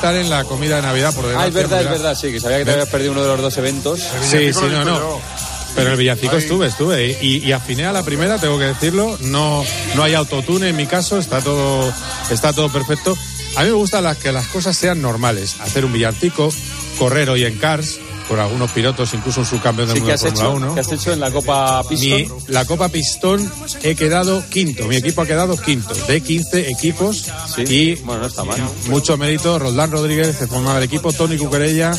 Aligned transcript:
estar 0.00 0.16
en 0.16 0.30
la 0.30 0.44
comida 0.44 0.76
de 0.76 0.82
Navidad, 0.82 1.14
por 1.14 1.26
Ah, 1.36 1.46
es 1.46 1.52
verdad, 1.52 1.82
es 1.82 1.90
verdad, 1.90 2.14
sí, 2.14 2.32
que 2.32 2.40
sabía 2.40 2.56
que 2.56 2.64
te 2.64 2.72
habías 2.72 2.88
perdido 2.88 3.12
uno 3.12 3.20
de 3.20 3.28
los 3.28 3.42
dos 3.42 3.58
eventos. 3.58 4.00
Sí, 4.00 4.50
sí, 4.50 4.64
no, 4.70 4.82
no. 4.82 5.20
Pero 5.74 5.90
el 5.90 5.98
villancico 5.98 6.36
estuve, 6.36 6.68
estuve. 6.68 7.18
Y, 7.20 7.46
y 7.46 7.52
afiné 7.52 7.84
a 7.84 7.92
la 7.92 8.02
primera, 8.02 8.38
tengo 8.38 8.58
que 8.58 8.64
decirlo. 8.64 9.18
No, 9.20 9.62
no 9.94 10.02
hay 10.02 10.14
autotune 10.14 10.70
en 10.70 10.76
mi 10.76 10.86
caso, 10.86 11.18
está 11.18 11.42
todo, 11.42 11.92
está 12.30 12.54
todo 12.54 12.72
perfecto. 12.72 13.14
A 13.56 13.62
mí 13.62 13.68
me 13.68 13.74
gusta 13.74 14.00
las, 14.00 14.16
que 14.16 14.32
las 14.32 14.46
cosas 14.46 14.74
sean 14.74 15.02
normales. 15.02 15.56
Hacer 15.60 15.84
un 15.84 15.92
villancico, 15.92 16.48
correr 16.98 17.28
hoy 17.28 17.44
en 17.44 17.58
Cars, 17.58 18.00
con 18.30 18.38
algunos 18.38 18.70
pilotos, 18.70 19.12
incluso 19.12 19.40
un 19.40 19.46
subcampeón 19.46 19.88
del 19.88 19.96
Sí, 19.96 20.02
mundo 20.02 20.14
¿qué 20.16 20.24
de 20.24 20.30
Fórmula 20.30 20.46
hecho? 20.46 20.56
1. 20.66 20.74
¿Qué 20.74 20.80
has 20.80 20.92
hecho 20.92 21.12
en 21.12 21.18
la 21.20 21.30
Copa 21.32 21.82
Pistón? 21.88 22.10
Mi- 22.20 22.28
la 22.46 22.64
Copa 22.64 22.88
Pistón 22.88 23.52
he 23.82 23.96
quedado 23.96 24.44
quinto. 24.48 24.86
Mi 24.86 24.94
equipo 24.96 25.22
ha 25.22 25.26
quedado 25.26 25.56
quinto 25.56 25.92
de 26.06 26.20
15 26.20 26.70
equipos. 26.70 27.24
Y 27.58 27.96
bueno, 27.96 28.20
no 28.22 28.26
está 28.28 28.44
mal. 28.44 28.60
mucho 28.86 29.16
mérito. 29.16 29.58
Roldán 29.58 29.90
Rodríguez 29.90 30.36
se 30.38 30.46
formaba 30.46 30.78
el 30.78 30.84
equipo, 30.84 31.12
Tony 31.12 31.36
Cuquerella 31.38 31.90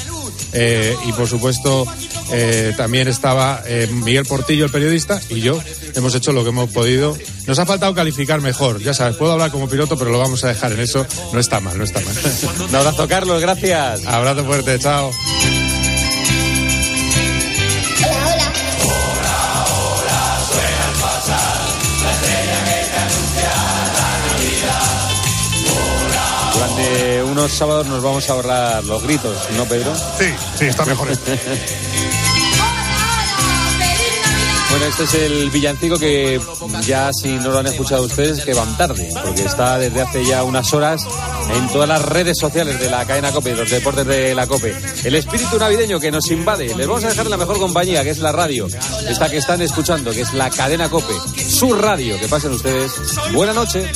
eh, 0.54 0.96
y 1.06 1.12
por 1.12 1.28
supuesto 1.28 1.86
eh, 2.32 2.74
también 2.78 3.10
estaba 3.10 3.62
eh, 3.66 3.90
Miguel 3.92 4.26
Portillo, 4.26 4.64
el 4.66 4.72
periodista, 4.72 5.20
y 5.30 5.42
yo. 5.42 5.60
Hemos 5.96 6.16
hecho 6.16 6.32
lo 6.32 6.44
que 6.44 6.50
hemos 6.52 6.70
podido. 6.70 7.18
Nos 7.46 7.60
ha 7.60 7.66
faltado 7.66 7.94
calificar 7.94 8.40
mejor. 8.40 8.82
Ya 8.82 8.94
sabes, 8.94 9.18
puedo 9.18 9.34
hablar 9.34 9.52
como 9.52 9.68
piloto, 9.68 9.98
pero 9.98 10.12
lo 10.12 10.18
vamos 10.20 10.46
a 10.46 10.48
dejar 10.48 10.72
en 10.72 10.80
eso. 10.80 11.06
No 11.34 11.42
está 11.42 11.60
mal, 11.60 11.78
no 11.78 11.84
está 11.84 12.00
mal. 12.00 12.16
Un 12.70 12.74
abrazo, 12.76 13.06
Carlos, 13.10 13.42
gracias. 13.42 14.06
Abrazo 14.06 14.46
fuerte, 14.46 14.80
chao. 14.80 15.12
Unos 27.42 27.54
sábados 27.54 27.88
nos 27.88 28.04
vamos 28.04 28.30
a 28.30 28.34
ahorrar 28.34 28.84
los 28.84 29.02
gritos, 29.02 29.36
¿no, 29.58 29.66
Pedro? 29.66 29.96
Sí, 29.96 30.26
sí, 30.60 30.66
está 30.66 30.86
mejor. 30.86 31.08
Bueno, 34.70 34.86
este 34.86 35.04
es 35.04 35.14
el 35.16 35.50
villancico 35.50 36.00
que 36.00 36.40
ya 36.86 37.12
si 37.12 37.28
no 37.28 37.52
lo 37.52 37.60
han 37.60 37.68
escuchado 37.68 38.04
ustedes, 38.04 38.46
que 38.46 38.54
van 38.54 38.78
tarde, 38.78 39.10
porque 39.26 39.44
está 39.44 39.78
desde 39.78 40.02
hace 40.02 40.24
ya 40.24 40.46
unas 40.46 40.74
horas 40.74 41.06
en 41.54 41.68
todas 41.74 41.90
las 41.90 42.02
redes 42.02 42.38
sociales 42.38 42.80
de 42.80 42.90
la 42.90 43.06
cadena 43.06 43.34
COPE, 43.34 43.54
los 43.54 43.70
deportes 43.70 44.08
de 44.08 44.34
la 44.34 44.48
COPE. 44.48 44.74
El 45.04 45.16
espíritu 45.16 45.58
navideño 45.60 46.00
que 46.00 46.10
nos 46.10 46.32
invade. 46.32 46.74
Les 46.74 46.88
vamos 46.88 47.04
a 47.04 47.10
dejar 47.10 47.26
en 47.26 47.32
la 47.32 47.38
mejor 47.38 47.60
compañía, 47.60 48.02
que 48.06 48.12
es 48.12 48.20
la 48.20 48.32
radio. 48.32 48.68
Esta 49.10 49.30
que 49.30 49.38
están 49.38 49.62
escuchando, 49.62 50.12
que 50.12 50.22
es 50.22 50.34
la 50.34 50.50
cadena 50.50 50.90
COPE. 50.90 51.16
Su 51.50 51.74
radio. 51.74 52.18
Que 52.18 52.30
pasen 52.30 52.54
ustedes. 52.54 52.94
Buena 53.34 53.52
noche. 53.52 53.92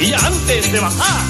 Y 0.00 0.14
antes 0.14 0.72
de 0.72 0.80
bajar, 0.80 1.20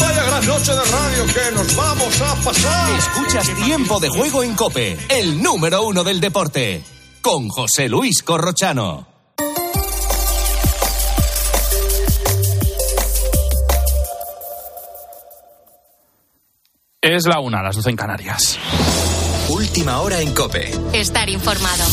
vaya 0.00 0.24
gran 0.24 0.46
noche 0.46 0.72
de 0.72 0.84
radio 0.84 1.26
que 1.26 1.54
nos 1.54 1.76
vamos 1.76 2.20
a 2.20 2.34
pasar. 2.36 2.98
Escuchas 2.98 3.54
Tiempo 3.64 4.00
de 4.00 4.08
Juego 4.08 4.42
en 4.42 4.54
Cope, 4.54 4.98
el 5.08 5.42
número 5.42 5.84
uno 5.84 6.04
del 6.04 6.20
deporte. 6.20 6.82
Con 7.20 7.48
José 7.48 7.88
Luis 7.88 8.22
Corrochano. 8.22 9.06
Es 17.00 17.24
la 17.26 17.38
una, 17.38 17.62
las 17.62 17.76
12 17.76 17.90
en 17.90 17.96
Canarias. 17.96 18.58
Última 19.48 20.00
hora 20.00 20.20
en 20.20 20.34
Cope. 20.34 20.72
Estar 20.92 21.28
informado. 21.28 21.84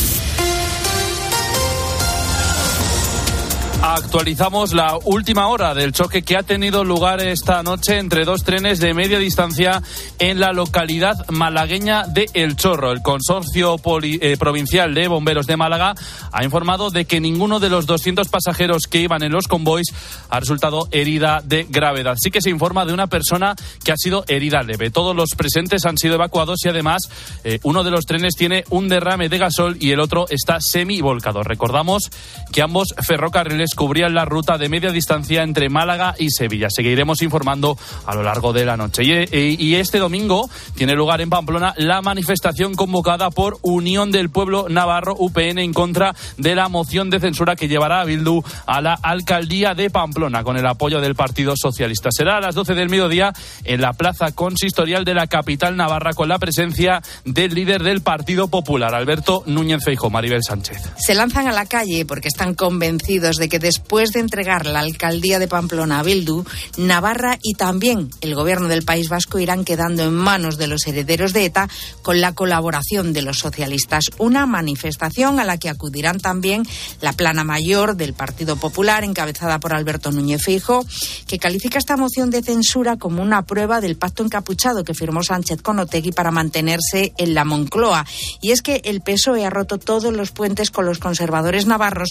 Actualizamos 3.95 4.73
la 4.73 4.97
última 5.05 5.45
hora 5.49 5.75
del 5.75 5.91
choque 5.91 6.23
que 6.23 6.36
ha 6.36 6.41
tenido 6.41 6.83
lugar 6.83 7.22
esta 7.22 7.61
noche 7.61 7.99
entre 7.99 8.25
dos 8.25 8.44
trenes 8.44 8.80
de 8.80 8.95
media 8.95 9.19
distancia 9.19 9.83
en 10.17 10.39
la 10.39 10.52
localidad 10.52 11.16
malagueña 11.30 12.08
de 12.08 12.25
El 12.33 12.55
Chorro. 12.55 12.91
El 12.91 13.03
Consorcio 13.03 13.77
Poli- 13.77 14.17
eh, 14.19 14.36
Provincial 14.36 14.95
de 14.95 15.08
Bomberos 15.08 15.45
de 15.45 15.58
Málaga 15.58 15.94
ha 16.31 16.44
informado 16.44 16.89
de 16.89 17.05
que 17.05 17.19
ninguno 17.21 17.59
de 17.59 17.70
los 17.70 17.86
200 17.86 18.30
pasajeros 18.30 18.87
que 18.89 18.99
iban 18.99 19.21
en 19.21 19.31
los 19.31 19.48
convoys 19.48 19.93
ha 20.27 20.39
resultado 20.39 20.87
herida 20.89 21.42
de 21.45 21.67
gravedad. 21.70 22.15
Sí 22.20 22.31
que 22.31 22.42
se 22.42 22.49
informa 22.49 22.86
de 22.86 22.93
una 22.93 23.05
persona 23.05 23.54
que 23.86 23.92
ha 23.92 23.98
sido 23.98 24.25
herida 24.27 24.64
leve. 24.64 24.89
Todos 24.89 25.15
los 25.15 25.30
presentes 25.37 25.86
han 25.86 25.99
sido 25.99 26.15
evacuados 26.15 26.65
y 26.65 26.70
además 26.70 27.04
eh, 27.43 27.60
uno 27.61 27.83
de 27.83 27.92
los 27.92 28.05
trenes 28.05 28.33
tiene 28.36 28.64
un 28.71 28.89
derrame 28.89 29.30
de 29.30 29.37
gasol 29.37 29.77
y 29.80 29.92
el 29.92 29.99
otro 29.99 30.25
está 30.31 30.58
semi 30.60 30.99
volcado. 30.99 31.43
Recordamos 31.43 32.10
que 32.52 32.64
ambos 32.64 32.95
ferrocarriles 33.05 33.75
cubrían 33.83 34.14
la 34.14 34.23
ruta 34.23 34.58
de 34.58 34.70
media 34.70 34.94
distancia 34.94 35.44
entre 35.44 35.67
Málaga 35.67 36.16
y 36.17 36.30
Sevilla. 36.30 36.70
Seguiremos 36.70 37.21
informando 37.21 37.77
a 38.05 38.16
lo 38.16 38.23
largo 38.23 38.54
de 38.54 38.64
la 38.64 38.77
noche. 38.77 39.04
Y, 39.04 39.11
eh, 39.11 39.58
y 39.60 39.76
este 39.76 39.99
domingo 39.99 40.49
tiene 40.73 40.94
lugar 40.94 41.20
en 41.20 41.30
Pamplona 41.30 41.73
la 41.76 42.02
manifestación 42.02 42.76
convocada 42.76 43.30
por 43.30 43.58
Unión 43.61 44.10
del 44.10 44.30
Pueblo 44.30 44.67
Navarro 44.70 45.17
UPN 45.20 45.60
en 45.60 45.73
contra 45.73 46.16
de 46.38 46.55
la 46.55 46.70
moción 46.70 47.10
de 47.10 47.20
censura 47.20 47.58
que 47.58 47.67
llevará 47.67 47.99
a 47.99 48.05
Bildu 48.05 48.42
a 48.66 48.80
la 48.80 48.93
alcaldía 48.93 49.73
de 49.73 49.89
Pamplona 49.89 50.45
con 50.45 50.55
el 50.55 50.66
apoyo 50.66 51.02
del 51.02 51.16
Partido 51.16 51.55
Socialista. 51.58 52.08
Será 52.10 52.38
a 52.38 52.39
las 52.39 52.55
12 52.55 52.76
del 52.76 52.88
mediodía 52.88 53.33
en 53.66 53.82
la 53.82 53.92
plaza 53.92 54.32
consistorial 54.32 55.04
de 55.04 55.14
la 55.14 55.27
capital 55.27 55.76
navarra 55.76 56.14
con 56.14 56.30
la 56.30 56.39
presencia 56.39 57.02
del 57.26 57.54
líder 57.54 57.83
del 57.83 57.99
Partido 57.99 58.48
Popular, 58.48 58.95
Alberto 58.95 59.43
Núñez 59.45 59.83
Feijóo, 59.83 60.10
Maribel 60.10 60.42
Sánchez. 60.42 60.77
Se 60.98 61.16
lanzan 61.16 61.49
a 61.49 61.52
la 61.52 61.66
calle 61.66 62.05
porque 62.05 62.30
están 62.30 62.54
convencidos 62.54 63.36
de 63.36 63.49
que 63.49 63.60
después 63.73 64.11
de 64.11 64.20
entregar 64.20 64.67
la 64.67 64.82
alcaldía 64.82 65.39
de 65.39 65.48
Pamplona 65.48 66.00
a 66.00 66.04
Bildu, 66.04 66.45
Navarra 66.78 67.39
y 67.42 67.56
también 67.56 68.11
el 68.22 68.36
gobierno 68.36 68.67
del 68.67 68.84
País 68.84 69.10
Vasco 69.10 69.39
irán 69.39 69.66
quedando 69.66 70.04
en 70.04 70.14
manos 70.14 70.60
de 70.60 70.67
los 70.67 70.86
herederos 70.86 71.34
de 71.34 71.45
ETA 71.45 71.67
con 72.04 72.22
la 72.22 72.34
colaboración 72.34 73.14
de 73.14 73.23
los 73.23 73.39
socialistas. 73.39 74.11
Una 74.20 74.45
manifestación 74.45 75.39
a 75.39 75.44
la 75.44 75.58
que 75.58 75.70
acudirán 75.70 76.20
también 76.20 76.61
la 77.02 77.14
plana 77.14 77.44
mayor 77.44 77.95
del 77.95 78.14
Partido 78.14 78.58
Popular, 78.58 79.04
encabezada 79.04 79.60
por 79.60 79.73
Alberto 79.73 80.11
Núñez 80.11 80.44
Feijóo, 80.44 80.86
que 81.26 81.40
califica 81.40 81.80
esta 81.80 81.98
moción 81.98 82.30
de 82.30 82.44
censura 82.44 82.98
como 82.98 83.23
una 83.23 83.42
prueba 83.42 83.82
del 83.82 83.98
pacto 83.98 84.23
encapuchado 84.23 84.84
que 84.84 84.94
firmó 84.94 85.23
Sánchez 85.23 85.64
con 85.64 85.80
Otegui 85.80 86.11
para 86.11 86.30
mantenerse 86.30 87.11
en 87.17 87.34
la 87.34 87.44
Moncloa. 87.44 88.05
Y 88.40 88.52
es 88.52 88.61
que 88.61 88.82
el 88.86 89.02
PSOE 89.02 89.48
ha 89.48 89.50
roto 89.50 89.80
todos 89.80 90.14
los 90.14 90.30
puentes 90.30 90.70
con 90.70 90.86
los 90.86 91.00
conservadores 91.00 91.66
navarros 91.66 92.10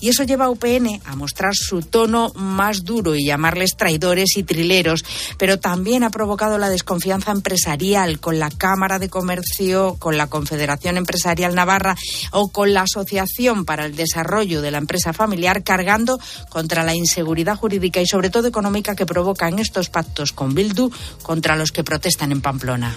y 0.00 0.08
eso 0.08 0.22
lleva 0.22 0.46
a 0.46 0.50
UPN 0.50 1.01
a 1.06 1.16
mostrar 1.16 1.54
su 1.54 1.82
tono 1.82 2.32
más 2.34 2.84
duro 2.84 3.14
y 3.14 3.24
llamarles 3.24 3.76
traidores 3.76 4.36
y 4.36 4.42
trileros, 4.42 5.04
pero 5.38 5.58
también 5.58 6.04
ha 6.04 6.10
provocado 6.10 6.58
la 6.58 6.68
desconfianza 6.68 7.32
empresarial 7.32 8.20
con 8.20 8.38
la 8.38 8.50
Cámara 8.50 8.98
de 8.98 9.08
Comercio, 9.08 9.96
con 9.98 10.16
la 10.16 10.28
Confederación 10.28 10.96
Empresarial 10.96 11.54
Navarra 11.54 11.96
o 12.30 12.48
con 12.48 12.72
la 12.72 12.82
Asociación 12.82 13.64
para 13.64 13.86
el 13.86 13.96
Desarrollo 13.96 14.62
de 14.62 14.70
la 14.70 14.78
Empresa 14.78 15.12
Familiar, 15.12 15.62
cargando 15.62 16.18
contra 16.48 16.82
la 16.82 16.94
inseguridad 16.94 17.56
jurídica 17.56 18.00
y 18.00 18.06
sobre 18.06 18.30
todo 18.30 18.48
económica 18.48 18.94
que 18.94 19.06
provocan 19.06 19.58
estos 19.58 19.88
pactos 19.88 20.32
con 20.32 20.54
Bildu 20.54 20.90
contra 21.22 21.56
los 21.56 21.72
que 21.72 21.84
protestan 21.84 22.32
en 22.32 22.40
Pamplona. 22.40 22.96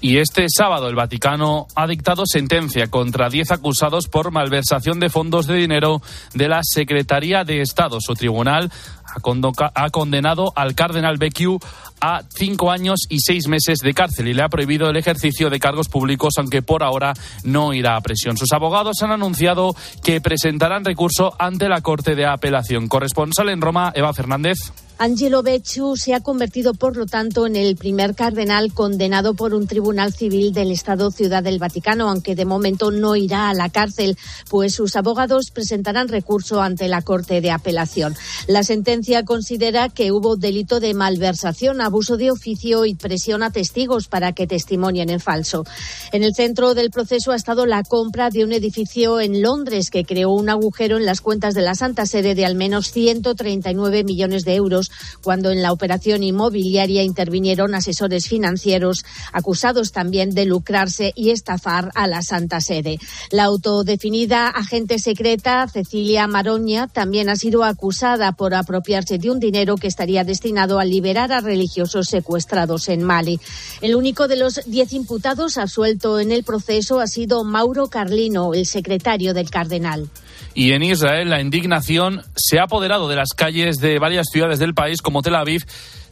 Y 0.00 0.18
este 0.18 0.46
sábado 0.48 0.88
el 0.88 0.94
Vaticano 0.94 1.66
ha 1.74 1.86
dictado 1.86 2.24
sentencia 2.26 2.88
contra 2.88 3.30
10 3.30 3.50
acusados 3.52 4.08
por 4.08 4.30
malversación 4.30 5.00
de 5.00 5.08
fondos 5.08 5.46
de 5.46 5.56
dinero 5.56 6.02
de 6.34 6.48
la 6.48 6.60
Secretaría 6.62 7.44
de 7.44 7.60
Estado. 7.62 7.98
Su 8.00 8.14
tribunal 8.14 8.70
ha, 9.74 9.90
condenado 9.90 10.52
al 10.54 10.74
cardenal 10.74 11.16
Becciu 11.16 11.58
a 12.00 12.22
cinco 12.28 12.70
años 12.70 13.00
y 13.08 13.20
seis 13.20 13.48
meses 13.48 13.78
de 13.78 13.94
cárcel 13.94 14.28
y 14.28 14.34
le 14.34 14.42
ha 14.42 14.48
prohibido 14.48 14.90
el 14.90 14.96
ejercicio 14.96 15.48
de 15.48 15.58
cargos 15.58 15.88
públicos, 15.88 16.34
aunque 16.36 16.60
por 16.60 16.82
ahora 16.82 17.14
no 17.42 17.72
irá 17.72 17.96
a 17.96 18.00
presión. 18.00 18.36
Sus 18.36 18.52
abogados 18.52 19.02
han 19.02 19.12
anunciado 19.12 19.74
que 20.04 20.20
presentarán 20.20 20.84
recurso 20.84 21.34
ante 21.38 21.68
la 21.68 21.80
Corte 21.80 22.14
de 22.14 22.26
Apelación. 22.26 22.88
Corresponsal 22.88 23.48
en 23.48 23.62
Roma, 23.62 23.92
Eva 23.94 24.12
Fernández. 24.12 24.58
Angelo 24.98 25.42
Becciu 25.42 25.94
se 25.96 26.14
ha 26.14 26.20
convertido, 26.20 26.72
por 26.72 26.96
lo 26.96 27.04
tanto, 27.04 27.46
en 27.46 27.54
el 27.54 27.76
primer 27.76 28.14
cardenal 28.14 28.72
condenado 28.72 29.34
por 29.34 29.52
un 29.52 29.66
tribunal 29.66 30.14
civil 30.14 30.54
del 30.54 30.70
Estado 30.70 31.10
Ciudad 31.10 31.42
del 31.42 31.58
Vaticano, 31.58 32.08
aunque 32.08 32.34
de 32.34 32.46
momento 32.46 32.90
no 32.90 33.14
irá 33.14 33.50
a 33.50 33.54
la 33.54 33.68
cárcel, 33.68 34.16
pues 34.48 34.72
sus 34.74 34.96
abogados 34.96 35.50
presentarán 35.50 36.08
recurso 36.08 36.62
ante 36.62 36.88
la 36.88 37.02
Corte 37.02 37.42
de 37.42 37.50
Apelación. 37.50 38.16
La 38.46 38.62
sentencia 38.62 39.22
considera 39.26 39.90
que 39.90 40.12
hubo 40.12 40.36
delito 40.36 40.80
de 40.80 40.94
malversación, 40.94 41.82
abuso 41.82 42.16
de 42.16 42.30
oficio 42.30 42.86
y 42.86 42.94
presión 42.94 43.42
a 43.42 43.50
testigos 43.50 44.08
para 44.08 44.32
que 44.32 44.46
testimonien 44.46 45.10
en 45.10 45.20
falso. 45.20 45.64
En 46.10 46.22
el 46.22 46.34
centro 46.34 46.72
del 46.72 46.90
proceso 46.90 47.32
ha 47.32 47.36
estado 47.36 47.66
la 47.66 47.82
compra 47.82 48.30
de 48.30 48.44
un 48.44 48.52
edificio 48.54 49.20
en 49.20 49.42
Londres 49.42 49.90
que 49.90 50.06
creó 50.06 50.30
un 50.30 50.48
agujero 50.48 50.96
en 50.96 51.04
las 51.04 51.20
cuentas 51.20 51.52
de 51.52 51.60
la 51.60 51.74
Santa 51.74 52.06
Sede 52.06 52.34
de 52.34 52.46
al 52.46 52.54
menos 52.54 52.92
139 52.92 54.02
millones 54.02 54.46
de 54.46 54.54
euros 54.54 54.85
cuando 55.22 55.50
en 55.50 55.62
la 55.62 55.72
operación 55.72 56.22
inmobiliaria 56.22 57.02
intervinieron 57.02 57.74
asesores 57.74 58.28
financieros 58.28 59.04
acusados 59.32 59.92
también 59.92 60.30
de 60.30 60.46
lucrarse 60.46 61.12
y 61.14 61.30
estafar 61.30 61.90
a 61.94 62.06
la 62.06 62.22
Santa 62.22 62.60
Sede. 62.60 62.98
La 63.30 63.44
autodefinida 63.44 64.48
agente 64.48 64.98
secreta 64.98 65.66
Cecilia 65.68 66.26
Maroña 66.26 66.88
también 66.88 67.28
ha 67.28 67.36
sido 67.36 67.64
acusada 67.64 68.32
por 68.32 68.54
apropiarse 68.54 69.18
de 69.18 69.30
un 69.30 69.40
dinero 69.40 69.76
que 69.76 69.88
estaría 69.88 70.24
destinado 70.24 70.78
a 70.78 70.84
liberar 70.84 71.32
a 71.32 71.40
religiosos 71.40 72.08
secuestrados 72.08 72.88
en 72.88 73.02
Mali. 73.02 73.40
El 73.80 73.94
único 73.94 74.28
de 74.28 74.36
los 74.36 74.60
diez 74.66 74.92
imputados 74.92 75.58
absuelto 75.58 76.20
en 76.20 76.32
el 76.32 76.44
proceso 76.44 77.00
ha 77.00 77.06
sido 77.06 77.44
Mauro 77.44 77.88
Carlino, 77.88 78.54
el 78.54 78.66
secretario 78.66 79.34
del 79.34 79.50
cardenal. 79.50 80.08
Y 80.54 80.72
en 80.72 80.82
Israel 80.82 81.30
la 81.30 81.40
indignación 81.40 82.22
se 82.34 82.58
ha 82.58 82.64
apoderado 82.64 83.08
de 83.08 83.16
las 83.16 83.30
calles 83.30 83.78
de 83.78 83.98
varias 83.98 84.26
ciudades 84.32 84.58
del 84.58 84.74
país 84.74 85.02
como 85.02 85.22
Tel 85.22 85.34
Aviv 85.34 85.64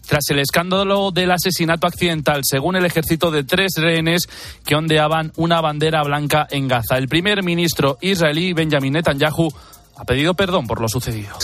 tras 0.07 0.29
el 0.31 0.39
escándalo 0.39 1.11
del 1.11 1.31
asesinato 1.31 1.87
accidental, 1.87 2.43
según 2.45 2.77
el 2.77 2.85
ejército, 2.85 3.31
de 3.31 3.45
tres 3.45 3.73
rehenes 3.77 4.29
que 4.65 4.75
ondeaban 4.75 5.33
una 5.37 5.61
bandera 5.61 6.03
blanca 6.03 6.47
en 6.51 6.69
Gaza. 6.69 6.99
El 6.99 7.09
primer 7.09 7.43
ministro 7.43 7.99
israelí, 8.01 8.53
Benjamin 8.53 8.93
Netanyahu, 8.93 9.49
ha 9.97 10.05
pedido 10.05 10.35
perdón 10.35 10.67
por 10.67 10.81
lo 10.81 10.89
sucedido. 10.89 11.37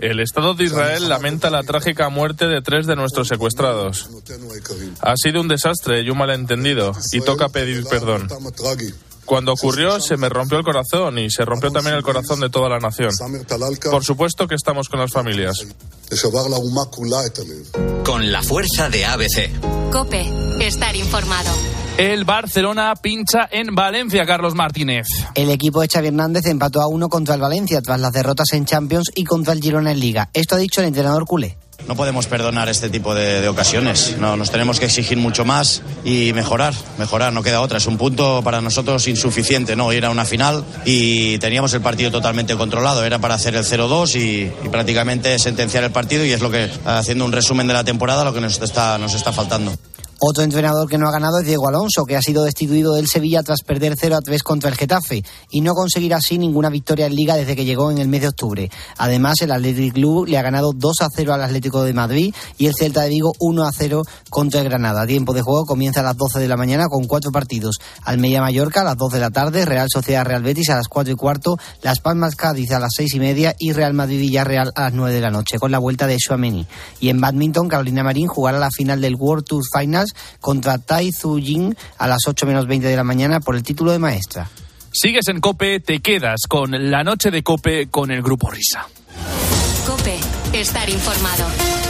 El 0.00 0.20
Estado 0.20 0.54
de 0.54 0.64
Israel 0.64 1.08
lamenta 1.08 1.50
la 1.50 1.62
trágica 1.62 2.08
muerte 2.08 2.46
de 2.46 2.62
tres 2.62 2.86
de 2.86 2.96
nuestros 2.96 3.28
secuestrados. 3.28 4.08
Ha 5.00 5.14
sido 5.16 5.40
un 5.42 5.48
desastre 5.48 6.00
y 6.00 6.10
un 6.10 6.18
malentendido, 6.18 6.92
y 7.12 7.20
toca 7.20 7.50
pedir 7.50 7.84
perdón. 7.84 8.28
Cuando 9.30 9.52
ocurrió 9.52 10.00
se 10.00 10.16
me 10.16 10.28
rompió 10.28 10.58
el 10.58 10.64
corazón 10.64 11.16
y 11.20 11.30
se 11.30 11.44
rompió 11.44 11.70
también 11.70 11.94
el 11.94 12.02
corazón 12.02 12.40
de 12.40 12.50
toda 12.50 12.68
la 12.68 12.80
nación. 12.80 13.12
Por 13.88 14.04
supuesto 14.04 14.48
que 14.48 14.56
estamos 14.56 14.88
con 14.88 14.98
las 14.98 15.12
familias. 15.12 15.68
Con 18.04 18.32
la 18.32 18.42
fuerza 18.42 18.90
de 18.90 19.04
ABC. 19.04 19.92
Cope, 19.92 20.28
estar 20.66 20.96
informado. 20.96 21.48
El 21.96 22.24
Barcelona 22.24 22.92
pincha 23.00 23.48
en 23.52 23.72
Valencia, 23.72 24.26
Carlos 24.26 24.56
Martínez. 24.56 25.06
El 25.36 25.50
equipo 25.50 25.80
de 25.80 25.86
Xavi 25.86 26.08
Hernández 26.08 26.46
empató 26.46 26.80
a 26.80 26.88
uno 26.88 27.08
contra 27.08 27.36
el 27.36 27.40
Valencia 27.40 27.80
tras 27.82 28.00
las 28.00 28.10
derrotas 28.10 28.52
en 28.52 28.64
Champions 28.64 29.12
y 29.14 29.22
contra 29.22 29.52
el 29.52 29.60
Girona 29.60 29.92
en 29.92 30.00
Liga. 30.00 30.28
Esto 30.32 30.56
ha 30.56 30.58
dicho 30.58 30.80
el 30.80 30.88
entrenador 30.88 31.24
culé. 31.24 31.56
No 31.88 31.96
podemos 31.96 32.26
perdonar 32.26 32.68
este 32.68 32.88
tipo 32.88 33.14
de, 33.14 33.48
ocasiones. 33.48 34.16
No, 34.18 34.36
nos 34.36 34.50
tenemos 34.50 34.78
que 34.78 34.86
exigir 34.86 35.18
mucho 35.18 35.44
más 35.44 35.82
y 36.04 36.32
mejorar, 36.32 36.74
mejorar, 36.98 37.32
no 37.32 37.42
queda 37.42 37.60
otra. 37.60 37.78
Es 37.78 37.86
un 37.86 37.96
punto 37.96 38.42
para 38.44 38.60
nosotros 38.60 39.06
insuficiente, 39.08 39.76
¿no? 39.76 39.92
Ir 39.92 40.04
a 40.04 40.10
una 40.10 40.24
final 40.24 40.64
y 40.84 41.38
teníamos 41.38 41.74
el 41.74 41.80
partido 41.80 42.10
totalmente 42.10 42.54
controlado. 42.56 43.04
Era 43.04 43.18
para 43.18 43.34
hacer 43.34 43.56
el 43.56 43.64
0-2 43.64 44.14
y, 44.16 44.66
y, 44.66 44.68
prácticamente 44.68 45.38
sentenciar 45.38 45.84
el 45.84 45.90
partido 45.90 46.24
y 46.24 46.32
es 46.32 46.40
lo 46.40 46.50
que, 46.50 46.70
haciendo 46.84 47.24
un 47.24 47.32
resumen 47.32 47.66
de 47.66 47.74
la 47.74 47.84
temporada, 47.84 48.24
lo 48.24 48.32
que 48.32 48.40
nos 48.40 48.60
está, 48.60 48.98
nos 48.98 49.14
está 49.14 49.32
faltando. 49.32 49.72
Otro 50.22 50.44
entrenador 50.44 50.86
que 50.86 50.98
no 50.98 51.08
ha 51.08 51.12
ganado 51.12 51.38
es 51.38 51.46
Diego 51.46 51.66
Alonso, 51.66 52.04
que 52.04 52.14
ha 52.14 52.20
sido 52.20 52.44
destituido 52.44 52.92
del 52.92 53.08
Sevilla 53.08 53.42
tras 53.42 53.62
perder 53.62 53.94
0 53.98 54.16
a 54.16 54.20
3 54.20 54.42
contra 54.42 54.68
el 54.68 54.76
Getafe 54.76 55.24
y 55.50 55.62
no 55.62 55.72
conseguir 55.72 56.12
así 56.12 56.36
ninguna 56.36 56.68
victoria 56.68 57.06
en 57.06 57.14
Liga 57.14 57.36
desde 57.36 57.56
que 57.56 57.64
llegó 57.64 57.90
en 57.90 57.96
el 57.96 58.08
mes 58.08 58.20
de 58.20 58.28
octubre. 58.28 58.70
Además, 58.98 59.36
el 59.40 59.50
Athletic 59.50 59.94
Club 59.94 60.26
le 60.26 60.36
ha 60.36 60.42
ganado 60.42 60.72
2 60.76 61.00
a 61.00 61.08
0 61.10 61.32
al 61.32 61.42
Atlético 61.42 61.84
de 61.84 61.94
Madrid 61.94 62.34
y 62.58 62.66
el 62.66 62.74
Celta 62.78 63.00
de 63.00 63.08
Vigo 63.08 63.32
1 63.38 63.64
a 63.64 63.72
0 63.72 64.02
contra 64.28 64.60
el 64.60 64.68
Granada. 64.68 65.06
Tiempo 65.06 65.32
de 65.32 65.40
juego 65.40 65.64
comienza 65.64 66.00
a 66.00 66.02
las 66.02 66.18
12 66.18 66.38
de 66.38 66.48
la 66.48 66.58
mañana 66.58 66.88
con 66.88 67.06
cuatro 67.06 67.32
partidos. 67.32 67.76
Almería 68.02 68.42
Mallorca 68.42 68.82
a 68.82 68.84
las 68.84 68.98
2 68.98 69.14
de 69.14 69.20
la 69.20 69.30
tarde, 69.30 69.64
Real 69.64 69.88
Sociedad 69.90 70.26
Real 70.26 70.42
Betis 70.42 70.68
a 70.68 70.76
las 70.76 70.88
4 70.88 71.14
y 71.14 71.16
cuarto, 71.16 71.56
Las 71.80 72.00
Palmas 72.00 72.36
Cádiz 72.36 72.72
a 72.72 72.78
las 72.78 72.92
6 72.94 73.14
y 73.14 73.20
media 73.20 73.54
y 73.58 73.72
Real 73.72 73.94
Madrid 73.94 74.20
Villarreal 74.20 74.70
a 74.74 74.82
las 74.82 74.92
9 74.92 75.14
de 75.14 75.20
la 75.22 75.30
noche 75.30 75.58
con 75.58 75.70
la 75.70 75.78
vuelta 75.78 76.06
de 76.06 76.18
Suameni. 76.18 76.66
Y 77.00 77.08
en 77.08 77.22
badminton, 77.22 77.68
Carolina 77.68 78.04
Marín 78.04 78.26
jugará 78.26 78.58
la 78.58 78.70
final 78.70 79.00
del 79.00 79.14
World 79.14 79.46
Tour 79.46 79.62
Finals 79.74 80.09
contra 80.40 80.78
Tai 80.78 81.10
Tzu 81.10 81.38
Ying 81.38 81.74
a 81.98 82.06
las 82.06 82.20
8 82.26 82.46
menos 82.46 82.66
20 82.66 82.86
de 82.86 82.96
la 82.96 83.04
mañana 83.04 83.40
por 83.40 83.56
el 83.56 83.62
título 83.62 83.92
de 83.92 83.98
maestra. 83.98 84.48
Sigues 84.92 85.28
en 85.28 85.40
Cope, 85.40 85.80
te 85.80 86.00
quedas 86.00 86.40
con 86.48 86.90
la 86.90 87.04
noche 87.04 87.30
de 87.30 87.42
Cope 87.42 87.88
con 87.88 88.10
el 88.10 88.22
Grupo 88.22 88.50
Risa. 88.50 88.88
Cope, 89.86 90.18
estar 90.52 90.88
informado. 90.90 91.89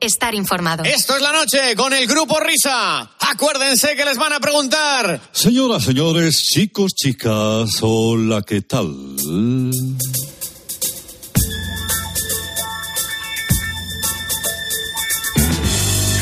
estar 0.00 0.34
informado. 0.34 0.84
Esto 0.84 1.16
es 1.16 1.22
la 1.22 1.32
noche 1.32 1.74
con 1.76 1.92
el 1.92 2.06
grupo 2.06 2.38
Risa. 2.40 3.10
Acuérdense 3.20 3.94
que 3.96 4.04
les 4.04 4.16
van 4.16 4.32
a 4.32 4.40
preguntar. 4.40 5.20
Señoras, 5.32 5.84
señores, 5.84 6.42
chicos, 6.42 6.94
chicas, 6.94 7.70
hola, 7.80 8.42
¿qué 8.42 8.62
tal? 8.62 8.94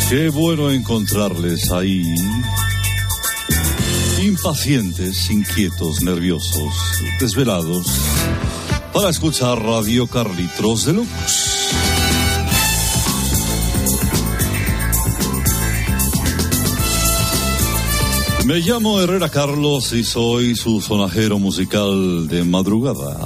Qué 0.09 0.29
bueno 0.29 0.70
encontrarles 0.70 1.70
ahí. 1.70 2.15
Impacientes, 4.23 5.31
inquietos, 5.31 6.03
nerviosos, 6.03 6.75
desvelados, 7.19 7.87
para 8.93 9.09
escuchar 9.11 9.59
Radio 9.61 10.06
Carlitos 10.06 10.85
Deluxe. 10.85 11.44
Me 18.44 18.61
llamo 18.61 19.00
Herrera 19.00 19.31
Carlos 19.31 19.94
y 19.94 20.05
soy 20.05 20.55
su 20.55 20.82
sonajero 20.82 21.38
musical 21.38 22.29
de 22.29 22.44
madrugada. 22.44 23.17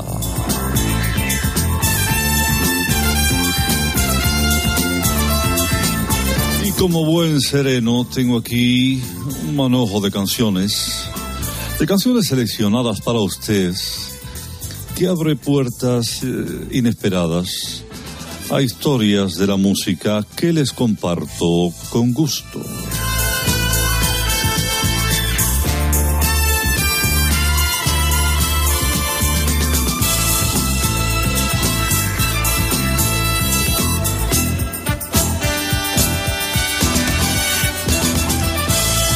Y 6.64 6.70
como 6.72 7.04
buen 7.04 7.40
sereno 7.40 8.06
tengo 8.06 8.38
aquí 8.38 9.02
un 9.48 9.56
manojo 9.56 10.00
de 10.00 10.12
canciones, 10.12 11.08
de 11.80 11.86
canciones 11.86 12.28
seleccionadas 12.28 13.00
para 13.00 13.18
ustedes, 13.18 14.20
que 14.96 15.08
abre 15.08 15.34
puertas 15.34 16.22
eh, 16.22 16.68
inesperadas 16.70 17.82
a 18.50 18.62
historias 18.62 19.34
de 19.34 19.48
la 19.48 19.56
música 19.56 20.24
que 20.36 20.52
les 20.52 20.72
comparto 20.72 21.72
con 21.90 22.12
gusto. 22.12 22.60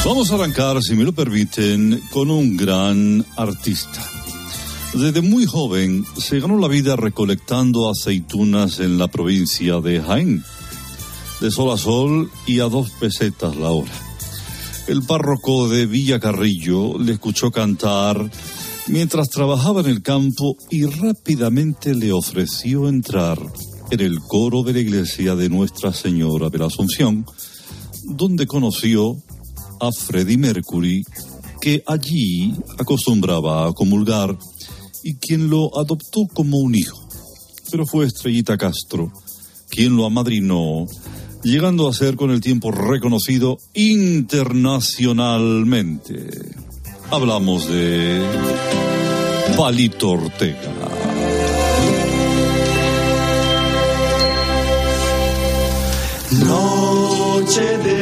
Vamos 0.05 0.31
a 0.31 0.35
arrancar, 0.35 0.83
si 0.83 0.95
me 0.95 1.05
lo 1.05 1.13
permiten, 1.13 2.03
con 2.11 2.29
un 2.29 2.57
gran 2.57 3.25
artista. 3.37 4.05
Desde 4.93 5.21
muy 5.21 5.45
joven 5.45 6.05
se 6.17 6.41
ganó 6.41 6.57
la 6.57 6.67
vida 6.67 6.97
recolectando 6.97 7.89
aceitunas 7.89 8.81
en 8.81 8.97
la 8.97 9.07
provincia 9.07 9.79
de 9.79 10.01
Jaén, 10.01 10.43
de 11.39 11.49
sol 11.49 11.71
a 11.71 11.77
sol 11.77 12.29
y 12.45 12.59
a 12.59 12.65
dos 12.65 12.89
pesetas 12.91 13.55
la 13.55 13.71
hora. 13.71 13.93
El 14.87 15.03
párroco 15.03 15.69
de 15.69 15.85
Villa 15.85 16.19
Carrillo 16.19 16.99
le 16.99 17.13
escuchó 17.13 17.49
cantar 17.49 18.29
mientras 18.87 19.29
trabajaba 19.29 19.79
en 19.79 19.87
el 19.87 20.01
campo 20.01 20.57
y 20.69 20.85
rápidamente 20.85 21.95
le 21.95 22.11
ofreció 22.11 22.89
entrar 22.89 23.39
en 23.89 23.99
el 24.01 24.19
coro 24.19 24.63
de 24.63 24.73
la 24.73 24.79
iglesia 24.79 25.35
de 25.35 25.47
Nuestra 25.47 25.93
Señora 25.93 26.49
de 26.49 26.57
la 26.57 26.65
Asunción, 26.65 27.25
donde 28.03 28.45
conoció 28.45 29.23
a 29.87 29.91
Freddie 29.91 30.37
Mercury, 30.37 31.03
que 31.61 31.83
allí 31.85 32.53
acostumbraba 32.77 33.67
a 33.67 33.73
comulgar 33.73 34.37
y 35.03 35.15
quien 35.15 35.49
lo 35.49 35.77
adoptó 35.77 36.21
como 36.33 36.57
un 36.57 36.75
hijo. 36.75 37.07
Pero 37.69 37.85
fue 37.85 38.05
Estrellita 38.05 38.57
Castro 38.57 39.11
quien 39.73 39.97
lo 39.97 40.05
amadrinó, 40.05 40.85
llegando 41.41 41.87
a 41.87 41.93
ser 41.93 42.15
con 42.15 42.29
el 42.29 42.41
tiempo 42.41 42.69
reconocido 42.71 43.57
internacionalmente. 43.73 46.29
Hablamos 47.09 47.67
de 47.67 48.21
Palito 49.57 50.11
Ortega. 50.11 50.71
Noche 56.31 57.77
de 57.79 57.92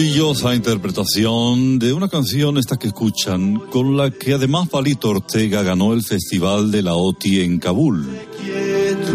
Maravillosa 0.00 0.54
interpretación 0.54 1.78
de 1.78 1.92
una 1.92 2.08
canción 2.08 2.56
esta 2.56 2.78
que 2.78 2.86
escuchan, 2.86 3.56
con 3.70 3.98
la 3.98 4.10
que 4.10 4.32
además 4.32 4.70
Palito 4.70 5.10
Ortega 5.10 5.62
ganó 5.62 5.92
el 5.92 6.02
Festival 6.02 6.70
de 6.70 6.82
la 6.82 6.94
OTI 6.94 7.42
en 7.42 7.58
Kabul. 7.58 8.08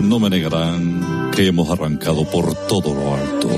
No 0.03 0.19
me 0.19 0.29
negarán 0.29 1.31
que 1.35 1.47
hemos 1.47 1.71
arrancado 1.71 2.29
por 2.29 2.53
todo 2.67 2.93
lo 2.93 3.15
alto. 3.15 3.49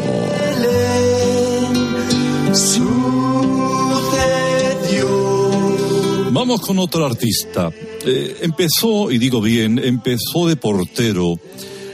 Vamos 6.32 6.62
con 6.62 6.80
otro 6.80 7.06
artista. 7.06 7.70
Eh, 8.06 8.38
empezó, 8.40 9.12
y 9.12 9.18
digo 9.18 9.42
bien, 9.42 9.80
empezó 9.80 10.48
de 10.48 10.56
portero 10.56 11.38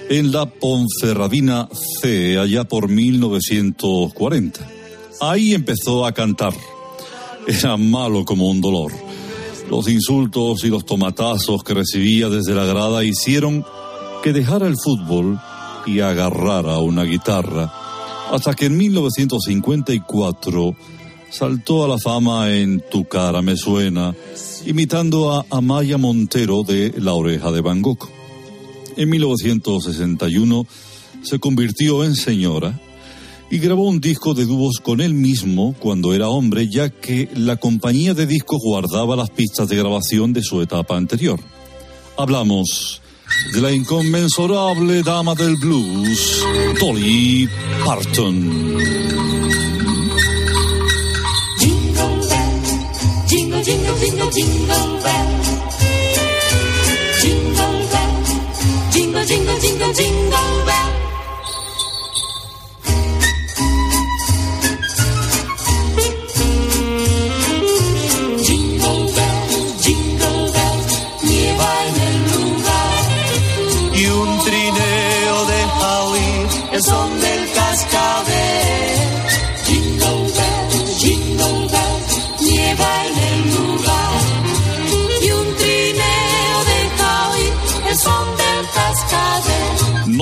en 0.10 0.32
la 0.32 0.46
Ponferradina 0.46 1.70
C 2.00 2.38
allá 2.38 2.66
por 2.66 2.88
1940. 2.88 4.73
Ahí 5.30 5.54
empezó 5.54 6.06
a 6.06 6.12
cantar. 6.12 6.54
Era 7.48 7.78
malo 7.78 8.26
como 8.26 8.50
un 8.50 8.60
dolor. 8.60 8.92
Los 9.70 9.88
insultos 9.88 10.66
y 10.66 10.68
los 10.68 10.86
tomatazos 10.86 11.64
que 11.64 11.74
recibía 11.74 12.28
desde 12.30 12.54
la 12.54 12.66
grada 12.66 13.06
hicieron 13.06 13.66
que 14.22 14.34
dejara 14.34 14.68
el 14.68 14.76
fútbol 14.76 15.40
y 15.86 16.02
agarrara 16.02 16.80
una 16.80 17.04
guitarra, 17.04 17.74
hasta 18.32 18.54
que 18.54 18.66
en 18.66 18.76
1954 18.78 20.76
saltó 21.30 21.86
a 21.86 21.88
la 21.88 21.98
fama 21.98 22.54
en 22.54 22.84
Tu 22.92 23.06
cara 23.06 23.42
me 23.42 23.56
suena, 23.56 24.14
imitando 24.66 25.32
a 25.32 25.46
Amaya 25.50 25.98
Montero 25.98 26.64
de 26.64 26.94
La 26.98 27.14
oreja 27.14 27.52
de 27.52 27.62
Van 27.62 27.82
Gogh. 27.82 28.10
En 28.98 29.10
1961 29.10 30.68
se 31.22 31.40
convirtió 31.40 32.04
en 32.04 32.16
señora 32.16 32.80
y 33.50 33.60
grabó 33.60 33.88
un 33.88 34.00
disco 34.00 34.34
de 34.34 34.46
dúos 34.46 34.78
con 34.82 35.02
él 35.02 35.14
mismo 35.14 35.76
cuando 35.80 36.14
era 36.14 36.30
hombre, 36.30 36.68
ya 36.70 36.90
que 36.90 37.30
la 37.36 37.58
compañía 37.58 38.14
de 38.14 38.26
discos 38.26 38.60
guardaba 38.64 39.16
las 39.16 39.30
pistas 39.30 39.70
de 39.70 39.76
grabación 39.76 40.34
de 40.34 40.42
su 40.42 40.62
etapa 40.62 40.98
anterior. 40.98 41.40
Hablamos 42.18 43.02
de 43.54 43.62
la 43.62 43.72
inconmensurable 43.72 45.04
dama 45.04 45.36
del 45.36 45.56
blues, 45.58 46.44
Dolly 46.80 47.50
Parton. 47.86 48.78
Jingle, 51.60 52.04
bell. 52.30 52.54
Jingle, 58.92 59.26
jingle, 59.26 59.60
jingle, 59.60 59.94
jingle 59.94 60.64
bell. 60.66 60.73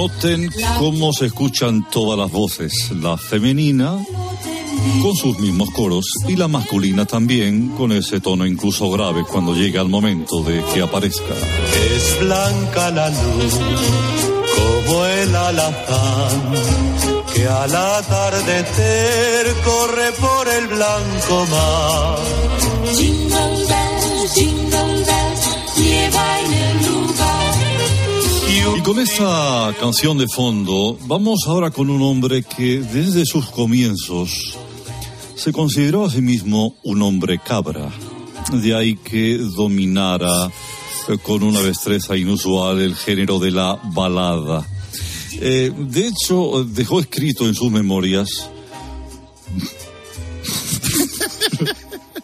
Noten 0.02 0.50
cómo 0.80 1.14
se 1.14 1.28
escuchan 1.28 1.88
todas 1.92 2.18
las 2.18 2.32
voces, 2.32 2.90
la 2.90 3.18
femenina 3.18 4.04
con 5.00 5.16
sus 5.16 5.38
mismos 5.38 5.70
coros 5.70 6.06
y 6.28 6.36
la 6.36 6.48
masculina 6.48 7.06
también 7.06 7.68
con 7.78 7.92
ese 7.92 8.20
tono 8.20 8.48
incluso 8.48 8.90
grave 8.90 9.24
cuando 9.32 9.54
llega 9.54 9.80
el 9.80 9.90
momento 9.90 10.42
de 10.42 10.64
que 10.74 10.82
aparezca. 10.82 11.36
Es 11.96 12.20
blanca 12.20 12.90
la 12.90 13.10
luz 13.10 13.60
como 14.56 15.06
el 15.06 15.36
alazán 15.36 16.52
que 17.32 17.48
al 17.48 17.76
atardecer 17.76 19.54
corre 19.64 20.12
por 20.14 20.50
el 20.50 20.68
blanco 20.68 21.46
mar. 21.52 22.18
Y 28.82 28.84
con 28.84 28.98
esta 28.98 29.76
canción 29.80 30.18
de 30.18 30.28
fondo, 30.28 30.98
vamos 31.06 31.42
ahora 31.46 31.70
con 31.70 31.92
un 31.92 32.02
hombre 32.02 32.42
que 32.42 32.80
desde 32.80 33.28
sus 33.28 33.46
comienzos 33.52 34.58
se 35.36 35.54
consideró 35.54 36.06
a 36.06 36.10
sí 36.10 36.20
mismo 36.20 36.76
un 36.82 37.04
hombre 37.04 37.38
cabra. 37.38 37.92
De 38.52 38.74
ahí 38.74 38.96
que 38.96 39.38
dominara 39.38 40.48
eh, 41.10 41.18
con 41.22 41.44
una 41.44 41.62
destreza 41.62 42.18
inusual 42.18 42.82
el 42.82 42.96
género 42.96 43.38
de 43.38 43.52
la 43.52 43.80
balada. 43.94 44.68
Eh, 45.34 45.72
de 45.78 46.08
hecho, 46.08 46.64
dejó 46.64 47.02
escrito 47.02 47.48
en 47.48 47.54
sus 47.54 47.72
memorias. 47.72 48.50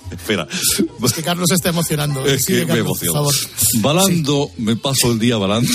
Espera. 0.10 0.48
Es 1.04 1.14
que 1.14 1.22
Carlos 1.22 1.52
está 1.52 1.70
emocionando. 1.70 2.26
Es 2.26 2.48
que 2.48 2.66
me 2.66 2.80
emociono. 2.80 3.30
Balando, 3.76 4.50
me 4.58 4.76
paso 4.76 5.12
el 5.12 5.20
día 5.20 5.38
balando. 5.38 5.72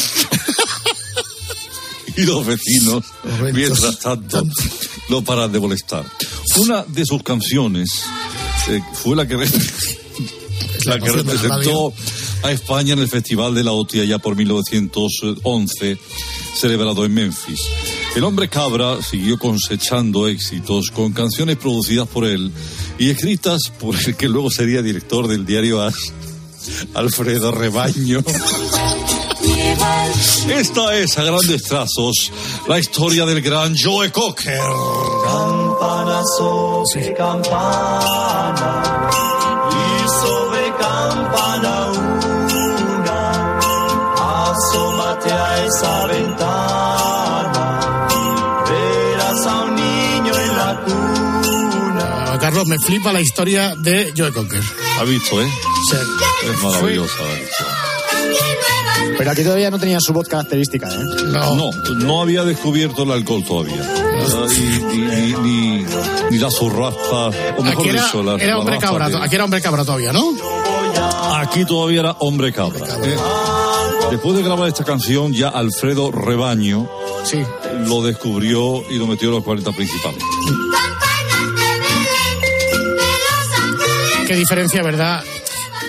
Y 2.16 2.22
los 2.22 2.46
vecinos, 2.46 3.04
mientras 3.52 3.98
tanto, 3.98 4.42
no 5.08 5.22
paran 5.22 5.52
de 5.52 5.60
molestar. 5.60 6.04
Una 6.56 6.84
de 6.84 7.04
sus 7.06 7.22
canciones 7.22 7.88
eh, 8.68 8.80
fue 8.94 9.16
la 9.16 9.26
que, 9.26 9.36
la 10.86 10.98
que 10.98 11.12
representó 11.12 11.92
a 12.42 12.50
España 12.50 12.94
en 12.94 12.98
el 12.98 13.08
Festival 13.08 13.54
de 13.54 13.64
la 13.64 13.72
OTI 13.72 14.06
ya 14.06 14.18
por 14.18 14.36
1911, 14.36 15.98
celebrado 16.54 17.04
en 17.04 17.14
Memphis. 17.14 17.60
El 18.14 18.24
hombre 18.24 18.48
cabra 18.48 19.00
siguió 19.02 19.38
cosechando 19.38 20.28
éxitos 20.28 20.90
con 20.90 21.12
canciones 21.12 21.56
producidas 21.56 22.08
por 22.08 22.26
él 22.26 22.52
y 22.98 23.10
escritas 23.10 23.60
por 23.80 23.96
el 23.96 24.16
que 24.16 24.28
luego 24.28 24.50
sería 24.50 24.82
director 24.82 25.28
del 25.28 25.46
diario 25.46 25.82
As, 25.82 25.94
Alfredo 26.94 27.52
Rebaño. 27.52 28.22
Esta 30.48 30.96
es 30.96 31.18
a 31.18 31.24
grandes 31.24 31.62
trazos 31.62 32.30
la 32.68 32.78
historia 32.78 33.24
del 33.26 33.40
gran 33.40 33.74
Joe 33.76 34.12
Cocker. 34.12 34.60
Campana 35.24 36.22
sobre 36.36 37.14
campana 37.14 38.82
y 39.70 40.08
sobre 40.08 40.72
campana 40.78 41.90
una. 41.92 43.30
Asómate 44.50 45.32
a 45.32 45.66
esa 45.66 46.06
ventana, 46.06 47.80
verás 48.68 49.46
a 49.46 49.62
un 49.62 49.74
niño 49.74 50.32
en 50.38 50.56
la 50.56 50.80
cuna. 50.84 52.24
Ah, 52.32 52.38
Carlos, 52.40 52.66
me 52.66 52.78
flipa 52.78 53.12
la 53.12 53.20
historia 53.20 53.74
de 53.76 54.12
Joe 54.16 54.32
Cocker. 54.32 54.62
Ha 55.00 55.04
visto, 55.04 55.40
¿eh? 55.40 55.48
Sí. 55.90 55.96
Es 56.50 56.62
maravillosa. 56.62 57.81
Pero 59.18 59.30
aquí 59.30 59.42
todavía 59.42 59.70
no 59.70 59.78
tenía 59.78 59.98
su 60.00 60.12
voz 60.12 60.26
característica, 60.28 60.88
¿eh? 60.88 60.98
No, 61.26 61.70
no 61.96 62.22
había 62.22 62.44
descubierto 62.44 63.02
el 63.04 63.10
alcohol 63.12 63.44
todavía. 63.44 63.82
Y- 64.56 64.60
ni, 64.60 64.96
ni, 64.98 65.32
ni, 65.32 65.86
ni 66.30 66.38
las 66.38 66.54
o 67.58 67.62
mejor 67.62 67.80
Aquí 67.80 67.88
era, 67.88 68.04
dicho, 68.04 68.22
las, 68.22 68.40
era 68.40 68.58
hombre 68.58 68.78
cabra, 68.78 69.08
de- 69.08 69.16
aquí 69.16 69.34
era 69.34 69.44
hombre 69.44 69.60
cabra 69.60 69.84
todavía, 69.84 70.12
¿no? 70.12 70.22
Aquí 71.36 71.64
todavía 71.64 72.00
era 72.00 72.12
hombre 72.20 72.52
cabra. 72.52 72.86
¿eh? 73.04 73.16
Después 74.10 74.36
de 74.36 74.42
grabar 74.42 74.68
esta 74.68 74.84
canción, 74.84 75.32
ya 75.32 75.48
Alfredo 75.48 76.10
Rebaño 76.12 76.88
Sí. 77.24 77.42
lo 77.86 78.02
descubrió 78.02 78.82
y 78.90 78.98
lo 78.98 79.06
metió 79.06 79.28
en 79.28 79.34
los 79.36 79.44
40 79.44 79.72
principales. 79.72 80.22
Qué 84.26 84.34
diferencia, 84.36 84.82
¿verdad? 84.82 85.22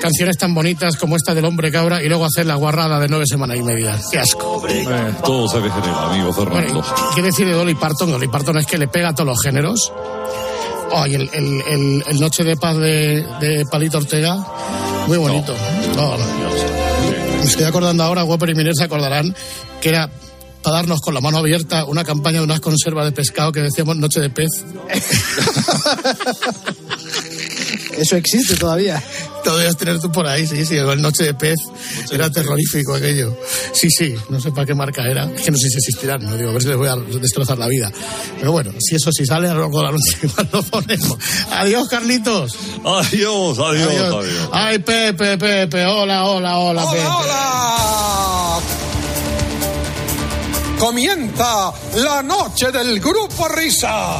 Canciones 0.01 0.37
tan 0.37 0.53
bonitas 0.53 0.97
como 0.97 1.15
esta 1.15 1.33
del 1.33 1.45
hombre 1.45 1.71
cabra 1.71 2.03
y 2.03 2.09
luego 2.09 2.25
hacer 2.25 2.45
la 2.45 2.55
guarrada 2.55 2.99
de 2.99 3.07
nueve 3.07 3.25
semanas 3.27 3.57
y 3.57 3.63
media. 3.63 3.97
Qué 4.11 4.19
asco. 4.19 4.61
Eh, 4.67 4.85
todo 5.23 5.47
se 5.47 5.61
degenera, 5.61 6.11
amigo 6.11 6.33
Fernando. 6.33 6.81
Bueno, 6.81 6.95
¿Qué 7.15 7.21
decir 7.21 7.47
de 7.47 7.53
Dolly 7.53 7.75
Parton? 7.75 8.11
Dolly 8.11 8.27
Parton 8.27 8.57
es 8.57 8.65
que 8.65 8.77
le 8.77 8.87
pega 8.89 9.09
a 9.09 9.15
todos 9.15 9.27
los 9.27 9.41
géneros. 9.41 9.91
Oh, 10.91 11.07
y 11.07 11.15
el, 11.15 11.29
el- 11.33 11.63
el- 11.67 12.03
el 12.05 12.19
Noche 12.19 12.43
de 12.43 12.55
Paz 12.57 12.75
de, 12.77 13.25
de 13.39 13.65
Palito 13.71 13.97
Ortega, 13.97 14.35
muy 15.07 15.17
bonito. 15.17 15.55
Oh, 15.97 16.05
no, 16.17 16.17
Dios. 16.17 16.53
Me 17.39 17.43
estoy 17.45 17.63
acordando 17.65 18.03
ahora, 18.03 18.23
Whopper 18.25 18.49
y 18.49 18.55
Miner 18.55 18.75
se 18.75 18.83
acordarán 18.83 19.33
que 19.81 19.89
era 19.89 20.09
para 20.61 20.77
darnos 20.77 20.99
con 21.01 21.13
la 21.13 21.21
mano 21.21 21.37
abierta 21.39 21.85
una 21.85 22.03
campaña 22.03 22.39
de 22.39 22.43
unas 22.45 22.59
conservas 22.59 23.05
de 23.05 23.11
pescado 23.11 23.51
que 23.51 23.61
decíamos 23.61 23.95
Noche 23.97 24.19
de 24.19 24.29
Pez. 24.29 24.49
Eso 27.97 28.15
existe 28.15 28.55
todavía. 28.55 29.01
Lo 29.45 29.57
debes 29.57 29.75
tener 29.77 29.99
tú 29.99 30.11
por 30.11 30.25
ahí, 30.25 30.47
sí, 30.47 30.65
sí, 30.65 30.75
el 30.75 31.01
Noche 31.01 31.25
de 31.25 31.33
Pez. 31.33 31.57
Era 32.11 32.29
terrorífico 32.29 32.95
aquello. 32.95 33.37
Sí, 33.73 33.89
sí, 33.89 34.15
no 34.29 34.39
sé 34.39 34.51
para 34.51 34.65
qué 34.65 34.73
marca 34.73 35.05
era. 35.07 35.29
Es 35.35 35.41
que 35.43 35.51
no 35.51 35.57
sé 35.57 35.69
si 35.69 35.77
existirán, 35.77 36.23
no 36.23 36.37
digo, 36.37 36.49
a 36.49 36.53
ver 36.53 36.61
si 36.61 36.67
les 36.69 36.77
voy 36.77 36.87
a 36.87 36.95
destrozar 36.95 37.57
la 37.57 37.67
vida. 37.67 37.91
Pero 38.39 38.51
bueno, 38.51 38.71
si 38.79 38.95
eso 38.95 39.11
sí 39.11 39.25
sale, 39.25 39.49
a 39.49 39.53
lo 39.53 39.67
mejor 39.67 39.85
la 39.85 39.91
noche 39.97 40.17
lo 40.51 40.63
ponemos. 40.63 41.17
Adiós, 41.51 41.87
Carlitos. 41.89 42.55
Adiós, 42.85 43.59
adiós, 43.59 43.91
adiós. 43.91 44.49
Ay, 44.51 44.79
Pepe, 44.79 45.37
Pepe, 45.37 45.85
hola, 45.85 46.25
hola, 46.25 46.57
hola, 46.57 46.89
Pepe. 46.89 47.05
¡Hola! 47.05 48.59
Comienza 50.79 51.71
la 51.95 52.21
noche 52.21 52.71
del 52.71 52.99
grupo 52.99 53.47
Risa. 53.47 54.19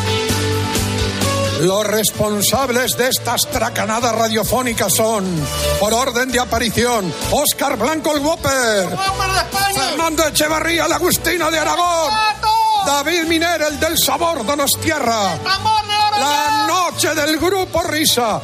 Los 1.61 1.85
responsables 1.85 2.97
de 2.97 3.09
estas 3.09 3.41
tracanadas 3.51 4.15
radiofónicas 4.15 4.91
son, 4.95 5.25
por 5.79 5.93
orden 5.93 6.31
de 6.31 6.39
aparición, 6.39 7.13
Óscar 7.29 7.77
Blanco 7.77 8.15
el 8.15 8.25
Whopper, 8.25 8.89
Fernando 9.75 10.25
Echevarría, 10.25 10.87
la 10.87 10.95
Agustina 10.95 11.51
de 11.51 11.59
Aragón, 11.59 12.11
David 12.87 13.25
Miner, 13.27 13.61
el 13.61 13.79
del 13.79 13.95
sabor 13.99 14.43
Donostierra, 14.43 15.37
la 16.19 16.65
noche 16.67 17.13
del 17.13 17.37
grupo 17.37 17.83
Risa. 17.83 18.41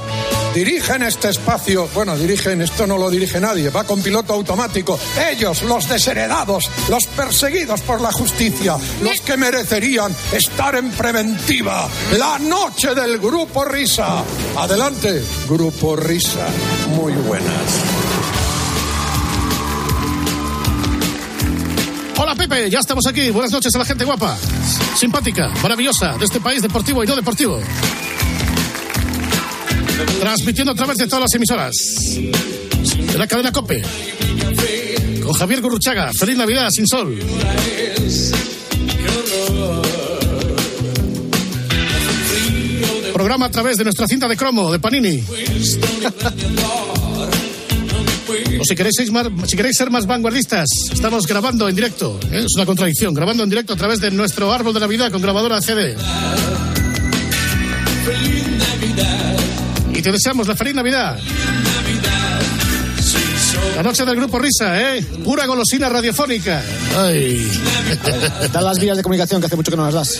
Dirigen 0.57 1.03
este 1.03 1.29
espacio, 1.29 1.87
bueno, 1.93 2.17
dirigen, 2.17 2.63
esto 2.63 2.87
no 2.87 2.97
lo 2.97 3.11
dirige 3.11 3.39
nadie, 3.39 3.69
va 3.69 3.83
con 3.83 4.01
piloto 4.01 4.33
automático. 4.33 4.99
Ellos, 5.29 5.61
los 5.61 5.87
desheredados, 5.87 6.67
los 6.89 7.05
perseguidos 7.05 7.81
por 7.81 8.01
la 8.01 8.11
justicia, 8.11 8.75
los 9.03 9.21
que 9.21 9.37
merecerían 9.37 10.15
estar 10.31 10.73
en 10.73 10.89
preventiva. 10.89 11.87
La 12.17 12.39
noche 12.39 12.95
del 12.95 13.19
grupo 13.19 13.65
Risa. 13.65 14.23
Adelante, 14.57 15.23
grupo 15.47 15.95
Risa. 15.95 16.47
Muy 16.95 17.13
buenas. 17.13 17.83
Hola, 22.17 22.33
Pepe, 22.33 22.67
ya 22.71 22.79
estamos 22.79 23.05
aquí. 23.05 23.29
Buenas 23.29 23.51
noches 23.51 23.75
a 23.75 23.77
la 23.77 23.85
gente 23.85 24.05
guapa, 24.05 24.35
simpática, 24.95 25.49
maravillosa 25.61 26.17
de 26.17 26.25
este 26.25 26.39
país 26.39 26.63
deportivo 26.63 27.03
y 27.03 27.07
no 27.07 27.15
deportivo. 27.15 27.61
Transmitiendo 30.19 30.71
a 30.71 30.75
través 30.75 30.97
de 30.97 31.07
todas 31.07 31.21
las 31.21 31.33
emisoras 31.35 31.73
de 33.11 33.17
la 33.17 33.27
cadena 33.27 33.51
Cope. 33.51 33.81
Con 35.23 35.33
Javier 35.33 35.61
Gurruchaga. 35.61 36.11
Feliz 36.13 36.37
Navidad 36.37 36.69
sin 36.71 36.87
sol. 36.87 37.17
Programa 43.13 43.47
a 43.47 43.51
través 43.51 43.77
de 43.77 43.83
nuestra 43.83 44.07
cinta 44.07 44.27
de 44.27 44.37
cromo 44.37 44.71
de 44.71 44.79
Panini. 44.79 45.23
O 48.59 48.65
si 48.65 48.75
queréis, 48.75 48.95
si 48.95 49.55
queréis 49.55 49.77
ser 49.77 49.91
más 49.91 50.05
vanguardistas, 50.05 50.67
estamos 50.91 51.27
grabando 51.27 51.69
en 51.69 51.75
directo. 51.75 52.19
¿eh? 52.31 52.39
Es 52.39 52.55
una 52.55 52.65
contradicción. 52.65 53.13
Grabando 53.13 53.43
en 53.43 53.49
directo 53.49 53.73
a 53.73 53.75
través 53.75 53.99
de 54.01 54.11
nuestro 54.11 54.51
árbol 54.51 54.73
de 54.73 54.79
Navidad 54.79 55.11
con 55.11 55.21
grabadora 55.21 55.61
CD. 55.61 55.95
Y 59.97 60.01
te 60.01 60.11
deseamos 60.11 60.47
la 60.47 60.55
feliz 60.55 60.75
Navidad. 60.75 61.19
La 63.75 63.83
noche 63.83 64.05
del 64.05 64.15
grupo 64.15 64.39
Risa, 64.39 64.95
¿eh? 64.95 65.03
Pura 65.23 65.45
golosina 65.45 65.89
radiofónica. 65.89 66.63
Ay. 66.97 67.47
Dan 68.53 68.63
las 68.63 68.79
vías 68.79 68.97
de 68.97 69.03
comunicación 69.03 69.39
que 69.41 69.47
hace 69.47 69.55
mucho 69.55 69.71
que 69.71 69.77
no 69.77 69.85
las 69.85 69.93
das. 69.93 70.19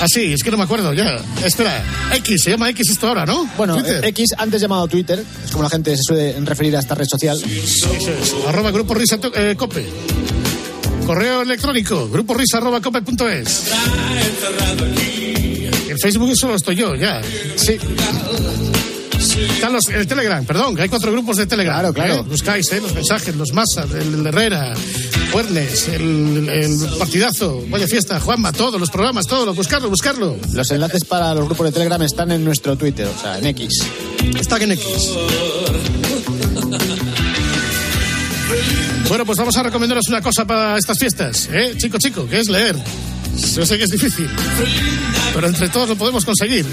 Ah, 0.00 0.06
sí, 0.12 0.32
es 0.32 0.42
que 0.42 0.50
no 0.50 0.56
me 0.56 0.64
acuerdo 0.64 0.92
ya. 0.92 1.16
Espera, 1.44 1.82
X, 2.14 2.42
se 2.42 2.50
llama 2.50 2.68
X 2.70 2.90
esto 2.90 3.08
ahora, 3.08 3.24
¿no? 3.26 3.48
Bueno, 3.56 3.74
Twitter. 3.74 4.04
eh, 4.04 4.08
X 4.08 4.30
antes 4.36 4.60
llamado 4.60 4.86
Twitter, 4.88 5.24
es 5.44 5.50
como 5.50 5.62
la 5.64 5.70
gente 5.70 5.96
se 5.96 6.02
suele 6.02 6.34
referir 6.40 6.76
a 6.76 6.80
esta 6.80 6.94
red 6.94 7.06
social. 7.08 7.40
Es. 7.42 8.34
Arroba 8.46 8.70
Grupo 8.70 8.94
Risa 8.94 9.18
eh, 9.34 9.54
Cope. 9.56 9.86
Correo 11.06 11.42
electrónico, 11.42 12.08
grupo 12.10 12.34
risa 12.34 12.58
arroba 12.58 12.82
cope 12.82 13.00
punto 13.00 13.26
es. 13.30 13.64
En 15.88 15.98
Facebook 15.98 16.36
solo 16.36 16.54
estoy 16.56 16.76
yo, 16.76 16.94
ya. 16.96 17.22
Sí. 17.56 17.78
Están 19.18 19.72
los, 19.72 19.88
el 19.88 20.06
Telegram, 20.06 20.44
perdón, 20.44 20.76
que 20.76 20.82
hay 20.82 20.88
cuatro 20.88 21.10
grupos 21.12 21.36
de 21.36 21.46
Telegram. 21.46 21.74
Claro, 21.74 21.92
claro. 21.92 22.24
Buscáis, 22.24 22.70
¿eh? 22.72 22.80
Los 22.80 22.94
mensajes, 22.94 23.34
los 23.34 23.52
masas, 23.52 23.90
el, 23.90 24.14
el 24.14 24.26
Herrera, 24.26 24.74
Fuernes, 25.32 25.88
el, 25.88 26.48
el 26.48 26.98
partidazo, 26.98 27.62
Vaya 27.68 27.86
Fiesta, 27.86 28.20
Juanma, 28.20 28.52
todos 28.52 28.80
los 28.80 28.90
programas, 28.90 29.26
todos, 29.26 29.54
buscarlo, 29.56 29.90
buscarlo. 29.90 30.36
Los 30.52 30.70
enlaces 30.70 31.04
para 31.04 31.34
los 31.34 31.46
grupos 31.46 31.66
de 31.66 31.72
Telegram 31.72 32.00
están 32.02 32.30
en 32.30 32.44
nuestro 32.44 32.76
Twitter, 32.76 33.06
o 33.06 33.20
sea, 33.20 33.38
en 33.38 33.46
X. 33.46 33.68
Está 34.38 34.56
en 34.58 34.72
X. 34.72 34.86
Bueno, 39.08 39.24
pues 39.24 39.38
vamos 39.38 39.56
a 39.56 39.62
recomendaros 39.62 40.06
una 40.08 40.20
cosa 40.20 40.46
para 40.46 40.76
estas 40.78 40.98
fiestas, 40.98 41.48
¿eh? 41.52 41.74
Chico, 41.76 41.98
chico, 41.98 42.26
que 42.28 42.40
es 42.40 42.48
leer. 42.48 42.76
Yo 43.38 43.66
sé 43.66 43.78
que 43.78 43.84
es 43.84 43.90
difícil, 43.90 44.28
pero 45.34 45.46
entre 45.46 45.68
todos 45.68 45.88
lo 45.88 45.96
podemos 45.96 46.24
conseguir. 46.24 46.66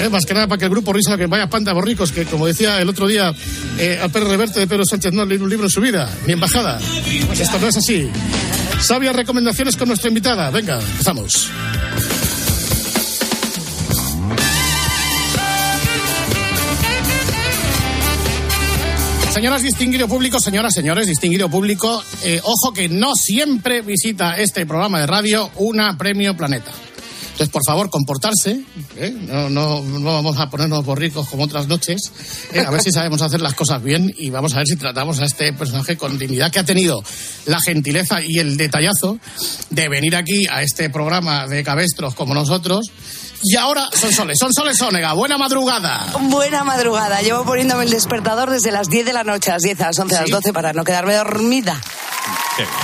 ¿eh? 0.00 0.08
Más 0.08 0.24
que 0.24 0.34
nada 0.34 0.46
para 0.46 0.58
que 0.58 0.64
el 0.64 0.70
grupo 0.70 0.92
Risa, 0.92 1.16
que 1.16 1.26
vaya 1.26 1.48
panda 1.48 1.72
borricos, 1.72 2.12
que 2.12 2.24
como 2.24 2.46
decía 2.46 2.80
el 2.80 2.88
otro 2.88 3.06
día 3.06 3.34
eh, 3.78 3.98
al 4.02 4.10
perro 4.10 4.28
reverte 4.28 4.60
de 4.60 4.66
Pedro 4.66 4.84
Sánchez, 4.84 5.12
no 5.12 5.22
ha 5.22 5.26
leído 5.26 5.44
un 5.44 5.50
libro 5.50 5.66
en 5.66 5.70
su 5.70 5.80
vida, 5.80 6.10
ni 6.26 6.32
embajada. 6.32 6.80
Pues 7.26 7.40
esto 7.40 7.58
no 7.58 7.68
es 7.68 7.76
así. 7.76 8.08
Sabias 8.80 9.14
recomendaciones 9.14 9.76
con 9.76 9.88
nuestra 9.88 10.08
invitada. 10.08 10.50
Venga, 10.50 10.80
empezamos. 10.80 11.50
Señoras, 19.38 19.62
distinguido 19.62 20.08
público, 20.08 20.40
señoras, 20.40 20.74
señores, 20.74 21.06
distinguido 21.06 21.48
público, 21.48 22.02
eh, 22.24 22.40
ojo 22.42 22.72
que 22.72 22.88
no 22.88 23.14
siempre 23.14 23.82
visita 23.82 24.36
este 24.36 24.66
programa 24.66 24.98
de 24.98 25.06
radio 25.06 25.48
una 25.58 25.96
Premio 25.96 26.36
Planeta. 26.36 26.72
Entonces, 27.22 27.48
por 27.50 27.62
favor, 27.64 27.88
comportarse, 27.88 28.60
¿eh? 28.96 29.14
no, 29.28 29.48
no, 29.48 29.80
no 29.80 30.12
vamos 30.12 30.40
a 30.40 30.50
ponernos 30.50 30.84
borricos 30.84 31.28
como 31.28 31.44
otras 31.44 31.68
noches, 31.68 32.10
¿eh? 32.52 32.64
a 32.66 32.70
ver 32.72 32.82
si 32.82 32.90
sabemos 32.90 33.22
hacer 33.22 33.40
las 33.40 33.54
cosas 33.54 33.80
bien 33.80 34.12
y 34.18 34.28
vamos 34.30 34.54
a 34.54 34.56
ver 34.56 34.66
si 34.66 34.74
tratamos 34.74 35.20
a 35.20 35.26
este 35.26 35.52
personaje 35.52 35.96
con 35.96 36.18
dignidad 36.18 36.50
que 36.50 36.58
ha 36.58 36.64
tenido 36.64 37.00
la 37.46 37.60
gentileza 37.60 38.20
y 38.20 38.40
el 38.40 38.56
detallazo 38.56 39.20
de 39.70 39.88
venir 39.88 40.16
aquí 40.16 40.48
a 40.50 40.62
este 40.62 40.90
programa 40.90 41.46
de 41.46 41.62
cabestros 41.62 42.16
como 42.16 42.34
nosotros. 42.34 42.90
Y 43.42 43.56
ahora 43.56 43.88
son 43.92 44.12
soles, 44.12 44.38
son 44.38 44.52
soles 44.52 44.80
Onega. 44.82 45.12
Buena 45.12 45.38
madrugada. 45.38 46.06
Buena 46.22 46.64
madrugada. 46.64 47.20
Llevo 47.22 47.44
poniéndome 47.44 47.84
el 47.84 47.90
despertador 47.90 48.50
desde 48.50 48.72
las 48.72 48.88
10 48.88 49.06
de 49.06 49.12
la 49.12 49.24
noche, 49.24 49.50
a 49.50 49.54
las 49.54 49.62
10, 49.62 49.80
a 49.80 49.86
las 49.86 49.98
11, 49.98 50.16
a 50.16 50.20
las 50.22 50.30
12 50.30 50.52
para 50.52 50.72
no 50.72 50.84
quedarme 50.84 51.14
dormida. 51.14 51.80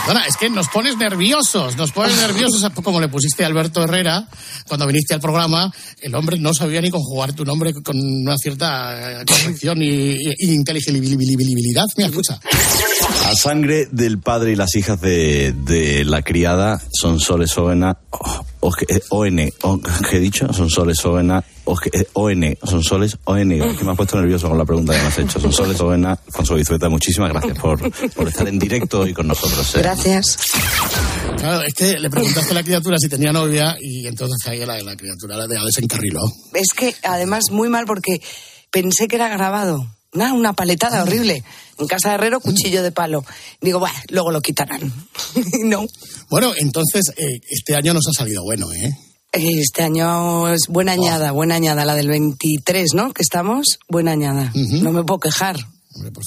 Perdona, 0.07 0.25
es 0.27 0.37
que 0.37 0.49
nos 0.49 0.69
pones 0.69 0.97
nerviosos, 0.97 1.77
nos 1.77 1.91
pones 1.91 2.17
nerviosos 2.17 2.65
como 2.85 3.01
le 3.01 3.09
pusiste 3.09 3.43
a 3.43 3.49
Alberto 3.49 3.83
Herrera 3.83 4.29
cuando 4.69 4.87
viniste 4.87 5.15
al 5.15 5.21
programa. 5.21 5.73
El 6.01 6.15
hombre 6.15 6.39
no 6.39 6.55
sabía 6.55 6.81
ni 6.81 6.91
conjugar 6.91 7.33
tu 7.33 7.45
nombre 7.45 7.73
con 7.75 7.97
una 7.99 8.37
cierta 8.37 9.23
eh, 9.23 9.25
corrección 9.27 9.83
y, 9.83 10.13
y- 10.15 10.55
inteligibilidad. 10.55 11.85
Mira, 11.97 12.09
escucha. 12.11 12.39
A 13.29 13.35
sangre 13.35 13.89
del 13.91 14.21
padre 14.21 14.53
y 14.53 14.57
las 14.57 14.77
hijas 14.77 15.01
de, 15.01 15.53
de 15.53 16.05
la 16.05 16.23
criada 16.23 16.81
son 16.93 17.19
soles 17.19 17.57
ovena. 17.59 17.97
O- 18.67 18.73
eh, 18.89 19.01
ON, 19.11 19.41
o- 19.63 19.81
¿qué 20.09 20.17
he 20.17 20.21
dicho? 20.21 20.53
Son 20.53 20.71
soles 20.71 21.05
ovena. 21.05 21.45
o- 21.67 21.77
eh, 21.93 22.07
ON, 22.15 22.57
son 22.65 22.83
soles 22.83 23.17
ON. 23.25 23.53
Es 23.53 23.77
que 23.79 23.85
me 23.85 23.91
has 23.93 23.97
puesto 23.97 24.17
nervioso 24.21 24.49
con 24.49 24.59
la 24.59 24.65
pregunta 24.65 24.93
que 24.95 25.01
me 25.03 25.07
has 25.09 25.19
hecho. 25.19 25.41
Son 25.41 25.53
soles 25.53 25.81
ovena. 25.81 26.19
Alfonso 26.27 26.55
Bizueta, 26.55 26.89
muchísimas 26.89 27.31
gracias 27.31 27.59
por, 27.59 27.79
por 28.15 28.29
estar 28.29 28.49
en 28.49 28.59
directo 28.59 29.01
hoy 29.01 29.13
con 29.15 29.27
nosotros. 29.27 29.75
¿eh? 29.75 29.79
Gracias. 29.79 30.37
Claro, 31.39 31.63
es 31.63 31.75
que 31.75 31.99
le 31.99 32.09
preguntaste 32.11 32.51
a 32.53 32.55
la 32.55 32.63
criatura 32.63 32.97
si 32.99 33.09
tenía 33.09 33.33
novia 33.33 33.77
y 33.81 34.07
entonces 34.07 34.47
ahí 34.47 34.65
la, 34.65 34.81
la 34.81 34.97
criatura 34.97 35.37
la 35.37 35.47
desencarriló. 35.47 36.21
Es 36.55 36.69
que 36.77 36.95
además 37.03 37.45
muy 37.51 37.69
mal 37.69 37.85
porque 37.87 38.21
pensé 38.71 39.09
que 39.09 39.17
era 39.17 39.29
grabado. 39.29 39.87
Una, 40.13 40.33
una 40.33 40.53
paletada 40.53 41.03
horrible. 41.03 41.43
En 41.77 41.89
casa 41.89 42.11
de 42.11 42.15
Herrero, 42.15 42.39
cuchillo 42.39 42.85
de 42.85 42.93
palo. 42.93 43.25
Digo, 43.61 43.81
bueno, 43.81 43.97
luego 44.11 44.31
lo 44.31 44.41
quitarán. 44.41 44.93
no. 45.65 45.85
Bueno, 46.35 46.53
entonces 46.57 47.13
eh, 47.17 47.39
este 47.49 47.77
año 47.77 47.95
nos 47.95 48.09
ha 48.09 48.13
salido 48.13 48.43
bueno, 48.43 48.73
¿eh? 48.73 48.91
Este 49.31 49.85
año 49.85 50.49
es 50.49 50.63
buena 50.67 50.91
añada, 50.91 51.31
buena 51.31 51.55
añada, 51.55 51.85
la 51.85 51.95
del 51.95 52.09
23, 52.09 52.93
¿no? 52.93 53.13
Que 53.13 53.23
estamos, 53.23 53.79
buena 53.89 54.11
añada. 54.11 54.51
No 54.53 54.91
me 54.91 55.05
puedo 55.05 55.21
quejar. 55.21 55.55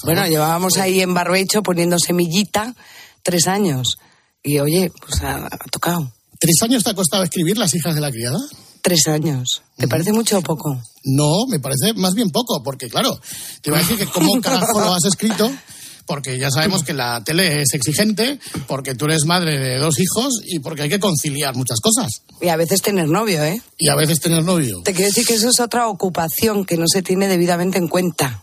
Bueno, 0.04 0.26
llevábamos 0.26 0.78
ahí 0.78 1.02
en 1.02 1.12
barbecho 1.12 1.62
poniendo 1.62 1.98
semillita 1.98 2.74
tres 3.22 3.48
años. 3.48 3.98
Y 4.42 4.60
oye, 4.60 4.90
pues 4.98 5.20
ha, 5.20 5.44
ha 5.44 5.58
tocado. 5.70 6.10
¿Tres 6.40 6.56
años 6.62 6.84
te 6.84 6.88
ha 6.88 6.94
costado 6.94 7.22
escribir 7.22 7.58
Las 7.58 7.74
hijas 7.74 7.94
de 7.94 8.00
la 8.00 8.10
criada? 8.10 8.38
Tres 8.80 9.08
años. 9.08 9.60
¿Te 9.76 9.88
parece 9.88 10.14
mucho 10.14 10.38
o 10.38 10.42
poco? 10.42 10.82
No, 11.04 11.44
me 11.50 11.60
parece 11.60 11.92
más 11.92 12.14
bien 12.14 12.30
poco, 12.30 12.62
porque 12.62 12.88
claro, 12.88 13.20
te 13.60 13.68
iba 13.68 13.76
a 13.76 13.82
decir 13.82 13.98
que 13.98 14.06
cómo 14.06 14.40
carajo 14.40 14.80
lo 14.80 14.94
has 14.94 15.04
escrito, 15.04 15.50
porque 16.08 16.38
ya 16.38 16.50
sabemos 16.50 16.82
que 16.82 16.94
la 16.94 17.22
tele 17.22 17.60
es 17.60 17.74
exigente, 17.74 18.40
porque 18.66 18.94
tú 18.94 19.04
eres 19.04 19.26
madre 19.26 19.58
de 19.58 19.76
dos 19.76 20.00
hijos 20.00 20.40
y 20.44 20.58
porque 20.58 20.82
hay 20.82 20.88
que 20.88 20.98
conciliar 20.98 21.54
muchas 21.54 21.78
cosas. 21.80 22.22
Y 22.40 22.48
a 22.48 22.56
veces 22.56 22.82
tener 22.82 23.08
novio, 23.08 23.44
¿eh? 23.44 23.60
Y 23.76 23.88
a 23.88 23.94
veces 23.94 24.18
tener 24.18 24.42
novio. 24.42 24.80
Te 24.84 24.94
quiero 24.94 25.08
decir 25.08 25.26
que 25.26 25.34
eso 25.34 25.50
es 25.50 25.60
otra 25.60 25.86
ocupación 25.86 26.64
que 26.64 26.78
no 26.78 26.86
se 26.88 27.02
tiene 27.02 27.28
debidamente 27.28 27.78
en 27.78 27.88
cuenta. 27.88 28.42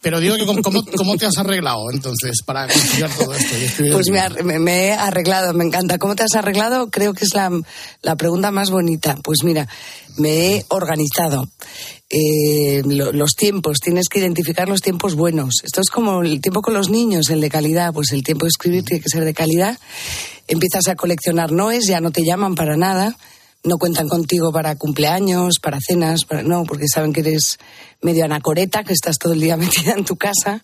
Pero 0.00 0.20
digo 0.20 0.36
que 0.36 0.46
cómo, 0.46 0.62
cómo- 0.96 1.16
te 1.16 1.26
has 1.26 1.36
arreglado 1.36 1.90
entonces 1.92 2.42
para 2.46 2.68
conciliar 2.68 3.10
todo 3.16 3.34
esto. 3.34 3.58
y 3.58 3.64
escribir 3.64 3.92
Pues 3.92 4.08
me, 4.08 4.20
ar- 4.20 4.36
he 4.68 4.92
arreglado, 4.92 5.52
me 5.52 5.64
encanta. 5.64 5.98
¿Cómo 5.98 6.14
te 6.14 6.22
has 6.22 6.34
arreglado? 6.36 6.90
Creo 6.90 7.12
que 7.12 7.24
es 7.24 7.34
la, 7.34 7.50
la 8.02 8.14
pregunta 8.16 8.50
más 8.52 8.70
bonita. 8.70 9.16
Pues 9.22 9.38
mira, 9.42 9.68
me 10.16 10.56
he 10.58 10.64
organizado. 10.68 11.48
Eh, 12.08 12.82
lo- 12.86 13.12
los 13.12 13.32
tiempos, 13.32 13.78
tienes 13.80 14.08
que 14.08 14.20
identificar 14.20 14.68
los 14.68 14.80
tiempos 14.80 15.16
buenos. 15.16 15.54
Esto 15.64 15.80
es 15.80 15.90
como 15.90 16.22
el 16.22 16.40
tiempo 16.40 16.62
con 16.62 16.74
los 16.74 16.88
niños, 16.90 17.30
el 17.30 17.40
de 17.40 17.50
calidad. 17.50 17.92
Pues 17.92 18.12
el 18.12 18.22
tiempo 18.22 18.44
de 18.44 18.50
escribir 18.50 18.84
tiene 18.84 19.02
que 19.02 19.08
ser 19.08 19.24
de 19.24 19.34
calidad. 19.34 19.76
Empiezas 20.46 20.86
a 20.88 20.94
coleccionar 20.94 21.50
noes, 21.50 21.86
ya 21.88 22.00
no 22.00 22.12
te 22.12 22.22
llaman 22.22 22.54
para 22.54 22.76
nada. 22.76 23.16
No 23.64 23.78
cuentan 23.78 24.08
contigo 24.08 24.52
para 24.52 24.76
cumpleaños, 24.76 25.58
para 25.58 25.78
cenas, 25.80 26.24
para, 26.28 26.42
no, 26.42 26.64
porque 26.64 26.84
saben 26.86 27.14
que 27.14 27.20
eres 27.20 27.58
medio 28.02 28.26
anacoreta, 28.26 28.84
que 28.84 28.92
estás 28.92 29.16
todo 29.18 29.32
el 29.32 29.40
día 29.40 29.56
metida 29.58 29.94
en 29.94 30.04
tu 30.04 30.16
casa 30.16 30.62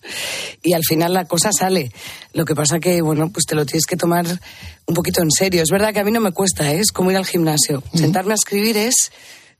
y 0.62 0.74
al 0.74 0.82
final 0.84 1.14
la 1.14 1.24
cosa 1.24 1.50
sale. 1.50 1.90
Lo 2.34 2.44
que 2.44 2.54
pasa 2.54 2.78
que, 2.78 3.00
bueno, 3.00 3.30
pues 3.30 3.46
te 3.46 3.54
lo 3.54 3.64
tienes 3.64 3.86
que 3.86 3.96
tomar 3.96 4.26
un 4.86 4.94
poquito 4.94 5.22
en 5.22 5.30
serio. 5.30 5.62
Es 5.62 5.70
verdad 5.70 5.94
que 5.94 6.00
a 6.00 6.04
mí 6.04 6.10
no 6.12 6.20
me 6.20 6.32
cuesta, 6.32 6.70
¿eh? 6.72 6.80
es 6.80 6.92
como 6.92 7.10
ir 7.10 7.16
al 7.16 7.24
gimnasio. 7.26 7.82
Sentarme 7.94 8.32
a 8.32 8.34
escribir 8.34 8.76
es, 8.76 9.10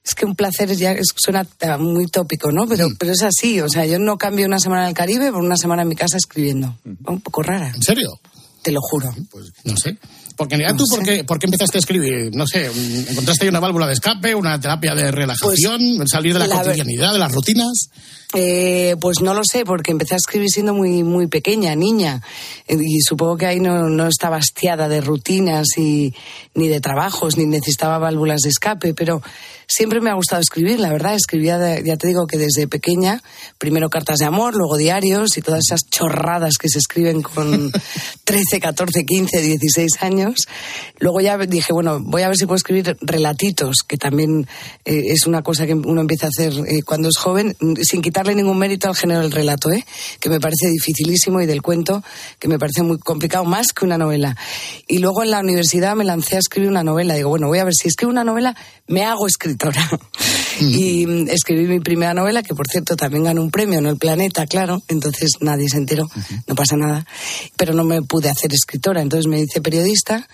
es 0.04 0.14
que 0.14 0.26
un 0.26 0.34
placer 0.36 0.76
ya 0.76 0.92
es- 0.92 1.08
suena 1.16 1.46
muy 1.78 2.08
tópico, 2.08 2.52
¿no? 2.52 2.66
Pero, 2.68 2.88
pero 2.98 3.12
es 3.12 3.22
así, 3.22 3.58
o 3.62 3.70
sea, 3.70 3.86
yo 3.86 3.98
no 3.98 4.18
cambio 4.18 4.44
una 4.44 4.60
semana 4.60 4.82
en 4.82 4.88
el 4.88 4.94
Caribe 4.94 5.32
por 5.32 5.42
una 5.42 5.56
semana 5.56 5.80
en 5.80 5.88
mi 5.88 5.96
casa 5.96 6.18
escribiendo. 6.18 6.76
Un 7.06 7.20
poco 7.22 7.42
rara. 7.42 7.72
¿En 7.74 7.82
serio? 7.82 8.20
Te 8.62 8.70
lo 8.72 8.80
juro. 8.82 9.10
No 9.64 9.76
sé. 9.78 9.96
Porque 10.40 10.56
mira, 10.56 10.74
¿tú 10.74 10.86
por 10.88 11.04
qué, 11.04 11.22
por 11.22 11.38
qué 11.38 11.44
empezaste 11.44 11.76
a 11.76 11.80
escribir? 11.80 12.30
No 12.34 12.46
sé, 12.46 12.64
¿encontraste 13.10 13.44
ahí 13.44 13.50
una 13.50 13.60
válvula 13.60 13.86
de 13.86 13.92
escape, 13.92 14.34
una 14.34 14.58
terapia 14.58 14.94
de 14.94 15.10
relajación, 15.10 16.08
salir 16.08 16.32
de 16.32 16.38
la, 16.38 16.46
Pues, 16.46 16.60
cotidianidad, 16.60 17.12
de 17.12 17.18
las 17.18 17.30
rutinas? 17.30 17.90
Eh, 18.32 18.94
pues 19.00 19.20
no 19.22 19.34
lo 19.34 19.40
sé, 19.44 19.64
porque 19.64 19.90
empecé 19.90 20.14
a 20.14 20.18
escribir 20.18 20.48
siendo 20.50 20.72
muy, 20.72 21.02
muy 21.02 21.26
pequeña, 21.26 21.74
niña. 21.74 22.22
Eh, 22.68 22.76
Y 22.80 23.00
supongo 23.00 23.36
que 23.36 23.46
ahí 23.46 23.58
no, 23.58 23.88
no 23.88 24.06
estaba 24.06 24.36
hastiada 24.36 24.88
de 24.88 25.00
rutinas 25.00 25.66
y, 25.76 26.14
ni 26.54 26.68
de 26.68 26.80
trabajos, 26.80 27.36
ni 27.36 27.46
necesitaba 27.46 27.98
válvulas 27.98 28.42
de 28.42 28.50
escape, 28.50 28.94
pero 28.94 29.20
siempre 29.66 30.00
me 30.00 30.10
ha 30.10 30.14
gustado 30.14 30.40
escribir, 30.40 30.78
la 30.78 30.92
verdad. 30.92 31.14
Escribía, 31.16 31.58
de- 31.58 31.82
ya 31.84 31.96
te 31.96 32.06
digo 32.06 32.26
que 32.28 32.38
desde 32.38 32.68
pequeña, 32.68 33.20
primero 33.58 33.88
cartas 33.90 34.18
de 34.18 34.26
amor, 34.26 34.54
luego 34.54 34.76
diarios 34.76 35.36
y 35.36 35.42
todas 35.42 35.62
esas 35.68 35.80
chorradas 35.90 36.54
que 36.56 36.68
se 36.68 36.78
escriben 36.78 37.22
con 37.22 37.72
13, 38.24 38.60
14, 38.60 39.04
15, 39.06 39.40
16 39.42 39.90
años. 40.02 40.46
Luego 41.00 41.20
ya 41.20 41.36
dije, 41.36 41.72
bueno, 41.72 41.98
voy 42.00 42.22
a 42.22 42.28
ver 42.28 42.36
si 42.36 42.46
puedo 42.46 42.56
escribir 42.56 42.96
relatitos, 43.00 43.78
que 43.86 43.96
también 43.96 44.46
eh, 44.84 45.02
es 45.08 45.26
una 45.26 45.42
cosa 45.42 45.66
que 45.66 45.74
uno 45.74 46.00
empieza 46.00 46.26
a 46.26 46.28
hacer 46.30 46.52
eh, 46.68 46.82
cuando 46.84 47.08
es 47.08 47.16
joven, 47.16 47.56
sin 47.82 48.02
quitarle 48.20 48.34
ningún 48.34 48.58
mérito 48.58 48.86
al 48.86 48.94
género 48.94 49.22
del 49.22 49.32
relato, 49.32 49.70
¿eh? 49.72 49.82
que 50.20 50.28
me 50.28 50.40
parece 50.40 50.68
dificilísimo, 50.68 51.40
y 51.40 51.46
del 51.46 51.62
cuento, 51.62 52.02
que 52.38 52.48
me 52.48 52.58
parece 52.58 52.82
muy 52.82 52.98
complicado, 52.98 53.46
más 53.46 53.72
que 53.72 53.86
una 53.86 53.96
novela. 53.96 54.36
Y 54.86 54.98
luego 54.98 55.22
en 55.22 55.30
la 55.30 55.40
universidad 55.40 55.96
me 55.96 56.04
lancé 56.04 56.36
a 56.36 56.40
escribir 56.40 56.68
una 56.68 56.84
novela. 56.84 57.14
Digo, 57.14 57.30
bueno, 57.30 57.46
voy 57.46 57.60
a 57.60 57.64
ver 57.64 57.72
si 57.72 57.88
escribo 57.88 58.12
una 58.12 58.22
novela, 58.22 58.54
me 58.88 59.04
hago 59.04 59.26
escritora. 59.26 59.88
Y 60.60 61.30
escribí 61.30 61.66
mi 61.66 61.80
primera 61.80 62.12
novela, 62.12 62.42
que 62.42 62.54
por 62.54 62.68
cierto 62.68 62.94
también 62.94 63.24
ganó 63.24 63.40
un 63.40 63.50
premio, 63.50 63.80
no 63.80 63.88
el 63.88 63.96
planeta, 63.96 64.46
claro, 64.46 64.82
entonces 64.88 65.30
nadie 65.40 65.70
se 65.70 65.78
enteró, 65.78 66.06
no 66.46 66.54
pasa 66.54 66.76
nada. 66.76 67.06
Pero 67.56 67.72
no 67.72 67.82
me 67.82 68.02
pude 68.02 68.28
hacer 68.28 68.52
escritora, 68.52 69.00
entonces 69.00 69.26
me 69.26 69.40
hice 69.40 69.62
periodista, 69.62 70.28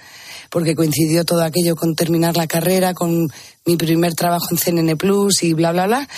porque 0.51 0.75
coincidió 0.75 1.25
todo 1.25 1.43
aquello 1.43 1.77
con 1.77 1.95
terminar 1.95 2.37
la 2.37 2.47
carrera, 2.47 2.95
con 2.95 3.29
mi 3.65 3.77
primer 3.77 4.15
trabajo 4.15 4.47
en 4.51 4.59
CNN 4.59 4.97
Plus 4.97 5.43
y 5.43 5.53
bla, 5.53 5.73
bla, 5.73 5.87
bla. 5.87 6.09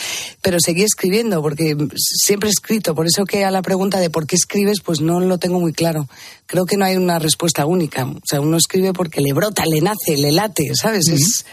Pero 0.42 0.58
seguí 0.60 0.82
escribiendo, 0.82 1.40
porque 1.42 1.76
siempre 1.96 2.48
he 2.48 2.52
escrito, 2.52 2.94
por 2.94 3.06
eso 3.06 3.24
que 3.24 3.44
a 3.44 3.50
la 3.50 3.62
pregunta 3.62 3.98
de 3.98 4.10
por 4.10 4.26
qué 4.26 4.36
escribes, 4.36 4.80
pues 4.80 5.00
no 5.00 5.20
lo 5.20 5.38
tengo 5.38 5.60
muy 5.60 5.72
claro. 5.72 6.08
Creo 6.46 6.66
que 6.66 6.76
no 6.76 6.84
hay 6.84 6.96
una 6.96 7.18
respuesta 7.18 7.66
única. 7.66 8.06
O 8.06 8.20
sea, 8.24 8.40
uno 8.40 8.56
escribe 8.56 8.92
porque 8.92 9.20
le 9.20 9.32
brota, 9.32 9.64
le 9.66 9.80
nace, 9.80 10.16
le 10.16 10.32
late, 10.32 10.70
¿sabes? 10.74 11.08
Es 11.08 11.44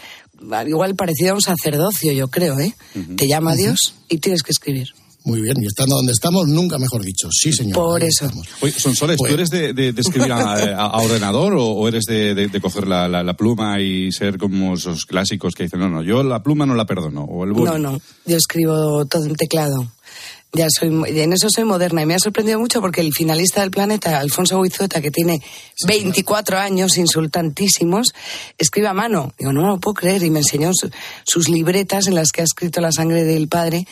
igual 0.66 0.94
parecido 0.96 1.32
a 1.32 1.34
un 1.34 1.42
sacerdocio, 1.42 2.12
yo 2.12 2.28
creo, 2.28 2.58
¿eh? 2.58 2.74
Te 3.16 3.26
llama 3.26 3.54
Dios 3.54 3.94
y 4.08 4.18
tienes 4.18 4.42
que 4.42 4.52
escribir. 4.52 4.88
Muy 5.26 5.40
bien, 5.42 5.56
y 5.60 5.66
estando 5.66 5.96
donde 5.96 6.12
estamos, 6.12 6.46
nunca 6.48 6.78
mejor 6.78 7.02
dicho. 7.04 7.28
Sí, 7.32 7.52
señor. 7.52 7.74
Por 7.74 8.02
eso. 8.02 8.24
estamos. 8.26 8.46
Oye, 8.62 8.72
Sonsoles, 8.72 9.16
Pues- 9.18 9.28
¿tú 9.28 9.34
eres 9.34 9.50
de, 9.50 9.72
de- 9.74 9.92
de 9.92 10.00
escribir 10.00 10.30
a, 10.32 10.38
a- 10.54 10.86
a 10.86 10.98
ordenador 11.02 11.54
o, 11.54 11.64
o 11.66 11.88
eres 11.88 12.04
de, 12.04 12.34
de- 12.34 12.46
de 12.46 12.60
coger 12.60 12.86
la, 12.86 13.08
la- 13.08 13.22
la 13.24 13.34
pluma 13.36 13.80
y 13.80 14.12
ser 14.12 14.38
como 14.38 14.74
esos 14.74 15.04
clásicos 15.04 15.54
que 15.54 15.64
dicen, 15.64 15.80
no, 15.80 15.88
no, 15.88 16.02
yo 16.02 16.22
la 16.22 16.42
pluma 16.42 16.64
no 16.64 16.74
la 16.76 16.86
perdono? 16.86 17.24
O 17.24 17.44
el? 17.44 17.52
No, 17.52 17.76
no, 17.78 18.00
yo 18.24 18.36
escribo 18.36 19.04
todo 19.06 19.24
en 19.26 19.34
teclado. 19.34 19.92
Ya 20.52 20.68
soy, 20.70 20.88
en 20.88 21.32
eso 21.34 21.48
soy 21.50 21.64
moderna 21.64 22.00
y 22.02 22.06
me 22.06 22.14
ha 22.14 22.18
sorprendido 22.18 22.58
mucho 22.58 22.80
porque 22.80 23.02
el 23.02 23.12
finalista 23.12 23.60
del 23.60 23.70
planeta, 23.70 24.18
Alfonso 24.18 24.62
Guizueta, 24.62 25.02
que 25.02 25.10
tiene 25.10 25.42
24 25.86 26.56
años, 26.56 26.96
insultantísimos, 26.96 28.14
escribe 28.56 28.88
a 28.88 28.94
mano. 28.94 29.34
Digo, 29.38 29.52
no 29.52 29.60
me 29.62 29.68
lo 29.68 29.78
puedo 29.80 29.94
creer. 29.94 30.22
Y 30.22 30.30
me 30.30 30.38
enseñó 30.38 30.70
su- 30.72 30.88
sus 31.24 31.50
libretas 31.50 32.06
en 32.06 32.14
las 32.14 32.28
que 32.32 32.40
ha 32.40 32.44
escrito 32.44 32.80
la 32.80 32.90
sangre 32.90 33.24
del 33.24 33.48
padre 33.48 33.86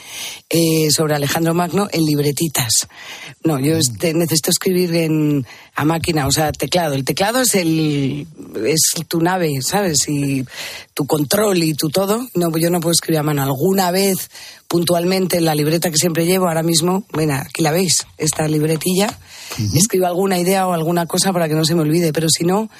eh, 0.49 0.91
sobre 0.91 1.15
Alejandro 1.15 1.53
Magno 1.53 1.89
en 1.93 2.03
libretitas. 2.07 2.73
No, 3.43 3.59
yo 3.59 3.77
este, 3.77 4.15
necesito 4.15 4.51
escribir 4.51 4.95
en, 4.95 5.47
a 5.77 5.85
máquina, 5.85 6.27
o 6.27 6.31
sea, 6.31 6.53
teclado. 6.53 6.95
El 6.95 7.05
teclado 7.05 7.41
es, 7.41 7.55
el, 7.55 8.27
es 8.65 8.93
tu 9.09 9.21
nave, 9.21 9.61
¿sabes? 9.61 10.09
Y 10.09 10.45
tu 10.95 11.07
control 11.07 11.63
y 11.63 11.75
tu 11.75 11.89
todo. 11.89 12.27
No, 12.35 12.57
yo 12.57 12.71
no 12.71 12.81
puedo 12.81 12.93
escribir 12.93 13.19
a 13.19 13.23
mano. 13.25 13.43
Alguna 13.43 13.91
vez, 13.91 14.31
puntualmente, 14.69 15.39
en 15.39 15.45
la 15.45 15.55
libreta 15.55 15.91
que 15.91 15.97
siempre 15.97 16.27
llevo, 16.27 16.47
ahora 16.47 16.63
mismo, 16.63 17.05
bueno, 17.13 17.35
aquí 17.35 17.63
la 17.63 17.73
veis, 17.73 18.07
esta 18.19 18.47
libretilla, 18.47 19.19
escribo 19.75 20.07
alguna 20.07 20.39
idea 20.39 20.67
o 20.69 20.73
alguna 20.73 21.07
cosa 21.07 21.33
para 21.33 21.49
que 21.49 21.55
no 21.55 21.65
se 21.65 21.75
me 21.75 21.83
olvide, 21.83 22.13
pero 22.13 22.29
si 22.29 22.45
no, 22.45 22.71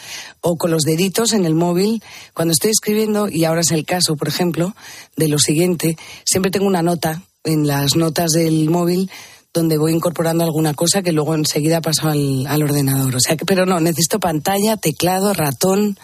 o 0.41 0.57
con 0.57 0.71
los 0.71 0.85
deditos 0.85 1.33
en 1.33 1.45
el 1.47 1.55
móvil, 1.55 2.03
cuando 2.33 2.53
estoy 2.53 2.71
escribiendo, 2.71 3.29
y 3.29 3.45
ahora 3.45 3.63
es 3.63 3.73
el 3.73 3.85
caso, 3.85 4.15
por 4.17 4.29
ejemplo, 4.29 4.75
de 5.17 5.29
lo 5.29 5.39
siguiente, 5.39 5.97
siempre 6.25 6.53
tengo 6.53 6.67
una 6.67 6.83
nota 6.83 7.23
en 7.43 7.67
las 7.67 7.97
notas 7.97 8.31
del 8.33 8.71
móvil 8.71 9.11
donde 9.55 9.79
voy 9.79 9.93
incorporando 9.93 10.43
alguna 10.43 10.75
cosa 10.75 11.01
que 11.01 11.13
luego 11.13 11.35
enseguida 11.35 11.81
paso 11.81 12.09
al, 12.09 12.47
al 12.47 12.63
ordenador. 12.63 13.15
O 13.15 13.21
sea 13.21 13.37
que, 13.37 13.47
pero 13.47 13.65
no, 13.65 13.79
necesito 13.79 14.19
pantalla, 14.19 14.77
teclado, 14.77 15.33
ratón 15.33 15.97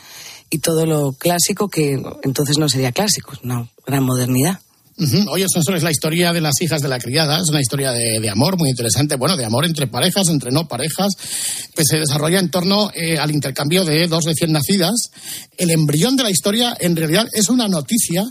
y 0.48 0.58
todo 0.58 0.86
lo 0.86 1.12
clásico 1.12 1.68
que 1.68 2.00
entonces 2.22 2.58
no 2.58 2.68
sería 2.68 2.92
clásico, 2.92 3.32
una 3.42 3.68
gran 3.84 4.04
modernidad. 4.04 4.60
Ujú. 5.00 5.30
Oye, 5.30 5.46
eso 5.46 5.74
es 5.74 5.82
la 5.82 5.90
historia 5.90 6.30
de 6.30 6.42
las 6.42 6.60
hijas 6.60 6.82
de 6.82 6.88
la 6.88 6.98
criada, 6.98 7.40
es 7.40 7.48
una 7.48 7.62
historia 7.62 7.90
de, 7.92 8.20
de 8.20 8.28
amor 8.28 8.58
muy 8.58 8.68
interesante, 8.68 9.16
bueno, 9.16 9.34
de 9.34 9.46
amor 9.46 9.64
entre 9.64 9.86
parejas, 9.86 10.28
entre 10.28 10.50
no 10.50 10.68
parejas, 10.68 11.08
que 11.74 11.84
se 11.84 11.98
desarrolla 11.98 12.38
en 12.38 12.50
torno 12.50 12.90
eh, 12.94 13.16
al 13.16 13.30
intercambio 13.30 13.86
de 13.86 14.06
dos 14.08 14.26
recién 14.26 14.52
nacidas. 14.52 15.10
El 15.56 15.70
embrión 15.70 16.16
de 16.16 16.24
la 16.24 16.30
historia, 16.30 16.76
en 16.78 16.96
realidad, 16.96 17.26
es 17.32 17.48
una 17.48 17.66
noticia 17.66 18.24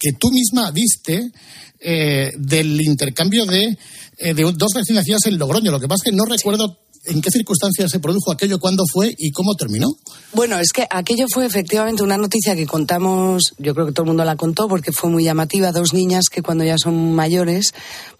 que 0.00 0.12
tú 0.18 0.32
misma 0.32 0.72
diste 0.72 1.30
eh, 1.78 2.32
del 2.36 2.80
intercambio 2.80 3.46
de, 3.46 3.78
eh, 4.18 4.34
de 4.34 4.42
dos 4.42 4.72
recién 4.74 4.96
nacidas 4.96 5.26
en 5.26 5.38
Logroño. 5.38 5.70
Lo 5.70 5.78
que 5.78 5.86
pasa 5.86 6.02
es 6.04 6.10
que 6.10 6.16
no 6.16 6.24
recuerdo 6.24 6.76
en 7.08 7.20
qué 7.20 7.30
circunstancias 7.30 7.90
se 7.90 8.00
produjo 8.00 8.32
aquello, 8.32 8.58
cuándo 8.58 8.84
fue 8.92 9.14
y 9.16 9.32
cómo 9.32 9.54
terminó. 9.54 9.88
Bueno, 10.32 10.58
es 10.58 10.72
que 10.72 10.86
aquello 10.90 11.26
fue 11.32 11.46
efectivamente 11.46 12.02
una 12.02 12.18
noticia 12.18 12.54
que 12.54 12.66
contamos, 12.66 13.54
yo 13.58 13.74
creo 13.74 13.86
que 13.86 13.92
todo 13.92 14.04
el 14.04 14.08
mundo 14.08 14.24
la 14.24 14.36
contó 14.36 14.68
porque 14.68 14.92
fue 14.92 15.10
muy 15.10 15.24
llamativa. 15.24 15.72
Dos 15.72 15.94
niñas 15.94 16.26
que 16.30 16.42
cuando 16.42 16.64
ya 16.64 16.76
son 16.78 17.14
mayores, 17.14 17.72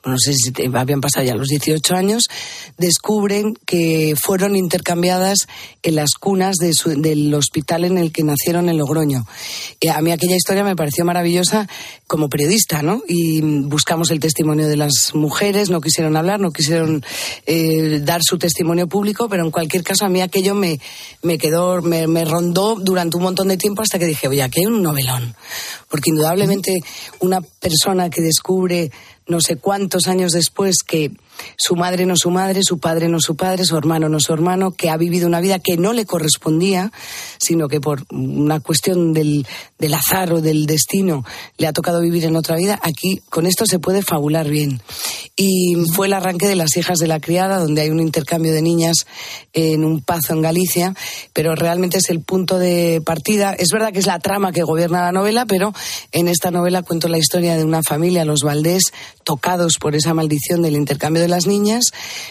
no 0.05 0.17
sé 0.19 0.33
si 0.33 0.53
habían 0.75 1.01
pasado 1.01 1.27
ya 1.27 1.35
los 1.35 1.49
18 1.49 1.95
años, 1.95 2.25
descubren 2.77 3.55
que 3.67 4.15
fueron 4.21 4.55
intercambiadas 4.55 5.49
en 5.83 5.97
las 5.97 6.11
cunas 6.19 6.57
del 6.57 7.35
hospital 7.35 7.85
en 7.85 7.99
el 7.99 8.13
que 8.13 8.23
nacieron 8.23 8.69
en 8.69 8.79
Logroño. 8.79 9.27
A 9.93 10.01
mí 10.01 10.13
aquella 10.13 10.37
historia 10.37 10.63
me 10.63 10.77
pareció 10.77 11.05
maravillosa 11.05 11.69
como 12.07 12.29
periodista, 12.29 12.83
¿no? 12.83 13.03
Y 13.09 13.41
buscamos 13.41 14.11
el 14.11 14.21
testimonio 14.21 14.69
de 14.69 14.77
las 14.77 15.13
mujeres, 15.15 15.69
no 15.69 15.81
quisieron 15.81 16.17
hablar, 16.17 16.39
no 16.39 16.53
quisieron 16.53 17.05
eh, 17.47 18.01
dar 18.03 18.21
su 18.23 18.39
testimonio 18.39 18.87
público, 18.87 19.29
pero 19.29 19.45
en 19.45 19.51
cualquier 19.51 19.83
caso 19.83 20.05
a 20.05 20.09
mí 20.09 20.21
aquello 20.21 20.55
me, 20.55 20.81
me 21.23 21.39
quedó, 21.39 21.83
me, 21.83 22.07
me 22.07 22.25
rondó 22.25 22.77
durante 22.77 23.17
un 23.17 23.25
montón 23.25 23.49
de 23.49 23.57
tiempo 23.57 23.83
hasta 23.83 23.99
que 23.99 24.07
dije, 24.07 24.29
oye, 24.29 24.43
aquí 24.43 24.61
hay 24.61 24.67
un 24.67 24.83
novelón. 24.83 25.35
Porque 25.91 26.11
indudablemente 26.11 26.81
una 27.21 27.41
persona 27.41 28.11
que 28.11 28.23
descubre 28.23 28.91
no 29.29 29.41
sé 29.41 29.57
cuántos 29.57 30.09
años 30.09 30.33
después 30.33 30.83
que 30.87 31.13
su 31.57 31.77
madre 31.77 32.07
no 32.07 32.17
su 32.17 32.31
madre, 32.31 32.61
su 32.63 32.79
padre 32.79 33.09
no 33.09 33.21
su 33.21 33.37
padre, 33.37 33.65
su 33.65 33.77
hermano 33.77 34.09
no 34.09 34.21
su 34.21 34.33
hermano, 34.33 34.73
que 34.73 34.91
ha 34.91 34.97
vivido 34.97 35.27
una 35.27 35.41
vida 35.41 35.59
que 35.59 35.77
no 35.77 35.93
le 35.93 36.07
correspondía, 36.07 36.93
sino 37.39 37.69
que 37.69 37.81
por 37.81 38.05
una 38.11 38.61
cuestión 38.61 39.13
del, 39.13 39.47
del 39.79 39.95
azar 39.95 40.33
o 40.33 40.41
del 40.41 40.67
destino 40.67 41.25
le 41.57 41.67
ha 41.67 41.73
tocado 41.73 42.01
vivir 42.01 42.25
en 42.25 42.37
otra 42.37 42.57
vida, 42.57 42.79
aquí 42.83 43.23
con 43.29 43.47
esto 43.47 43.67
se 43.67 43.79
puede 43.79 44.03
fabular 44.03 44.49
bien. 44.49 44.81
Y 45.37 45.77
fue 45.95 46.07
el 46.09 46.13
arranque 46.13 46.47
de 46.47 46.57
las 46.57 46.77
hijas 46.77 46.99
de 46.99 47.07
la 47.07 47.21
criada, 47.21 47.59
donde 47.59 47.83
hay 47.83 47.91
un 47.91 48.01
intercambio 48.01 48.53
de 48.53 48.63
niñas 48.63 49.07
en 49.53 49.85
un 49.85 50.01
pazo 50.01 50.33
en 50.33 50.43
Galicia, 50.43 50.95
pero 51.33 51.55
realmente 51.55 51.99
es 51.99 52.11
el 52.11 52.21
punto 52.21 52.59
de 52.59 53.03
partida. 53.05 53.53
Es 53.53 53.69
verdad 53.73 53.93
que 53.93 53.99
es 53.99 54.07
la 54.07 54.19
trama 54.19 54.53
que 54.53 54.63
gobierna 54.63 55.03
la 55.03 55.13
novela, 55.13 55.47
pero 55.47 55.73
en 56.13 56.29
esta 56.29 56.51
novela 56.51 56.83
cuento 56.83 57.09
la 57.09 57.19
historia 57.19 57.57
de 57.57 57.65
una 57.65 57.83
familia, 57.83 58.25
los 58.25 58.43
Valdés, 58.43 58.93
tocados 59.25 59.75
por 59.81 59.95
esa 59.95 60.15
maldición 60.15 60.63
del 60.63 60.77
intercambio 60.77 61.23
de 61.23 61.28
las 61.29 61.47
niñas, 61.47 61.85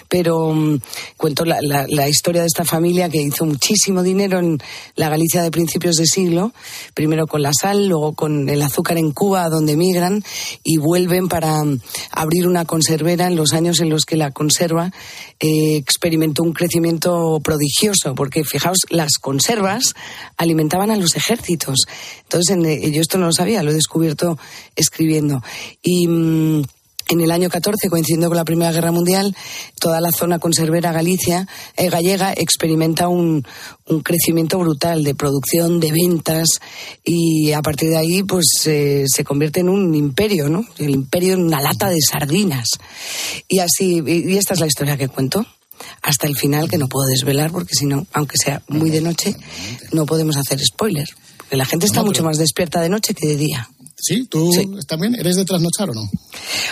pero 0.10 0.53
mm, 0.53 0.79
cuento 1.17 1.45
la, 1.45 2.10
historia 2.10 2.41
de 2.41 2.47
esta 2.47 2.65
familia 2.65 3.10
que 3.10 3.21
hizo 3.21 3.45
muchísimo 3.45 4.03
dinero 4.03 4.39
en 4.39 4.60
la 4.95 5.10
Galicia 5.10 5.41
de 5.41 5.51
principios 5.51 5.95
de 5.95 6.05
siglo, 6.05 6.53
primero 6.93 7.27
con 7.27 7.41
la 7.41 7.51
sal, 7.60 7.88
luego 7.88 8.13
con 8.13 8.49
el 8.49 8.62
azúcar 8.62 8.97
en 8.97 9.12
Cuba, 9.12 9.49
donde 9.49 9.73
emigran, 9.73 10.23
y 10.63 10.77
vuelven 10.77 11.27
para 11.27 11.63
mm, 11.63 11.79
abrir 12.12 12.47
una 12.47 12.65
conservera 12.65 13.27
en 13.27 13.36
los 13.36 13.53
años 13.53 13.79
en 13.79 13.89
los 13.89 14.05
que 14.05 14.17
la 14.17 14.31
conserva 14.31 14.91
eh, 15.39 15.77
experimentó 15.77 16.43
un 16.43 16.53
crecimiento 16.53 17.39
prodigioso, 17.43 18.15
porque 18.15 18.43
fijaos, 18.43 18.79
las 18.89 19.17
conservas 19.19 19.93
alimentaban 20.38 20.91
a 20.91 20.97
los 20.97 21.15
ejércitos. 21.15 21.86
Entonces, 22.23 22.55
en- 22.55 22.65
eh, 22.65 22.91
yo 22.91 23.01
esto 23.01 23.17
no 23.17 23.27
lo 23.27 23.33
sabía, 23.33 23.63
lo 23.63 23.71
he 23.71 23.75
descubierto 23.75 24.38
escribiendo. 24.75 25.41
Y. 25.81 26.07
mm, 26.07 26.63
en 27.09 27.21
el 27.21 27.31
año 27.31 27.49
14, 27.49 27.89
coincidiendo 27.89 28.27
con 28.27 28.37
la 28.37 28.45
Primera 28.45 28.71
Guerra 28.71 28.91
Mundial, 28.91 29.35
toda 29.79 30.01
la 30.01 30.11
zona 30.11 30.39
conservera 30.39 30.91
Galicia, 30.91 31.47
eh, 31.75 31.89
gallega 31.89 32.33
experimenta 32.35 33.07
un, 33.07 33.45
un 33.87 34.01
crecimiento 34.01 34.59
brutal 34.59 35.03
de 35.03 35.15
producción, 35.15 35.79
de 35.79 35.91
ventas, 35.91 36.47
y 37.03 37.51
a 37.51 37.61
partir 37.61 37.89
de 37.89 37.97
ahí 37.97 38.23
pues 38.23 38.45
eh, 38.65 39.05
se 39.07 39.23
convierte 39.23 39.61
en 39.61 39.69
un 39.69 39.95
imperio, 39.95 40.49
¿no? 40.49 40.65
El 40.77 40.91
imperio 40.91 41.33
en 41.33 41.43
una 41.43 41.61
lata 41.61 41.89
de 41.89 42.01
sardinas. 42.01 42.69
Y 43.47 43.59
así, 43.59 44.03
y, 44.05 44.33
y 44.33 44.37
esta 44.37 44.53
es 44.53 44.59
la 44.59 44.67
historia 44.67 44.97
que 44.97 45.07
cuento. 45.07 45.45
Hasta 46.01 46.25
el 46.25 46.35
final, 46.35 46.69
que 46.69 46.77
no 46.77 46.87
puedo 46.87 47.07
desvelar, 47.07 47.51
porque 47.51 47.75
si 47.75 47.85
no, 47.85 48.07
aunque 48.13 48.37
sea 48.37 48.63
muy 48.67 48.89
de 48.89 49.01
noche, 49.01 49.35
no 49.91 50.05
podemos 50.05 50.35
hacer 50.35 50.59
spoiler. 50.59 51.07
Porque 51.37 51.55
la 51.57 51.65
gente 51.65 51.85
está 51.85 52.03
mucho 52.03 52.23
más 52.23 52.37
despierta 52.37 52.81
de 52.81 52.89
noche 52.89 53.13
que 53.13 53.27
de 53.27 53.37
día. 53.37 53.69
¿Sí? 53.99 54.25
¿Tú 54.29 54.51
también 54.88 55.15
eres 55.15 55.36
de 55.38 55.43
trasnochar 55.43 55.89
o 55.89 55.93
no? 55.95 56.10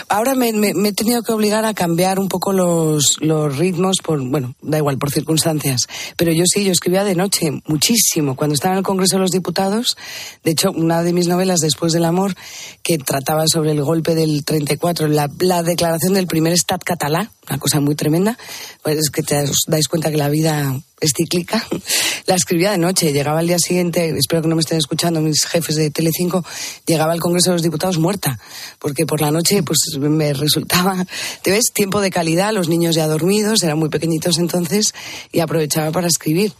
Ahora 0.08 0.36
me, 0.36 0.52
me- 0.52 0.74
me 0.74 0.90
he 0.90 0.92
tenido 0.92 1.22
que 1.22 1.32
obligar 1.32 1.64
a 1.64 1.74
cambiar 1.74 2.20
un 2.20 2.28
poco 2.28 2.52
los, 2.52 3.16
los 3.20 3.56
ritmos, 3.58 3.96
por, 4.02 4.20
bueno, 4.22 4.54
da 4.62 4.78
igual, 4.78 4.96
por 4.96 5.10
circunstancias. 5.10 5.88
Pero 6.16 6.30
yo 6.32 6.44
sí, 6.46 6.62
yo 6.64 6.70
escribía 6.70 7.02
de 7.02 7.16
noche, 7.16 7.50
muchísimo. 7.66 8.36
Cuando 8.36 8.54
estaba 8.54 8.74
en 8.74 8.78
el 8.78 8.84
Congreso 8.84 9.16
de 9.16 9.22
los 9.22 9.32
Diputados, 9.32 9.96
de 10.44 10.52
hecho, 10.52 10.70
una 10.70 11.02
de 11.02 11.12
mis 11.12 11.26
novelas, 11.26 11.58
Después 11.60 11.92
del 11.92 12.04
Amor, 12.04 12.36
que 12.84 12.96
trataba 12.98 13.44
sobre 13.48 13.72
el 13.72 13.82
golpe 13.82 14.14
del 14.14 14.44
34, 14.44 15.08
la, 15.08 15.28
la 15.40 15.64
declaración 15.64 16.14
del 16.14 16.28
primer 16.28 16.52
Estat 16.52 16.84
catalá, 16.84 17.32
una 17.50 17.58
cosa 17.58 17.80
muy 17.80 17.96
tremenda, 17.96 18.38
pues 18.84 18.98
es 18.98 19.10
que 19.10 19.22
te 19.24 19.44
dais 19.66 19.88
cuenta 19.88 20.12
que 20.12 20.16
la 20.16 20.28
vida 20.28 20.80
es 21.00 21.12
cíclica, 21.16 21.66
la 22.26 22.34
escribía 22.34 22.72
de 22.72 22.78
noche, 22.78 23.12
llegaba 23.12 23.40
al 23.40 23.46
día 23.46 23.58
siguiente, 23.58 24.14
espero 24.16 24.42
que 24.42 24.48
no 24.48 24.56
me 24.56 24.60
estén 24.60 24.78
escuchando 24.78 25.20
mis 25.20 25.44
jefes 25.44 25.76
de 25.76 25.90
Telecinco, 25.90 26.44
llegaba 26.86 27.12
al 27.12 27.20
Congreso 27.20 27.50
de 27.50 27.56
los 27.56 27.62
Diputados 27.62 27.98
muerta, 27.98 28.38
porque 28.78 29.04
por 29.04 29.20
la 29.20 29.30
noche 29.30 29.62
pues 29.62 29.78
me 29.98 30.32
resultaba, 30.32 31.06
te 31.42 31.50
ves, 31.50 31.72
tiempo 31.74 32.00
de 32.00 32.10
calidad, 32.10 32.52
los 32.52 32.68
niños 32.68 32.94
ya 32.94 33.06
dormidos, 33.06 33.62
eran 33.62 33.78
muy 33.78 33.88
pequeñitos 33.88 34.38
entonces, 34.38 34.94
y 35.32 35.40
aprovechaba 35.40 35.92
para 35.92 36.06
escribir. 36.06 36.52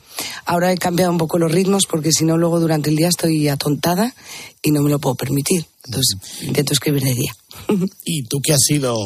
Ahora 0.44 0.72
he 0.72 0.78
cambiado 0.78 1.12
un 1.12 1.18
poco 1.18 1.38
los 1.38 1.52
ritmos 1.52 1.84
porque 1.86 2.10
si 2.12 2.24
no 2.24 2.36
luego 2.36 2.60
durante 2.60 2.90
el 2.90 2.96
día 2.96 3.08
estoy 3.08 3.48
atontada 3.48 4.14
y 4.62 4.70
no 4.70 4.82
me 4.82 4.90
lo 4.90 4.98
puedo 4.98 5.14
permitir. 5.14 5.66
Entonces 5.84 6.16
intento 6.42 6.72
escribir 6.72 7.02
de 7.02 7.14
día. 7.14 7.36
Y 8.04 8.22
tú 8.24 8.40
que 8.42 8.52
has 8.52 8.62
sido 8.62 8.96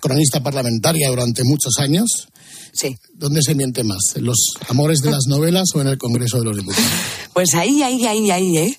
cronista 0.00 0.42
parlamentaria 0.42 1.08
durante 1.08 1.44
muchos 1.44 1.74
años, 1.78 2.29
Sí. 2.72 2.96
¿dónde 3.20 3.42
se 3.42 3.54
miente 3.54 3.84
más? 3.84 4.16
¿En 4.16 4.24
los 4.24 4.54
amores 4.68 5.00
de 5.00 5.10
las 5.10 5.26
novelas 5.28 5.68
o 5.74 5.80
en 5.80 5.88
el 5.88 5.98
Congreso 5.98 6.38
de 6.38 6.44
los 6.44 6.56
Diputados? 6.56 6.90
Pues 7.32 7.54
ahí, 7.54 7.80
ahí, 7.80 8.06
ahí, 8.06 8.28
ahí, 8.32 8.58
¿eh? 8.58 8.78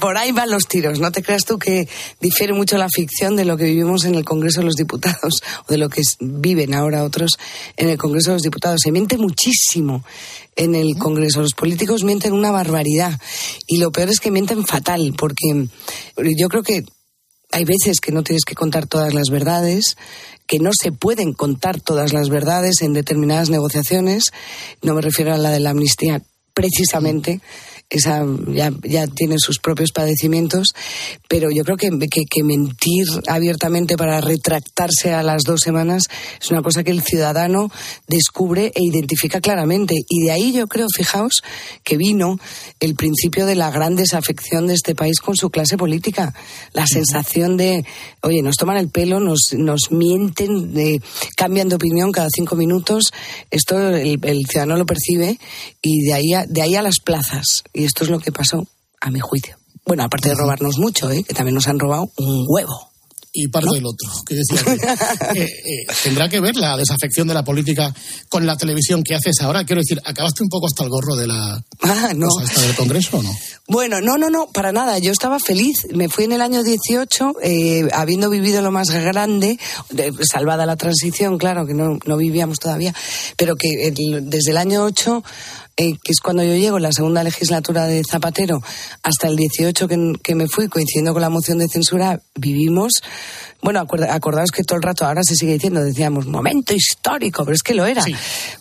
Por 0.00 0.18
ahí 0.18 0.32
van 0.32 0.50
los 0.50 0.66
tiros. 0.66 0.98
No 0.98 1.12
te 1.12 1.22
creas 1.22 1.44
tú 1.44 1.58
que 1.58 1.88
difiere 2.20 2.52
mucho 2.52 2.76
la 2.76 2.88
ficción 2.88 3.36
de 3.36 3.44
lo 3.44 3.56
que 3.56 3.64
vivimos 3.64 4.04
en 4.04 4.16
el 4.16 4.24
Congreso 4.24 4.60
de 4.60 4.66
los 4.66 4.74
Diputados 4.74 5.42
o 5.68 5.70
de 5.70 5.78
lo 5.78 5.88
que 5.88 6.02
viven 6.18 6.74
ahora 6.74 7.04
otros 7.04 7.38
en 7.76 7.88
el 7.88 7.96
Congreso 7.96 8.30
de 8.30 8.34
los 8.34 8.42
Diputados. 8.42 8.80
Se 8.82 8.90
miente 8.90 9.16
muchísimo 9.16 10.04
en 10.56 10.74
el 10.74 10.96
Congreso. 10.98 11.40
Los 11.40 11.54
políticos 11.54 12.02
mienten 12.02 12.32
una 12.32 12.50
barbaridad. 12.50 13.18
Y 13.68 13.78
lo 13.78 13.92
peor 13.92 14.10
es 14.10 14.18
que 14.18 14.32
mienten 14.32 14.66
fatal, 14.66 15.14
porque 15.16 15.68
yo 16.36 16.48
creo 16.48 16.64
que 16.64 16.84
hay 17.54 17.64
veces 17.64 18.00
que 18.00 18.10
no 18.10 18.24
tienes 18.24 18.44
que 18.44 18.56
contar 18.56 18.88
todas 18.88 19.14
las 19.14 19.30
verdades, 19.30 19.96
que 20.48 20.58
no 20.58 20.70
se 20.74 20.90
pueden 20.90 21.32
contar 21.32 21.80
todas 21.80 22.12
las 22.12 22.28
verdades 22.28 22.82
en 22.82 22.92
determinadas 22.92 23.48
negociaciones. 23.48 24.32
No 24.82 24.94
me 24.94 25.02
refiero 25.02 25.32
a 25.32 25.38
la 25.38 25.52
de 25.52 25.60
la 25.60 25.70
amnistía 25.70 26.20
precisamente. 26.52 27.40
Esa 27.90 28.24
ya, 28.48 28.72
ya 28.82 29.06
tiene 29.06 29.36
sus 29.38 29.58
propios 29.58 29.92
padecimientos, 29.92 30.68
pero 31.28 31.50
yo 31.50 31.64
creo 31.64 31.76
que, 31.76 31.90
que, 32.28 32.42
mentir 32.42 33.06
abiertamente 33.28 33.96
para 33.96 34.20
retractarse 34.20 35.12
a 35.12 35.22
las 35.22 35.42
dos 35.44 35.60
semanas 35.60 36.04
es 36.40 36.50
una 36.50 36.62
cosa 36.62 36.82
que 36.82 36.90
el 36.90 37.02
ciudadano 37.02 37.70
descubre 38.08 38.72
e 38.74 38.82
identifica 38.82 39.40
claramente. 39.40 39.94
Y 40.08 40.24
de 40.24 40.32
ahí 40.32 40.52
yo 40.52 40.66
creo, 40.66 40.86
fijaos, 40.94 41.42
que 41.84 41.96
vino 41.96 42.38
el 42.80 42.94
principio 42.94 43.46
de 43.46 43.54
la 43.54 43.70
gran 43.70 43.94
desafección 43.96 44.66
de 44.66 44.74
este 44.74 44.94
país 44.94 45.20
con 45.20 45.36
su 45.36 45.50
clase 45.50 45.76
política. 45.76 46.34
La 46.72 46.86
sensación 46.86 47.56
de, 47.56 47.84
oye, 48.22 48.42
nos 48.42 48.56
toman 48.56 48.78
el 48.78 48.88
pelo, 48.88 49.20
nos, 49.20 49.52
nos 49.56 49.90
mienten, 49.90 50.74
de- 50.74 51.00
cambian 51.36 51.68
de 51.68 51.76
opinión 51.76 52.12
cada 52.12 52.28
cinco 52.34 52.56
minutos. 52.56 53.12
Esto 53.50 53.78
el, 53.90 54.18
el 54.22 54.46
ciudadano 54.46 54.76
lo 54.76 54.86
percibe 54.86 55.38
y 55.82 56.02
de 56.06 56.12
ahí, 56.14 56.32
a, 56.32 56.46
de 56.46 56.62
ahí 56.62 56.74
a 56.74 56.82
las 56.82 56.98
plazas. 56.98 57.62
Y 57.74 57.84
esto 57.84 58.04
es 58.04 58.10
lo 58.10 58.18
que 58.20 58.32
pasó, 58.32 58.66
a 59.00 59.10
mi 59.10 59.20
juicio. 59.20 59.56
Bueno, 59.84 60.04
aparte 60.04 60.30
de 60.30 60.34
robarnos 60.36 60.78
mucho, 60.78 61.10
¿eh? 61.10 61.22
que 61.24 61.34
también 61.34 61.54
nos 61.56 61.68
han 61.68 61.78
robado 61.78 62.10
un 62.16 62.46
huevo. 62.48 62.90
Y 63.36 63.48
parte 63.48 63.68
del 63.74 63.84
otro, 63.84 64.08
que 64.24 64.36
decía 64.36 64.62
que, 65.32 65.42
eh, 65.42 65.44
eh, 65.44 65.86
tendrá 66.04 66.28
que 66.28 66.38
ver 66.38 66.54
la 66.54 66.76
desafección 66.76 67.26
de 67.26 67.34
la 67.34 67.42
política 67.44 67.92
con 68.28 68.46
la 68.46 68.56
televisión 68.56 69.02
que 69.02 69.16
haces 69.16 69.40
ahora. 69.40 69.64
Quiero 69.64 69.80
decir, 69.80 70.00
¿acabaste 70.04 70.44
un 70.44 70.48
poco 70.48 70.68
hasta 70.68 70.84
el 70.84 70.88
gorro 70.90 71.16
de 71.16 71.26
la 71.26 71.60
Ah, 71.82 72.12
no. 72.14 72.28
cosa 72.28 72.44
esta 72.44 72.60
del 72.62 72.76
Congreso 72.76 73.16
o 73.18 73.22
no? 73.24 73.36
Bueno, 73.66 74.00
no, 74.00 74.18
no, 74.18 74.30
no, 74.30 74.46
para 74.52 74.70
nada. 74.70 75.00
Yo 75.00 75.10
estaba 75.10 75.40
feliz. 75.40 75.78
Me 75.92 76.08
fui 76.08 76.24
en 76.26 76.32
el 76.32 76.42
año 76.42 76.62
18, 76.62 77.32
eh, 77.42 77.88
habiendo 77.92 78.30
vivido 78.30 78.62
lo 78.62 78.70
más 78.70 78.90
grande, 78.90 79.58
de- 79.90 80.12
salvada 80.30 80.64
la 80.64 80.76
transición, 80.76 81.36
claro, 81.36 81.66
que 81.66 81.74
no, 81.74 81.98
no 82.06 82.16
vivíamos 82.16 82.60
todavía, 82.60 82.94
pero 83.36 83.56
que 83.56 83.88
el- 83.88 84.30
desde 84.30 84.52
el 84.52 84.58
año 84.58 84.84
8 84.84 85.24
eh, 85.76 85.92
que 85.92 86.12
es 86.12 86.20
cuando 86.20 86.44
yo 86.44 86.54
llego, 86.54 86.78
la 86.78 86.92
segunda 86.92 87.24
legislatura 87.24 87.86
de 87.86 88.02
Zapatero, 88.08 88.62
hasta 89.02 89.28
el 89.28 89.36
18 89.36 89.88
que, 89.88 90.12
que 90.22 90.34
me 90.34 90.46
fui, 90.46 90.68
coincidiendo 90.68 91.12
con 91.12 91.22
la 91.22 91.30
moción 91.30 91.58
de 91.58 91.68
censura, 91.68 92.20
vivimos 92.36 93.02
bueno, 93.64 93.80
acordaos 93.80 94.50
que 94.50 94.62
todo 94.62 94.76
el 94.76 94.82
rato 94.82 95.06
ahora 95.06 95.22
se 95.24 95.34
sigue 95.36 95.54
diciendo, 95.54 95.82
decíamos, 95.82 96.26
momento 96.26 96.74
histórico, 96.74 97.46
pero 97.46 97.54
es 97.54 97.62
que 97.62 97.72
lo 97.72 97.86
era. 97.86 98.04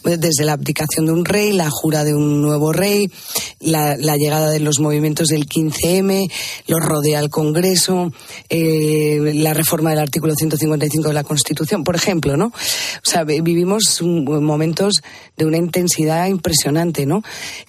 Desde 0.02 0.46
la 0.46 0.54
abdicación 0.54 1.08
de 1.08 1.12
un 1.12 1.26
rey, 1.26 1.52
la 1.52 1.70
jura 1.70 2.06
de 2.06 2.16
un 2.16 2.42
nuevo 2.42 2.72
rey, 2.72 3.12
la, 3.60 3.98
la 3.98 4.16
llegada 4.16 4.50
de 4.50 4.62
los 4.62 4.80
movimientos 4.80 5.28
del 5.28 5.46
15M, 5.46 6.32
lo 6.68 6.80
rodea 6.80 7.20
el 7.20 7.30
Congreso, 7.30 8.14
eh, 8.48 9.34
la 9.36 9.54
reforma 9.54 9.90
del 9.90 10.00
artículo 10.00 10.36
155 10.36 11.10
de 11.10 11.14
la 11.14 11.26
Constitución, 11.26 11.84
por 11.84 11.98
ejemplo, 11.98 12.38
¿no? 12.38 12.46
O 12.46 12.54
sea, 13.04 13.26
vivimos 13.26 14.02
momentos 14.02 15.04
de 15.36 15.46
una 15.46 15.58
intensidad 15.58 16.28
impresionante, 16.28 17.06
¿no? 17.06 17.24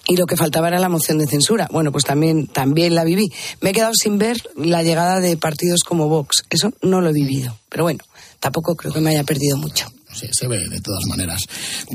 Y 0.07 0.15
lo 0.15 0.25
que 0.25 0.37
faltaba 0.37 0.69
era 0.69 0.79
la 0.79 0.87
moción 0.87 1.17
de 1.17 1.27
censura. 1.27 1.67
Bueno, 1.69 1.91
pues 1.91 2.05
también, 2.05 2.47
también 2.47 2.95
la 2.95 3.03
viví. 3.03 3.29
Me 3.59 3.71
he 3.71 3.73
quedado 3.73 3.91
sin 3.93 4.17
ver 4.17 4.37
la 4.55 4.83
llegada 4.83 5.19
de 5.19 5.35
partidos 5.35 5.81
como 5.83 6.07
Vox. 6.07 6.45
Eso 6.49 6.71
no 6.81 7.01
lo 7.01 7.09
he 7.09 7.13
vivido. 7.13 7.24
Pero 7.69 7.83
bueno, 7.83 8.03
tampoco 8.39 8.75
creo 8.75 8.93
que 8.93 9.01
me 9.01 9.11
haya 9.11 9.23
perdido 9.23 9.57
mucho. 9.57 9.91
Sí, 10.15 10.27
se 10.31 10.47
ve 10.47 10.59
de 10.69 10.79
todas 10.79 11.05
maneras. 11.07 11.41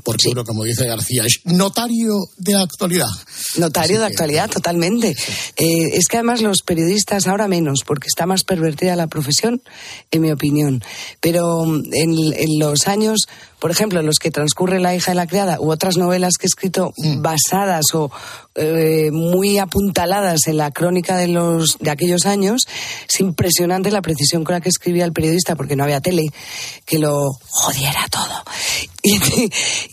Porque 0.04 0.28
uno, 0.28 0.44
como 0.44 0.64
dice 0.64 0.86
García, 0.86 1.24
es 1.24 1.40
notario 1.44 2.16
de 2.36 2.54
actualidad. 2.54 3.08
Notario 3.56 3.98
de 3.98 4.06
actualidad, 4.06 4.50
totalmente. 4.50 5.16
Eh, 5.56 5.88
es 5.94 6.06
que 6.06 6.18
además 6.18 6.42
los 6.42 6.60
periodistas 6.60 7.26
ahora 7.26 7.48
menos, 7.48 7.80
porque 7.86 8.08
está 8.08 8.26
más 8.26 8.44
pervertida 8.44 8.94
la 8.94 9.06
profesión, 9.06 9.62
en 10.10 10.20
mi 10.20 10.30
opinión. 10.30 10.84
Pero 11.20 11.64
mm, 11.64 11.82
en, 11.94 12.10
en 12.34 12.58
los 12.58 12.88
años 12.88 13.26
por 13.60 13.70
ejemplo, 13.70 14.02
los 14.02 14.16
que 14.18 14.30
transcurre 14.30 14.80
La 14.80 14.94
hija 14.94 15.12
de 15.12 15.14
la 15.16 15.26
criada 15.26 15.60
u 15.60 15.70
otras 15.70 15.96
novelas 15.96 16.34
que 16.38 16.46
he 16.46 16.48
escrito 16.48 16.92
basadas 17.18 17.84
o 17.94 18.10
eh, 18.56 19.10
muy 19.12 19.58
apuntaladas 19.58 20.46
en 20.46 20.56
la 20.56 20.70
crónica 20.70 21.16
de 21.16 21.28
los 21.28 21.76
de 21.78 21.90
aquellos 21.90 22.26
años, 22.26 22.62
es 23.08 23.20
impresionante 23.20 23.90
la 23.90 24.02
precisión 24.02 24.42
con 24.44 24.54
la 24.54 24.60
que 24.60 24.68
escribía 24.70 25.04
el 25.04 25.12
periodista 25.12 25.54
porque 25.56 25.76
no 25.76 25.84
había 25.84 26.00
tele 26.00 26.26
que 26.84 26.98
lo 26.98 27.30
jodiera 27.48 28.06
todo. 28.10 28.24
Y, 29.02 29.18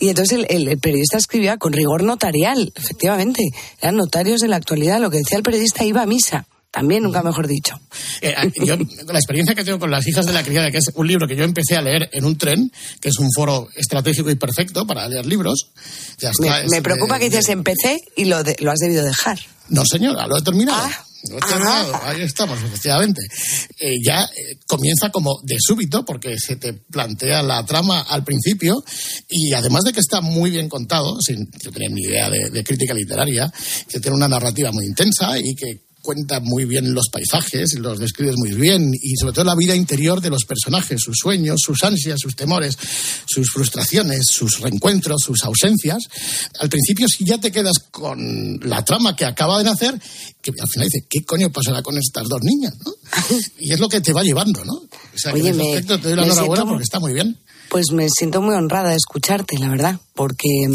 y 0.00 0.08
entonces 0.10 0.38
el, 0.38 0.46
el- 0.50 0.68
el 0.68 0.78
periodista 0.78 1.16
escribía 1.16 1.56
con 1.56 1.72
rigor 1.72 2.02
notarial, 2.02 2.70
efectivamente. 2.76 3.42
Eran 3.80 3.96
notarios 3.96 4.40
de 4.40 4.48
la 4.48 4.56
actualidad. 4.56 5.00
Lo 5.00 5.08
que 5.10 5.16
decía 5.16 5.38
el 5.38 5.42
periodista 5.42 5.82
iba 5.84 6.02
a 6.02 6.06
misa. 6.06 6.46
También, 6.70 7.02
nunca 7.02 7.22
mejor 7.22 7.46
dicho. 7.48 7.80
Eh, 8.20 8.34
yo, 8.64 8.76
la 8.76 9.18
experiencia 9.18 9.54
que 9.54 9.64
tengo 9.64 9.78
con 9.78 9.90
las 9.90 10.06
hijas 10.06 10.26
de 10.26 10.32
la 10.34 10.42
criada, 10.42 10.70
que 10.70 10.78
es 10.78 10.84
un 10.94 11.06
libro 11.06 11.26
que 11.26 11.34
yo 11.34 11.44
empecé 11.44 11.76
a 11.76 11.82
leer 11.82 12.10
en 12.12 12.24
un 12.26 12.36
tren, 12.36 12.70
que 13.00 13.08
es 13.08 13.18
un 13.18 13.30
foro 13.34 13.68
estratégico 13.74 14.30
y 14.30 14.34
perfecto 14.34 14.86
para 14.86 15.08
leer 15.08 15.24
libros. 15.24 15.70
Ya 16.18 16.30
está, 16.30 16.42
Me, 16.60 16.64
es, 16.66 16.70
me 16.70 16.82
preocupa 16.82 17.16
eh, 17.16 17.20
que 17.20 17.30
dices 17.30 17.48
empecé 17.48 17.98
y 18.16 18.26
lo, 18.26 18.44
de- 18.44 18.56
lo 18.60 18.70
has 18.70 18.78
debido 18.80 19.02
dejar. 19.02 19.38
No, 19.70 19.82
señora, 19.86 20.26
lo 20.26 20.36
he 20.38 20.42
terminado. 20.42 20.78
Ah. 20.82 21.04
Lo 21.30 21.38
he 21.38 21.40
terminado. 21.40 22.00
Ahí 22.04 22.20
estamos, 22.22 22.62
efectivamente. 22.62 23.22
Eh, 23.80 23.96
ya 24.04 24.22
eh, 24.24 24.58
comienza 24.66 25.10
como 25.10 25.40
de 25.42 25.56
súbito, 25.58 26.04
porque 26.04 26.38
se 26.38 26.56
te 26.56 26.74
plantea 26.74 27.42
la 27.42 27.64
trama 27.66 28.02
al 28.02 28.24
principio, 28.24 28.84
y 29.28 29.52
además 29.54 29.84
de 29.84 29.92
que 29.94 30.00
está 30.00 30.20
muy 30.20 30.50
bien 30.50 30.68
contado, 30.68 31.18
sin 31.20 31.50
yo 31.62 31.72
tener 31.72 31.90
ni 31.90 32.02
idea 32.02 32.30
de, 32.30 32.50
de 32.50 32.62
crítica 32.62 32.94
literaria, 32.94 33.52
que 33.88 34.00
tiene 34.00 34.16
una 34.16 34.28
narrativa 34.28 34.70
muy 34.70 34.84
intensa 34.84 35.36
y 35.38 35.54
que 35.56 35.87
cuenta 36.02 36.40
muy 36.40 36.64
bien 36.64 36.94
los 36.94 37.08
paisajes, 37.10 37.74
los 37.78 37.98
describes 37.98 38.34
muy 38.36 38.52
bien, 38.52 38.90
y 38.94 39.14
sobre 39.16 39.32
todo 39.34 39.44
la 39.44 39.54
vida 39.54 39.74
interior 39.76 40.20
de 40.20 40.30
los 40.30 40.44
personajes, 40.44 41.00
sus 41.02 41.16
sueños, 41.20 41.60
sus 41.64 41.82
ansias, 41.82 42.18
sus 42.20 42.34
temores, 42.36 42.76
sus 43.26 43.50
frustraciones, 43.52 44.26
sus 44.30 44.60
reencuentros, 44.60 45.20
sus 45.22 45.42
ausencias. 45.44 46.04
Al 46.60 46.68
principio, 46.68 47.06
si 47.08 47.24
ya 47.24 47.38
te 47.38 47.50
quedas 47.52 47.78
con 47.90 48.58
la 48.62 48.84
trama 48.84 49.14
que 49.16 49.24
acaba 49.24 49.58
de 49.58 49.64
nacer, 49.64 50.00
que 50.40 50.50
al 50.58 50.68
final 50.72 50.88
dice, 50.88 51.06
¿qué 51.08 51.24
coño 51.24 51.50
pasará 51.50 51.82
con 51.82 51.96
estas 51.98 52.24
dos 52.28 52.40
niñas? 52.42 52.74
¿no? 52.84 52.92
Y 53.58 53.72
es 53.72 53.80
lo 53.80 53.88
que 53.88 54.00
te 54.00 54.12
va 54.12 54.22
llevando, 54.22 54.64
¿no? 54.64 54.74
O 54.74 54.88
sea, 55.18 55.32
que 55.32 55.40
Oye, 55.40 55.50
en 55.50 55.54
ese 55.56 55.62
me- 55.64 55.70
aspecto 55.74 55.98
te 55.98 56.08
doy 56.08 56.16
la 56.16 56.22
enhorabuena 56.24 56.54
siento- 56.62 56.68
porque 56.70 56.84
está 56.84 57.00
muy 57.00 57.12
bien. 57.12 57.36
Pues 57.70 57.86
me 57.92 58.06
siento 58.08 58.40
muy 58.40 58.54
honrada 58.54 58.90
de 58.90 58.96
escucharte, 58.96 59.58
la 59.58 59.68
verdad, 59.68 60.00
porque 60.14 60.48
mm, 60.68 60.74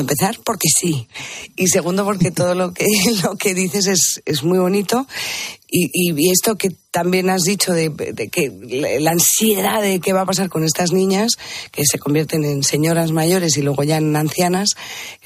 empezar, 0.00 0.38
porque 0.44 0.68
sí, 0.68 1.08
y 1.56 1.68
segundo, 1.68 2.04
porque 2.04 2.30
todo 2.30 2.54
lo 2.54 2.72
que 2.72 2.86
lo 3.22 3.36
que 3.36 3.54
dices 3.54 3.86
es, 3.86 4.22
es 4.24 4.42
muy 4.42 4.58
bonito 4.58 5.06
y, 5.68 5.90
y- 5.92 6.30
esto 6.30 6.54
que 6.56 6.70
también 6.92 7.28
has 7.28 7.42
dicho 7.42 7.72
de, 7.74 7.90
de 7.90 8.28
que 8.28 8.50
la- 9.00 9.10
ansiedad 9.10 9.82
de 9.82 10.00
qué 10.00 10.12
va 10.12 10.22
a 10.22 10.26
pasar 10.26 10.48
con 10.48 10.64
estas 10.64 10.92
niñas 10.92 11.32
que 11.72 11.82
se 11.84 11.98
convierten 11.98 12.44
en 12.44 12.62
señoras 12.62 13.10
mayores 13.12 13.56
y 13.58 13.62
luego 13.62 13.82
ya 13.82 13.98
en 13.98 14.14
ancianas 14.16 14.70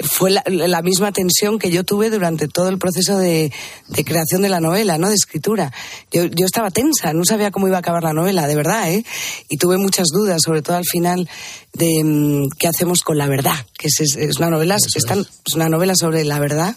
fue 0.01 0.31
la, 0.31 0.43
la 0.47 0.83
misma 0.83 1.13
tensión 1.13 1.59
que 1.59 1.71
yo 1.71 1.85
tuve 1.85 2.11
durante 2.11 2.49
todo 2.49 2.69
el 2.71 2.79
proceso 2.79 3.19
de, 3.19 3.53
de 3.89 4.05
creación 4.05 4.43
de 4.43 4.49
la 4.49 4.61
novela, 4.61 4.99
¿no? 4.99 5.09
De 5.11 5.15
escritura. 5.15 5.73
Yo, 6.11 6.25
yo 6.25 6.47
estaba 6.47 6.71
tensa, 6.71 7.13
no 7.13 7.25
sabía 7.25 7.51
cómo 7.51 7.69
iba 7.69 7.77
a 7.77 7.81
acabar 7.81 8.03
la 8.03 8.13
novela, 8.15 8.49
de 8.49 8.57
verdad, 8.57 8.91
¿eh? 8.91 9.05
Y 9.49 9.59
tuve 9.59 9.77
muchas 9.77 10.09
dudas, 10.09 10.41
sobre 10.45 10.63
todo 10.63 10.77
al 10.77 10.87
final, 10.87 11.29
de 11.75 12.03
mm, 12.03 12.49
qué 12.59 12.67
hacemos 12.67 13.03
con 13.03 13.17
la 13.19 13.27
verdad, 13.29 13.55
que 13.79 13.87
es, 13.89 14.01
es- 14.17 14.37
una 14.39 14.51
novela, 14.51 14.77
es 14.77 15.55
una 15.55 15.69
novela 15.69 15.95
sobre 15.95 16.25
la 16.25 16.41
verdad 16.41 16.75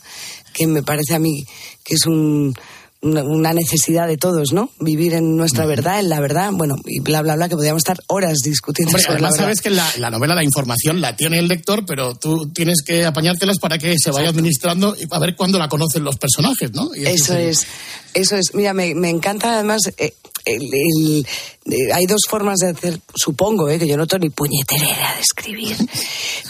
que 0.53 0.67
me 0.67 0.83
parece 0.83 1.15
a 1.15 1.19
mí 1.19 1.45
que 1.83 1.95
es 1.95 2.05
un 2.05 2.53
una- 3.03 3.53
necesidad 3.53 4.07
de 4.07 4.17
todos, 4.17 4.51
¿no? 4.53 4.71
Vivir 4.79 5.13
en 5.13 5.35
nuestra 5.37 5.65
verdad, 5.65 5.99
en 5.99 6.09
la 6.09 6.19
verdad, 6.19 6.49
bueno, 6.53 6.75
y 6.85 6.99
bla, 7.01 7.21
bla, 7.21 7.35
bla, 7.35 7.47
que 7.49 7.55
podríamos 7.55 7.81
estar 7.81 7.97
horas 8.07 8.37
discutiendo 8.43 8.89
Hombre, 8.89 9.03
sobre 9.03 9.13
además 9.15 9.35
sabes 9.37 9.61
que 9.61 9.69
la, 9.69 9.87
la 9.99 10.09
novela 10.09 10.33
la 10.35 10.43
información 10.43 11.01
la 11.01 11.15
tiene 11.15 11.37
el 11.39 11.47
lector, 11.47 11.85
pero 11.85 12.15
tú 12.15 12.49
tienes 12.51 12.81
que 12.81 13.05
apañártelas 13.05 13.59
para 13.59 13.77
que 13.77 13.95
se 13.99 14.09
vaya 14.11 14.29
administrando 14.29 14.95
y 14.99 15.05
a 15.11 15.19
ver 15.19 15.35
cuándo 15.35 15.59
la 15.59 15.69
conocen 15.69 16.03
los 16.03 16.17
personajes, 16.17 16.71
¿no? 16.73 16.89
Y 16.95 17.05
Eso 17.05 17.35
es, 17.35 17.67
eso 18.13 18.35
es. 18.37 18.53
Mira, 18.55 18.73
me, 18.73 18.95
me 18.95 19.09
encanta 19.09 19.53
además. 19.55 19.81
eh, 19.97 20.13
el- 20.45 20.69
el- 20.73 21.27
eh, 21.71 21.93
hay 21.93 22.05
dos 22.05 22.21
formas 22.29 22.59
de 22.59 22.69
hacer, 22.69 22.99
supongo, 23.15 23.69
eh, 23.69 23.79
que 23.79 23.87
yo 23.87 23.95
no 23.97 24.05
tengo 24.07 24.23
ni 24.25 24.29
puñetera 24.29 24.83
idea 24.83 25.15
de 25.15 25.21
escribir, 25.21 25.77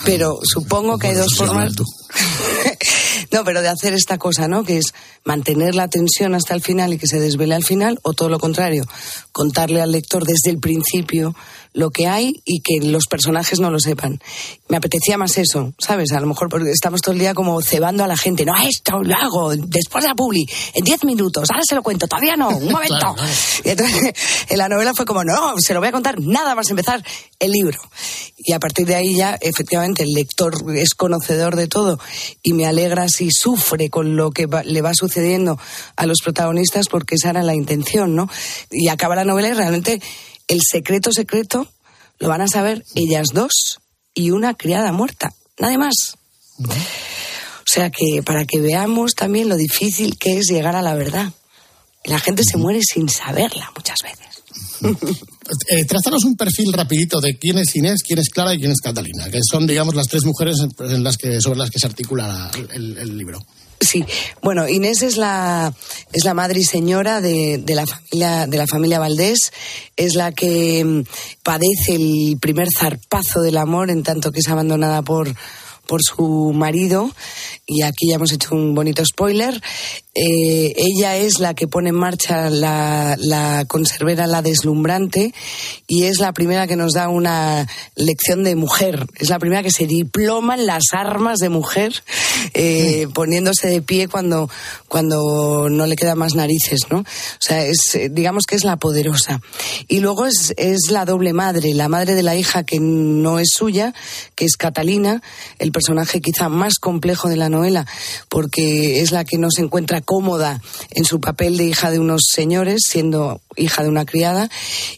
pero 0.03 0.39
supongo 0.43 0.97
que 0.97 1.08
hay 1.08 1.15
dos 1.15 1.36
formas. 1.36 1.73
no, 3.32 3.43
pero 3.43 3.62
de 3.62 3.69
hacer 3.69 3.93
esta 3.93 4.17
cosa, 4.17 4.47
¿no? 4.47 4.63
Que 4.63 4.77
es 4.77 4.93
mantener 5.23 5.75
la 5.75 5.88
tensión 5.88 6.36
hasta 6.36 6.53
el 6.53 6.62
final 6.62 6.93
y 6.93 6.97
que 6.97 7.08
se 7.08 7.19
desvele 7.19 7.56
al 7.56 7.63
final, 7.63 7.99
o 8.03 8.13
todo 8.13 8.29
lo 8.29 8.39
contrario, 8.39 8.86
contarle 9.32 9.82
al 9.82 9.91
lector 9.91 10.25
desde 10.25 10.49
el 10.51 10.60
principio 10.60 11.36
lo 11.73 11.89
que 11.89 12.07
hay 12.07 12.41
y 12.45 12.62
que 12.62 12.86
los 12.88 13.07
personajes 13.07 13.59
no 13.59 13.71
lo 13.71 13.79
sepan. 13.79 14.21
Me 14.67 14.77
apetecía 14.77 15.17
más 15.17 15.38
eso, 15.38 15.73
¿sabes? 15.79 16.12
A 16.12 16.19
lo 16.19 16.27
mejor 16.27 16.49
porque 16.49 16.69
estamos 16.71 17.01
todo 17.01 17.13
el 17.13 17.19
día 17.19 17.33
como 17.33 17.62
cebando 17.62 18.03
a 18.03 18.07
la 18.07 18.15
gente. 18.17 18.45
No, 18.45 18.53
esto 18.57 19.01
lo 19.01 19.15
hago 19.15 19.55
después 19.55 20.03
de 20.03 20.09
la 20.09 20.15
publi, 20.15 20.45
en 20.73 20.83
10 20.83 21.03
minutos, 21.05 21.49
ahora 21.51 21.63
se 21.67 21.75
lo 21.75 21.81
cuento, 21.83 22.07
todavía 22.07 22.36
no, 22.36 22.49
un 22.49 22.65
momento. 22.71 22.95
Claro, 22.99 23.15
claro. 23.15 23.31
Y 23.65 23.69
entonces 23.69 24.13
en 24.49 24.57
la 24.57 24.69
novela 24.69 24.93
fue 24.93 25.05
como, 25.05 25.23
no, 25.23 25.57
se 25.57 25.73
lo 25.73 25.79
voy 25.79 25.89
a 25.89 25.91
contar 25.91 26.19
nada 26.19 26.53
más 26.55 26.69
empezar 26.69 27.03
el 27.39 27.51
libro. 27.51 27.79
Y 28.38 28.53
a 28.53 28.59
partir 28.59 28.86
de 28.86 28.95
ahí 28.95 29.15
ya, 29.15 29.38
efectivamente, 29.41 30.03
el 30.03 30.13
lector 30.13 30.53
es 30.75 30.93
conocedor 30.93 31.55
de 31.55 31.67
todo 31.67 31.99
y 32.43 32.53
me 32.53 32.65
alegra 32.65 33.07
si 33.07 33.29
sufre 33.31 33.89
con 33.89 34.15
lo 34.15 34.31
que 34.31 34.45
va- 34.45 34.63
le 34.63 34.81
va 34.81 34.91
sucediendo 34.93 35.57
a 35.95 36.05
los 36.05 36.19
protagonistas 36.23 36.88
porque 36.88 37.15
esa 37.15 37.29
era 37.31 37.41
la 37.41 37.55
intención, 37.55 38.15
¿no? 38.15 38.29
Y 38.69 38.89
acaba 38.89 39.15
la 39.15 39.23
novela 39.25 39.49
y 39.49 39.53
realmente 39.53 40.01
el 40.47 40.60
secreto 40.62 41.12
secreto 41.12 41.67
lo 42.19 42.29
van 42.29 42.41
a 42.41 42.47
saber 42.47 42.84
ellas 42.95 43.27
dos 43.34 43.79
y 44.13 44.32
una 44.32 44.53
criada 44.53 44.91
muerta, 44.91 45.34
nadie 45.60 45.77
más. 45.77 46.15
O 46.60 46.65
sea 47.65 47.89
que 47.89 48.21
para 48.23 48.45
que 48.45 48.60
veamos 48.60 49.13
también 49.15 49.49
lo 49.49 49.56
difícil 49.56 50.17
que 50.17 50.38
es 50.38 50.47
llegar 50.47 50.75
a 50.75 50.82
la 50.82 50.93
verdad. 50.93 51.32
La 52.06 52.19
gente 52.19 52.43
se 52.43 52.58
muere 52.58 52.82
sin 52.84 53.10
saberla 53.10 53.71
muchas 53.75 53.97
veces. 54.03 54.27
Eh, 55.69 55.86
un 56.25 56.36
perfil 56.38 56.71
rapidito 56.71 57.19
de 57.19 57.38
quién 57.38 57.58
es 57.58 57.75
Inés, 57.75 58.01
quién 58.01 58.17
es 58.17 58.29
Clara 58.29 58.53
y 58.53 58.60
quién 58.60 58.71
es 58.71 58.79
Catalina, 58.82 59.29
que 59.29 59.39
son, 59.43 59.67
digamos, 59.67 59.93
las 59.93 60.08
tres 60.08 60.23
mujeres 60.23 60.56
en- 60.79 61.03
las 61.03 61.17
que, 61.17 61.41
sobre 61.41 61.60
las 61.60 61.69
que 61.69 61.79
se 61.79 61.86
articula 61.86 62.49
el 62.71 63.17
libro. 63.17 63.39
Sí, 63.84 64.06
bueno, 64.41 64.67
Inés 64.67 65.02
es 65.02 65.17
la, 65.17 65.74
es 66.12 66.24
la 66.24 66.34
madre 66.34 66.60
y 66.60 66.63
señora 66.63 67.22
de, 67.22 67.58
de 67.58 67.76
la 67.76 67.86
familia, 67.86 68.48
de 68.48 68.58
la 68.58 68.67
familia 68.67 69.00
Valdés, 69.00 69.52
es 69.98 70.15
la 70.15 70.32
que 70.32 70.84
mm, 70.84 71.04
padece 71.43 71.96
el 71.96 72.38
primer 72.39 72.67
zarpazo 72.76 73.41
del 73.41 73.58
amor 73.58 73.89
en 73.89 74.04
tanto 74.04 74.32
que 74.32 74.39
es 74.39 74.48
abandonada 74.48 75.02
por, 75.02 75.34
por 75.88 76.02
su 76.02 76.52
marido, 76.54 77.12
y 77.65 77.84
aquí 77.84 78.10
ya 78.10 78.15
hemos 78.15 78.32
hecho 78.32 78.56
un 78.56 78.76
bonito 78.76 79.04
spoiler. 79.06 79.62
Eh, 80.15 80.74
ella 80.78 81.17
es 81.17 81.39
la 81.39 81.56
que 81.56 81.67
pone 81.67 81.89
en 81.89 81.96
marcha 81.96 82.52
la, 82.52 83.15
la 83.17 83.65
conservera 83.67 84.28
La 84.28 84.43
Deslumbrante 84.43 85.34
y 85.88 86.04
es 86.04 86.19
la 86.19 86.34
primera 86.34 86.67
que 86.67 86.75
nos 86.75 86.94
da 86.94 87.10
una 87.10 87.67
lección 87.96 88.44
de 88.44 88.56
mujer. 88.56 89.08
Es 89.15 89.29
la 89.29 89.40
primera 89.40 89.63
que 89.63 89.71
se 89.71 89.88
diploma 89.88 90.54
en 90.54 90.67
las 90.67 90.84
armas 90.92 91.40
de 91.40 91.50
mujer, 91.50 92.04
eh, 92.54 93.08
poniéndose 93.13 93.67
de 93.69 93.81
pie 93.81 94.08
cuando, 94.08 94.50
cuando 94.88 95.67
no 95.69 95.88
le 95.88 95.96
quedan 95.96 96.19
más 96.19 96.36
narices, 96.36 96.92
¿no? 96.92 97.00
O 97.00 97.06
sea, 97.40 97.65
es, 97.65 97.98
digamos 98.12 98.46
que 98.46 98.56
es 98.56 98.63
la 98.63 98.77
poderosa. 98.77 99.42
Y 99.88 100.00
luego 100.00 100.27
es, 100.27 100.54
es 100.58 100.92
la 100.92 101.06
doble 101.06 101.34
madre, 101.34 101.73
la 101.73 101.90
madre 101.90 102.13
de 102.13 102.23
la 102.23 102.36
hija 102.36 102.63
que 102.63 102.79
no 102.79 103.40
es 103.40 103.50
suya, 103.56 103.96
que 104.36 104.46
es 104.46 104.58
Catalina. 104.58 105.23
El 105.58 105.71
personaje 105.74 106.21
quizá 106.21 106.48
más 106.48 106.76
complejo 106.80 107.28
de 107.28 107.36
la 107.36 107.50
novela, 107.50 107.86
porque 108.30 109.02
es 109.02 109.12
la 109.12 109.26
que 109.26 109.38
no 109.38 109.50
se 109.52 109.62
encuentra 109.62 110.00
cómoda 110.00 110.62
en 110.92 111.04
su 111.04 111.19
papel 111.19 111.58
de 111.58 111.65
hija 111.65 111.92
de 111.92 112.00
unos 112.00 112.21
señores, 112.32 112.84
siendo 112.88 113.42
hija 113.58 113.84
de 113.84 113.90
una 113.90 114.06
criada, 114.06 114.50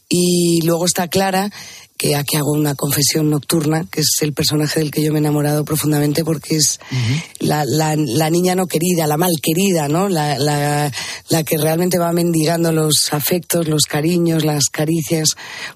y 0.07 0.61
luego 0.61 0.85
está 0.85 1.07
Clara, 1.07 1.51
que 1.97 2.13
aquí 2.15 2.35
hago 2.35 2.51
una 2.51 2.75
confesión 2.75 3.29
nocturna, 3.29 3.85
que 3.89 4.01
es 4.01 4.09
el 4.21 4.33
personaje 4.33 4.81
del 4.81 4.91
que 4.91 5.01
yo 5.01 5.13
me 5.13 5.19
he 5.19 5.21
enamorado 5.21 5.63
profundamente 5.63 6.25
porque 6.25 6.57
es 6.57 6.79
la, 7.39 7.63
la- 7.65 7.95
la 7.95 8.29
niña 8.29 8.53
no 8.53 8.67
querida, 8.67 9.07
la 9.07 9.15
mal 9.15 9.31
querida, 9.41 9.87
¿no? 9.87 10.09
La, 10.09 10.37
la- 10.37 10.91
la 11.29 11.43
que 11.43 11.57
realmente 11.57 11.97
va 11.97 12.11
mendigando 12.11 12.73
los 12.73 13.13
afectos, 13.13 13.67
los 13.69 13.83
cariños, 13.83 14.43
las 14.43 14.65
caricias 14.65 15.29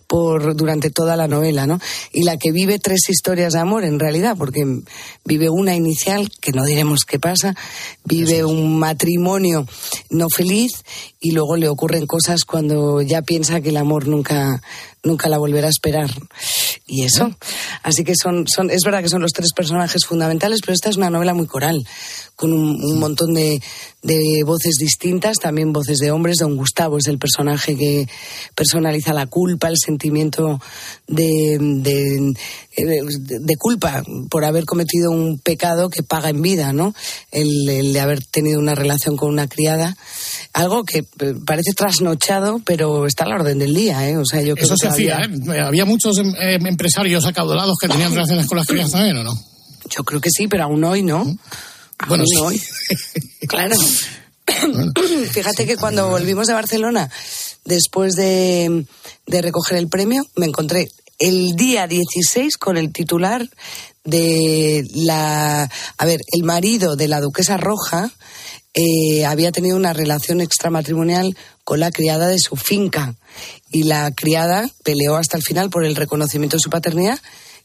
por 0.07 0.55
durante 0.57 0.89
toda 0.89 1.15
la 1.15 1.27
novela, 1.29 1.65
¿no? 1.67 1.79
Y 2.11 2.23
la 2.23 2.35
que 2.37 2.51
vive 2.51 2.79
tres 2.79 3.09
historias 3.09 3.53
de 3.53 3.59
amor 3.59 3.85
en 3.85 3.97
realidad, 3.99 4.35
porque 4.37 4.65
vive 5.23 5.49
una 5.49 5.73
inicial, 5.75 6.29
que 6.41 6.51
no 6.51 6.65
diremos 6.65 7.05
qué 7.05 7.17
pasa, 7.19 7.55
vive 8.03 8.43
un 8.43 8.77
matrimonio 8.77 9.65
no 10.09 10.27
feliz 10.29 10.83
y 11.19 11.31
luego 11.31 11.57
le 11.57 11.67
ocurren 11.67 12.05
cosas 12.05 12.45
cuando 12.45 13.01
ya 13.01 13.21
piensa 13.21 13.61
que 13.61 13.69
el 13.69 13.77
amor 13.77 14.07
nunca 14.07 14.61
nunca 15.03 15.29
la 15.29 15.37
volverá 15.37 15.67
a 15.67 15.71
esperar. 15.71 16.09
Y 16.85 17.03
eso. 17.03 17.31
Así 17.83 18.03
que 18.03 18.13
son, 18.15 18.47
son, 18.47 18.69
es 18.69 18.81
verdad 18.83 19.01
que 19.01 19.09
son 19.09 19.21
los 19.21 19.31
tres 19.31 19.53
personajes 19.53 20.05
fundamentales, 20.05 20.59
pero 20.61 20.73
esta 20.73 20.89
es 20.89 20.97
una 20.97 21.09
novela 21.09 21.33
muy 21.33 21.45
coral, 21.45 21.85
con 22.35 22.51
un, 22.51 22.83
un 22.83 22.99
montón 22.99 23.33
de, 23.33 23.61
de 24.01 24.43
voces 24.43 24.75
distintas, 24.79 25.37
también 25.37 25.71
voces 25.71 25.99
de 25.99 26.11
hombres. 26.11 26.37
Don 26.37 26.57
Gustavo 26.57 26.97
es 26.97 27.07
el 27.07 27.19
personaje 27.19 27.77
que 27.77 28.07
personaliza 28.55 29.13
la 29.13 29.27
culpa, 29.27 29.67
el 29.67 29.77
sentimiento 29.77 30.59
de, 31.07 31.57
de, 31.59 32.33
de- 32.85 33.57
culpa 33.57 34.03
por 34.29 34.45
haber 34.45 34.65
cometido 34.65 35.11
un 35.11 35.39
pecado 35.39 35.89
que 35.89 36.03
paga 36.03 36.29
en 36.29 36.41
vida, 36.41 36.71
¿no? 36.73 36.93
El, 37.31 37.67
el 37.69 37.93
de 37.93 37.99
haber 37.99 38.23
tenido 38.25 38.59
una 38.59 38.75
relación 38.75 39.17
con 39.17 39.29
una 39.29 39.47
criada. 39.47 39.97
Algo 40.53 40.83
que 40.83 40.99
eh, 40.99 41.33
parece 41.45 41.73
trasnochado, 41.73 42.61
pero 42.65 43.05
está 43.05 43.25
a 43.25 43.29
la 43.29 43.35
orden 43.35 43.59
del 43.59 43.73
día, 43.73 44.07
¿eh? 44.09 44.17
O 44.17 44.25
sea, 44.25 44.41
yo 44.41 44.55
creo 44.55 44.65
Eso 44.65 44.75
que 44.75 44.81
se 44.81 44.87
hacía, 44.87 45.17
todavía- 45.27 45.55
¿eh? 45.61 45.61
Había 45.67 45.85
muchos 45.85 46.17
em- 46.17 46.33
em, 46.39 46.65
empresarios 46.67 47.25
acaudalados 47.25 47.77
que 47.81 47.87
tenían 47.87 48.11
relaciones 48.13 48.47
con 48.47 48.57
las 48.57 48.67
crías 48.67 48.91
también, 48.91 49.17
¿o 49.17 49.23
no? 49.23 49.33
Yo 49.89 50.03
creo 50.03 50.21
que 50.21 50.29
sí, 50.31 50.47
pero 50.47 50.63
aún 50.65 50.83
hoy 50.83 51.03
no. 51.03 51.23
Bueno, 52.07 52.23
Aún 52.23 52.27
sí. 52.27 52.35
hoy. 52.37 52.61
Claro. 53.47 53.75
Fíjate 55.31 55.65
que 55.65 55.75
cuando 55.77 56.09
volvimos 56.09 56.47
de 56.47 56.53
Barcelona, 56.53 57.09
después 57.65 58.13
de, 58.15 58.85
de 59.27 59.41
recoger 59.41 59.77
el 59.77 59.87
premio, 59.89 60.23
me 60.35 60.45
encontré 60.45 60.89
el 61.19 61.55
día 61.55 61.85
16 61.85 62.57
con 62.57 62.77
el 62.77 62.91
titular 62.91 63.47
de 64.03 64.87
la... 64.95 65.69
A 65.97 66.05
ver, 66.05 66.21
el 66.31 66.43
marido 66.43 66.95
de 66.95 67.07
la 67.07 67.21
duquesa 67.21 67.57
roja 67.57 68.11
eh, 68.73 69.25
había 69.25 69.51
tenido 69.51 69.75
una 69.75 69.93
relación 69.93 70.41
extramatrimonial 70.41 71.37
con 71.63 71.79
la 71.79 71.91
criada 71.91 72.27
de 72.27 72.39
su 72.39 72.55
finca 72.55 73.15
y 73.69 73.83
la 73.83 74.11
criada 74.11 74.69
peleó 74.83 75.17
hasta 75.17 75.37
el 75.37 75.43
final 75.43 75.69
por 75.69 75.85
el 75.85 75.95
reconocimiento 75.95 76.57
de 76.57 76.61
su 76.61 76.69
paternidad 76.69 77.19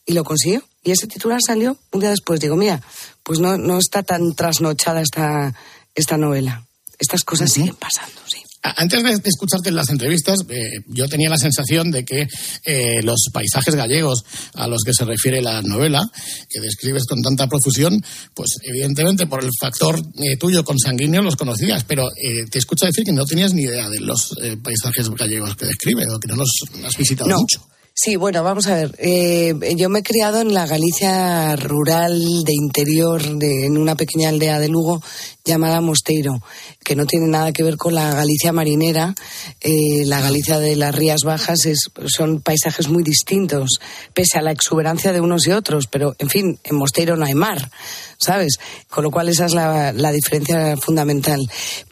y 0.05 0.13
lo 0.13 0.25
consiguió. 0.25 0.63
Y 0.83 0.91
ese 0.91 1.07
titular 1.07 1.41
salió 1.45 1.79
un 1.93 2.01
día 2.01 2.11
después. 2.11 2.41
Digo, 2.41 2.57
mira, 2.57 2.83
pues 3.23 3.39
no, 3.39 3.57
no 3.57 3.79
está 3.79 4.03
tan 4.03 4.35
trasnochada 4.35 5.01
esta, 5.01 5.55
esta 5.95 6.19
novela. 6.19 6.67
Estas 6.99 7.25
cosas 7.25 7.51
siguen 7.51 7.75
pasando, 7.77 8.21
sí. 8.27 8.44
Antes 8.77 9.03
de, 9.03 9.11
de 9.11 9.29
escucharte 9.29 9.69
en 9.69 9.77
las 9.77 9.91
entrevistas, 9.91 10.39
eh, 10.49 10.71
yo 10.89 11.07
tenía 11.07 11.29
la 11.29 11.37
sensación 11.37 11.91
de 11.91 12.03
que 12.05 12.27
eh, 12.65 13.03
los 13.03 13.27
paisajes 13.31 13.75
gallegos 13.75 14.25
a 14.55 14.67
los 14.67 14.83
que 14.83 14.95
se 14.95 15.05
refiere 15.05 15.43
la 15.43 15.61
novela, 15.61 16.03
que 16.49 16.61
describes 16.61 17.05
con 17.05 17.21
tanta 17.21 17.47
profusión, 17.47 18.03
pues 18.33 18.57
evidentemente 18.63 19.27
por 19.27 19.45
el 19.45 19.51
factor 19.61 20.01
eh, 20.17 20.37
tuyo 20.39 20.65
consanguíneo 20.65 21.21
los 21.23 21.37
conocías, 21.37 21.85
pero 21.85 22.09
eh, 22.17 22.47
te 22.51 22.59
escucho 22.59 22.87
decir 22.87 23.05
que 23.05 23.13
no 23.13 23.27
tenías 23.27 23.53
ni 23.53 23.65
idea 23.65 23.89
de 23.91 24.01
los 24.01 24.35
eh, 24.43 24.57
paisajes 24.57 25.11
gallegos 25.11 25.57
que 25.57 25.67
describe 25.67 26.07
o 26.11 26.19
que 26.19 26.29
no 26.29 26.37
los 26.37 26.51
has 26.85 26.97
visitado 26.97 27.29
No. 27.29 27.41
mucho. 27.41 27.67
Sí, 27.97 28.17
bueno, 28.17 28.43
vamos 28.43 28.67
a 28.67 28.75
ver. 28.75 28.97
eh, 28.99 29.55
yo 29.77 29.89
me 29.89 30.01
he 30.01 30.03
criado 30.03 30.41
en 30.41 30.53
la 30.53 30.67
Galicia 30.67 31.55
rural 31.55 32.43
de 32.43 32.53
interior, 32.53 33.23
de, 33.39 33.67
en 33.67 33.79
una 33.79 33.95
pequeña 33.95 34.31
aldea 34.31 34.59
de 34.59 34.67
Lugo 34.67 35.01
llamada 35.45 35.81
Mosteiro, 35.81 36.43
que 36.83 36.97
no 36.97 37.07
tiene 37.07 37.29
nada 37.29 37.53
que 37.53 37.63
ver 37.63 37.77
con 37.77 37.95
la 37.95 38.13
Galicia 38.13 38.53
marinera. 38.53 39.15
Eh, 39.61 40.05
la 40.07 40.21
Galicia 40.21 40.59
de 40.59 40.75
las 40.75 40.93
Rías 40.93 41.21
Bajas 41.23 41.67
es, 41.67 41.89
son 42.07 42.41
paisajes 42.41 42.89
muy 42.89 43.05
distintos, 43.05 43.79
pese 44.13 44.39
a 44.39 44.43
la 44.43 44.51
exuberancia 44.51 45.13
de 45.13 45.21
unos 45.21 45.47
y 45.47 45.53
otros. 45.53 45.87
Pero, 45.87 46.17
en 46.19 46.29
fin, 46.29 46.59
en 46.65 46.75
Mosteiro 46.75 47.17
no 47.17 47.27
hay 47.27 47.35
mar, 47.35 47.71
¿sabes? 48.19 48.57
Con 48.91 49.05
lo 49.05 49.13
cual 49.13 49.29
esa 49.29 49.47
es 49.47 49.55
la, 49.55 49.93
la 49.93 50.11
diferencia 50.11 50.77
fundamental. 50.77 51.41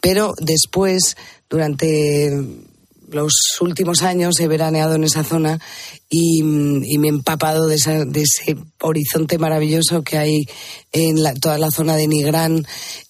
Pero 0.01 0.33
después, 0.37 1.15
durante 1.49 2.29
los 3.13 3.33
últimos 3.61 4.01
años 4.01 4.39
he 4.39 4.47
veraneado 4.47 4.95
en 4.95 5.03
esa 5.03 5.23
zona 5.23 5.59
y, 6.09 6.43
mm, 6.43 6.83
y 6.85 6.97
me 6.97 7.07
he 7.07 7.09
empapado 7.09 7.67
de, 7.67 7.75
esa- 7.75 8.05
de 8.05 8.21
ese 8.23 8.55
horizonte 8.81 9.37
maravilloso 9.37 10.03
que 10.03 10.17
hay 10.17 10.45
en 10.91 11.23
la- 11.23 11.33
toda 11.33 11.57
la 11.57 11.71
zona 11.71 11.95
de 11.95 12.07
Nigrán, 12.07 12.65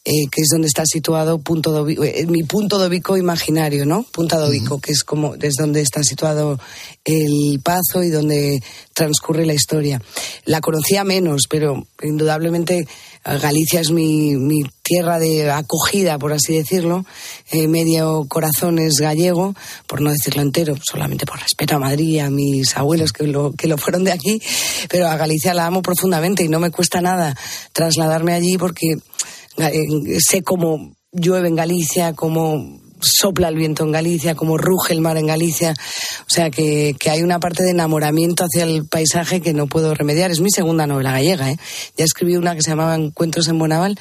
eh, 0.06 0.28
que 0.32 0.42
es 0.42 0.50
donde 0.52 0.68
está 0.68 0.84
situado 0.86 1.40
punto 1.40 1.88
eh, 1.88 2.26
mi 2.28 2.44
punto 2.44 2.78
dobico 2.78 3.16
imaginario, 3.18 3.86
¿no? 3.86 4.04
Punta 4.04 4.38
Dobico, 4.38 4.80
que 4.82 4.92
es 4.92 5.04
como 5.04 5.36
es 5.36 5.54
donde 5.58 5.82
está 5.82 6.04
situado 6.04 6.60
el 7.06 7.60
Pazo 7.64 8.04
y 8.04 8.10
donde 8.10 8.62
transcurre 8.94 9.46
la 9.46 9.54
historia. 9.54 10.02
La 10.46 10.60
conocía 10.62 11.04
menos, 11.04 11.44
pero 11.50 11.88
indudablemente 12.02 12.88
Galicia 13.24 13.80
es 13.80 13.92
mi, 13.92 14.36
mi 14.36 14.64
tierra 14.82 15.18
de 15.18 15.50
acogida, 15.50 16.20
por 16.20 16.34
así 16.34 16.58
decirlo. 16.58 17.06
Eh, 17.52 17.68
medio 17.68 18.26
corazón 18.28 18.80
es 18.80 18.96
gallego, 19.00 19.56
por 19.88 20.02
no 20.02 20.12
decirlo 20.12 20.42
entero, 20.42 20.76
solamente 20.84 21.26
por 21.26 21.40
respeto 21.40 21.76
a 21.76 21.80
Madrid 21.80 22.20
a 22.20 22.30
mis 22.30 22.76
abuelos 22.76 23.14
que 23.14 23.26
lo, 23.26 23.54
que 23.54 23.68
lo 23.68 23.78
fueron 23.78 24.04
de 24.04 24.12
aquí. 24.12 24.42
Pero 24.90 25.08
a 25.08 25.16
Galicia 25.16 25.54
la 25.54 25.66
amo 25.66 25.82
profundamente 25.82 26.44
y 26.44 26.50
no 26.50 26.60
me 26.60 26.72
cuesta 26.72 27.00
nada 27.00 27.36
trasladarme 27.72 28.34
allí 28.34 28.58
porque 28.58 28.98
eh, 29.58 30.20
sé 30.20 30.44
cómo 30.44 30.94
llueve 31.14 31.48
en 31.48 31.56
Galicia, 31.56 32.14
cómo 32.14 32.83
sopla 33.04 33.50
el 33.50 33.56
viento 33.56 33.84
en 33.84 33.92
Galicia, 33.92 34.36
cómo 34.36 34.58
ruge 34.58 34.94
el 34.94 35.02
mar 35.02 35.18
en 35.18 35.28
Galicia. 35.28 35.74
O 36.22 36.34
sea 36.34 36.50
que, 36.50 36.96
que 37.00 37.10
hay 37.10 37.22
una 37.22 37.40
parte 37.40 37.64
de 37.64 37.72
enamoramiento 37.72 38.46
hacia 38.46 38.64
el 38.64 38.86
paisaje 38.86 39.42
que 39.42 39.54
no 39.54 39.68
puedo 39.68 39.94
remediar. 39.94 40.32
Es 40.32 40.40
mi 40.40 40.50
segunda 40.50 40.88
novela 40.88 41.12
gallega. 41.12 41.52
¿eh? 41.52 41.58
Ya 41.98 42.06
escribí 42.06 42.36
una 42.36 42.56
que 42.56 42.62
se 42.62 42.70
llamaba 42.70 42.96
Encuentros 42.96 43.48
en 43.48 43.60
Bonaval, 43.60 44.00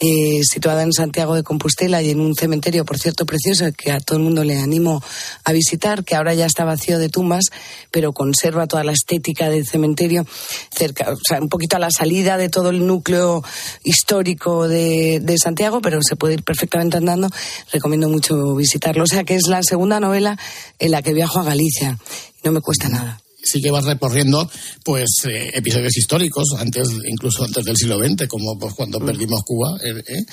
eh, 0.00 0.40
situada 0.42 0.82
en 0.82 0.92
Santiago 0.92 1.34
de 1.34 1.42
Compostela 1.42 2.02
y 2.02 2.10
en 2.10 2.20
un 2.20 2.34
cementerio, 2.34 2.84
por 2.84 2.98
cierto, 2.98 3.26
precioso, 3.26 3.66
que 3.76 3.92
a 3.92 4.00
todo 4.00 4.18
el 4.18 4.24
mundo 4.24 4.44
le 4.44 4.58
animo 4.58 5.02
a 5.44 5.52
visitar, 5.52 6.04
que 6.04 6.14
ahora 6.14 6.34
ya 6.34 6.46
está 6.46 6.64
vacío 6.64 6.98
de 6.98 7.08
tumbas, 7.08 7.46
pero 7.90 8.12
conserva 8.12 8.66
toda 8.66 8.84
la 8.84 8.92
estética 8.92 9.50
del 9.50 9.66
cementerio, 9.66 10.26
cerca, 10.70 11.12
o 11.12 11.16
sea, 11.22 11.40
un 11.40 11.48
poquito 11.48 11.76
a 11.76 11.80
la 11.80 11.90
salida 11.90 12.36
de 12.36 12.48
todo 12.48 12.70
el 12.70 12.86
núcleo 12.86 13.42
histórico 13.84 14.68
de, 14.68 15.20
de 15.20 15.38
Santiago, 15.38 15.80
pero 15.80 16.00
se 16.02 16.16
puede 16.16 16.34
ir 16.34 16.42
perfectamente 16.42 16.96
andando. 16.96 17.28
Recomiendo 17.72 18.08
mucho 18.08 18.37
visitarlo. 18.56 19.04
O 19.04 19.06
sea 19.06 19.24
que 19.24 19.34
es 19.34 19.46
la 19.48 19.62
segunda 19.62 20.00
novela 20.00 20.38
en 20.78 20.90
la 20.90 21.02
que 21.02 21.12
viajo 21.12 21.40
a 21.40 21.44
Galicia. 21.44 21.98
No 22.44 22.52
me 22.52 22.60
cuesta 22.60 22.88
nada. 22.88 23.20
Sí 23.42 23.62
que 23.62 23.70
vas 23.70 23.84
recorriendo 23.84 24.50
pues 24.84 25.08
eh, 25.28 25.50
episodios 25.54 25.96
históricos 25.96 26.48
antes 26.58 26.88
incluso 27.08 27.44
antes 27.44 27.64
del 27.64 27.76
siglo 27.76 27.96
XX 27.98 28.26
como 28.26 28.58
pues, 28.58 28.74
cuando 28.74 28.98
perdimos 29.00 29.42
Cuba 29.44 29.78
eh, 29.84 29.94
eh, 30.06 30.24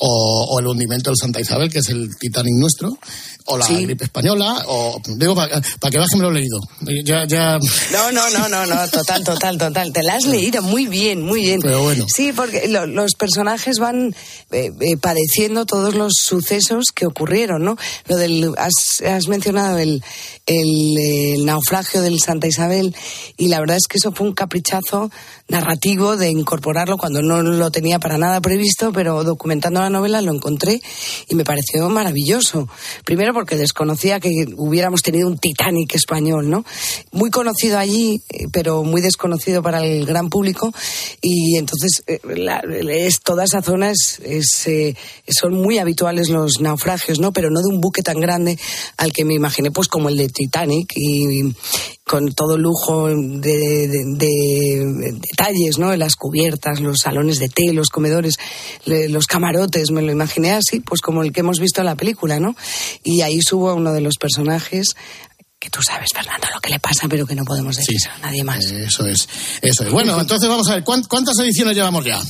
o, 0.00 0.46
o 0.50 0.60
el 0.60 0.66
hundimiento 0.68 1.10
del 1.10 1.16
Santa 1.16 1.40
Isabel 1.40 1.70
que 1.70 1.80
es 1.80 1.88
el 1.88 2.08
Titanic 2.18 2.54
nuestro 2.54 2.96
o 3.46 3.58
la 3.58 3.66
Sí. 3.66 3.82
gripe 3.84 4.04
española 4.04 4.64
o 4.68 5.00
digo 5.18 5.34
para 5.34 5.60
que 5.60 5.98
veas 5.98 6.08
que 6.10 6.16
me 6.16 6.22
lo 6.22 6.30
he 6.30 6.34
leído 6.34 6.58
ya 7.04 7.26
ya 7.26 7.58
No, 7.92 8.12
no, 8.12 8.30
no, 8.30 8.48
no, 8.48 8.64
no, 8.66 8.88
total, 8.88 9.22
total, 9.24 9.58
total. 9.58 9.92
Te 9.92 10.02
la 10.02 10.14
has 10.14 10.24
leído 10.26 10.62
muy 10.62 10.86
bien, 10.86 11.22
muy 11.22 11.42
bien. 11.42 11.60
Pero 11.60 11.82
bueno. 11.82 12.06
Sí, 12.14 12.32
porque 12.34 12.68
lo- 12.68 12.86
los 12.86 13.12
personajes 13.14 13.78
van 13.78 14.14
eh, 14.50 14.70
eh, 14.80 14.96
padeciendo 15.00 15.66
todos 15.66 15.94
los 15.94 16.12
sucesos 16.16 16.86
que 16.94 17.06
ocurrieron, 17.06 17.62
¿no? 17.64 17.76
Lo 18.06 18.16
del, 18.16 18.52
has, 18.56 19.02
has 19.06 19.28
mencionado 19.28 19.78
el, 19.78 20.02
el, 20.46 20.98
el 21.36 21.44
naufragio 21.44 22.00
del 22.02 22.20
Santa 22.20 22.43
Isabel. 22.46 22.94
Y 23.36 23.48
la 23.48 23.60
verdad 23.60 23.76
es 23.76 23.86
que 23.86 23.98
eso 23.98 24.12
fue 24.12 24.26
un 24.26 24.34
caprichazo 24.34 25.10
narrativo 25.46 26.16
de 26.16 26.30
incorporarlo 26.30 26.96
cuando 26.96 27.20
no 27.22 27.42
lo 27.42 27.70
tenía 27.70 27.98
para 27.98 28.16
nada 28.16 28.40
previsto, 28.40 28.92
pero 28.92 29.24
documentando 29.24 29.80
la 29.80 29.90
novela 29.90 30.22
lo 30.22 30.32
encontré 30.32 30.80
y 31.28 31.34
me 31.34 31.44
pareció 31.44 31.88
maravilloso. 31.90 32.66
Primero 33.04 33.34
porque 33.34 33.56
desconocía 33.56 34.20
que 34.20 34.46
hubiéramos 34.56 35.02
tenido 35.02 35.28
un 35.28 35.36
Titanic 35.38 35.94
español, 35.94 36.48
¿no? 36.48 36.64
Muy 37.12 37.30
conocido 37.30 37.78
allí, 37.78 38.22
eh, 38.30 38.46
pero 38.52 38.84
muy 38.84 39.02
desconocido 39.02 39.62
para 39.62 39.84
el 39.84 40.06
gran 40.06 40.30
público 40.30 40.72
y 41.20 41.56
entonces 41.58 42.02
eh, 42.06 42.20
la- 42.36 42.62
es, 42.88 43.20
toda 43.20 43.44
esa 43.44 43.60
zona 43.60 43.90
es, 43.90 44.20
es, 44.24 44.66
eh, 44.66 44.96
son 45.28 45.52
muy 45.54 45.78
habituales 45.78 46.30
los 46.30 46.60
naufragios, 46.60 47.20
¿no? 47.20 47.32
Pero 47.32 47.50
no 47.50 47.60
de 47.60 47.68
un 47.68 47.80
buque 47.82 48.02
tan 48.02 48.18
grande 48.18 48.58
al 48.96 49.12
que 49.12 49.24
me 49.26 49.34
imaginé, 49.34 49.70
pues 49.70 49.88
como 49.88 50.08
el 50.08 50.16
de 50.16 50.28
Titanic 50.28 50.90
y, 50.96 51.54
con 52.06 52.34
todo 52.34 52.58
lujo 52.58 53.08
de, 53.08 53.88
de- 53.88 53.88
de- 53.88 55.12
de 55.12 55.28
detalles, 55.36 55.78
¿no? 55.78 55.94
Las 55.96 56.14
cubiertas, 56.16 56.80
los 56.80 56.98
salones 56.98 57.38
de 57.38 57.48
té, 57.48 57.72
los 57.72 57.88
comedores, 57.88 58.34
le- 58.84 59.08
los 59.08 59.26
camarotes, 59.26 59.90
me 59.90 60.02
lo 60.02 60.12
imaginé 60.12 60.52
así, 60.52 60.80
pues 60.80 61.00
como 61.00 61.22
el 61.22 61.32
que 61.32 61.40
hemos 61.40 61.58
visto 61.60 61.80
en 61.80 61.86
la 61.86 61.96
película, 61.96 62.38
¿no? 62.40 62.54
Y 63.02 63.20
ahí 63.22 63.40
subo 63.42 63.70
a 63.70 63.74
uno 63.74 63.92
de 63.92 64.00
los 64.00 64.16
personajes 64.16 64.88
que 65.58 65.70
tú 65.70 65.80
sabes, 65.82 66.10
Fernando, 66.14 66.46
lo 66.54 66.60
que 66.60 66.68
le 66.70 66.78
pasa, 66.78 67.06
pero 67.08 67.26
que 67.26 67.34
no 67.34 67.44
podemos 67.44 67.74
decir 67.76 67.96
a 68.16 68.18
nadie 68.18 68.44
más. 68.44 68.64
Eso 68.66 69.06
es, 69.06 69.26
eso 69.62 69.84
es. 69.84 69.90
Bueno, 69.90 70.20
entonces 70.20 70.46
vamos 70.48 70.68
a 70.68 70.74
ver, 70.74 70.84
¿cuán- 70.84 71.04
¿cuántas 71.04 71.38
ediciones 71.38 71.74
llevamos 71.74 72.04
ya? 72.04 72.20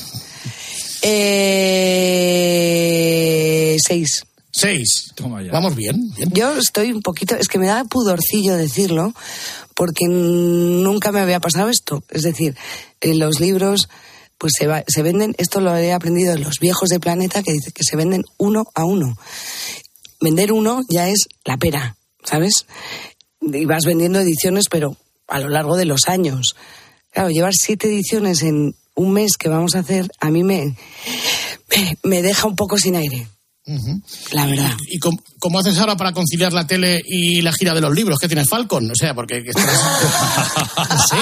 Eh, 2.85 3.77
seis. 3.87 4.25
Seis. 4.57 5.13
Vamos 5.53 5.75
bien, 5.75 6.11
bien. 6.15 6.31
Yo 6.33 6.57
estoy 6.57 6.93
un 6.93 7.03
poquito, 7.03 7.35
es 7.35 7.49
que 7.49 7.59
me 7.59 7.67
da 7.67 7.83
pudorcillo 7.85 8.55
decirlo, 8.57 9.13
porque 9.75 10.07
nunca 10.09 11.11
me 11.11 11.19
había 11.21 11.41
pasado 11.41 11.69
esto. 11.71 12.05
Es 12.09 12.23
decir, 12.23 12.57
en 13.01 13.19
los 13.19 13.41
libros, 13.41 13.89
pues 14.39 14.53
se, 14.57 14.69
va- 14.69 14.85
se 14.87 15.03
venden, 15.03 15.35
esto 15.39 15.61
lo 15.61 15.77
he 15.77 15.93
aprendido 15.93 16.35
en 16.35 16.43
los 16.43 16.61
viejos 16.61 16.89
de 16.89 17.01
Planeta, 17.01 17.43
que 17.43 17.53
dice 17.53 17.73
que 17.73 17.83
se 17.83 17.97
venden 17.97 18.23
uno 18.39 18.65
a 18.75 18.85
uno. 18.85 19.17
Vender 20.21 20.53
uno 20.53 20.83
ya 20.89 21.09
es 21.09 21.27
la 21.45 21.57
pera, 21.57 21.97
¿sabes? 22.23 22.67
Y 23.41 23.65
vas 23.65 23.85
vendiendo 23.85 24.21
ediciones, 24.21 24.67
pero 24.71 24.97
a 25.27 25.41
lo 25.41 25.49
largo 25.49 25.77
de 25.77 25.85
los 25.87 26.03
años. 26.07 26.55
Claro, 27.11 27.31
llevar 27.31 27.55
siete 27.55 27.89
ediciones 27.89 28.43
en 28.43 28.77
un 28.95 29.13
mes 29.13 29.33
que 29.37 29.49
vamos 29.49 29.75
a 29.75 29.81
hacer, 29.81 30.09
a 30.21 30.31
mí 30.31 30.45
me, 30.45 30.77
me, 31.77 31.99
me 32.05 32.23
deja 32.23 32.47
un 32.47 32.55
poco 32.55 32.79
sin 32.79 32.95
aire. 32.95 33.27
La 34.33 34.45
verdad. 34.47 34.73
¿Y 34.89 34.99
cómo, 34.99 35.17
cómo 35.39 35.59
haces 35.59 35.79
ahora 35.79 35.97
para 35.97 36.13
conciliar 36.13 36.53
la 36.53 36.67
tele 36.67 37.01
y 37.07 37.41
la 37.41 37.51
gira 37.53 37.73
de 37.75 37.81
los 37.81 37.95
libros? 37.95 38.19
¿Qué 38.19 38.29
tienes 38.29 38.47
Falcon? 38.49 38.91
O 38.91 38.95
sea, 38.95 39.15
porque 39.15 39.43
que 39.43 39.51
estás, 39.51 39.65
no 40.77 40.99
sé, 40.99 41.17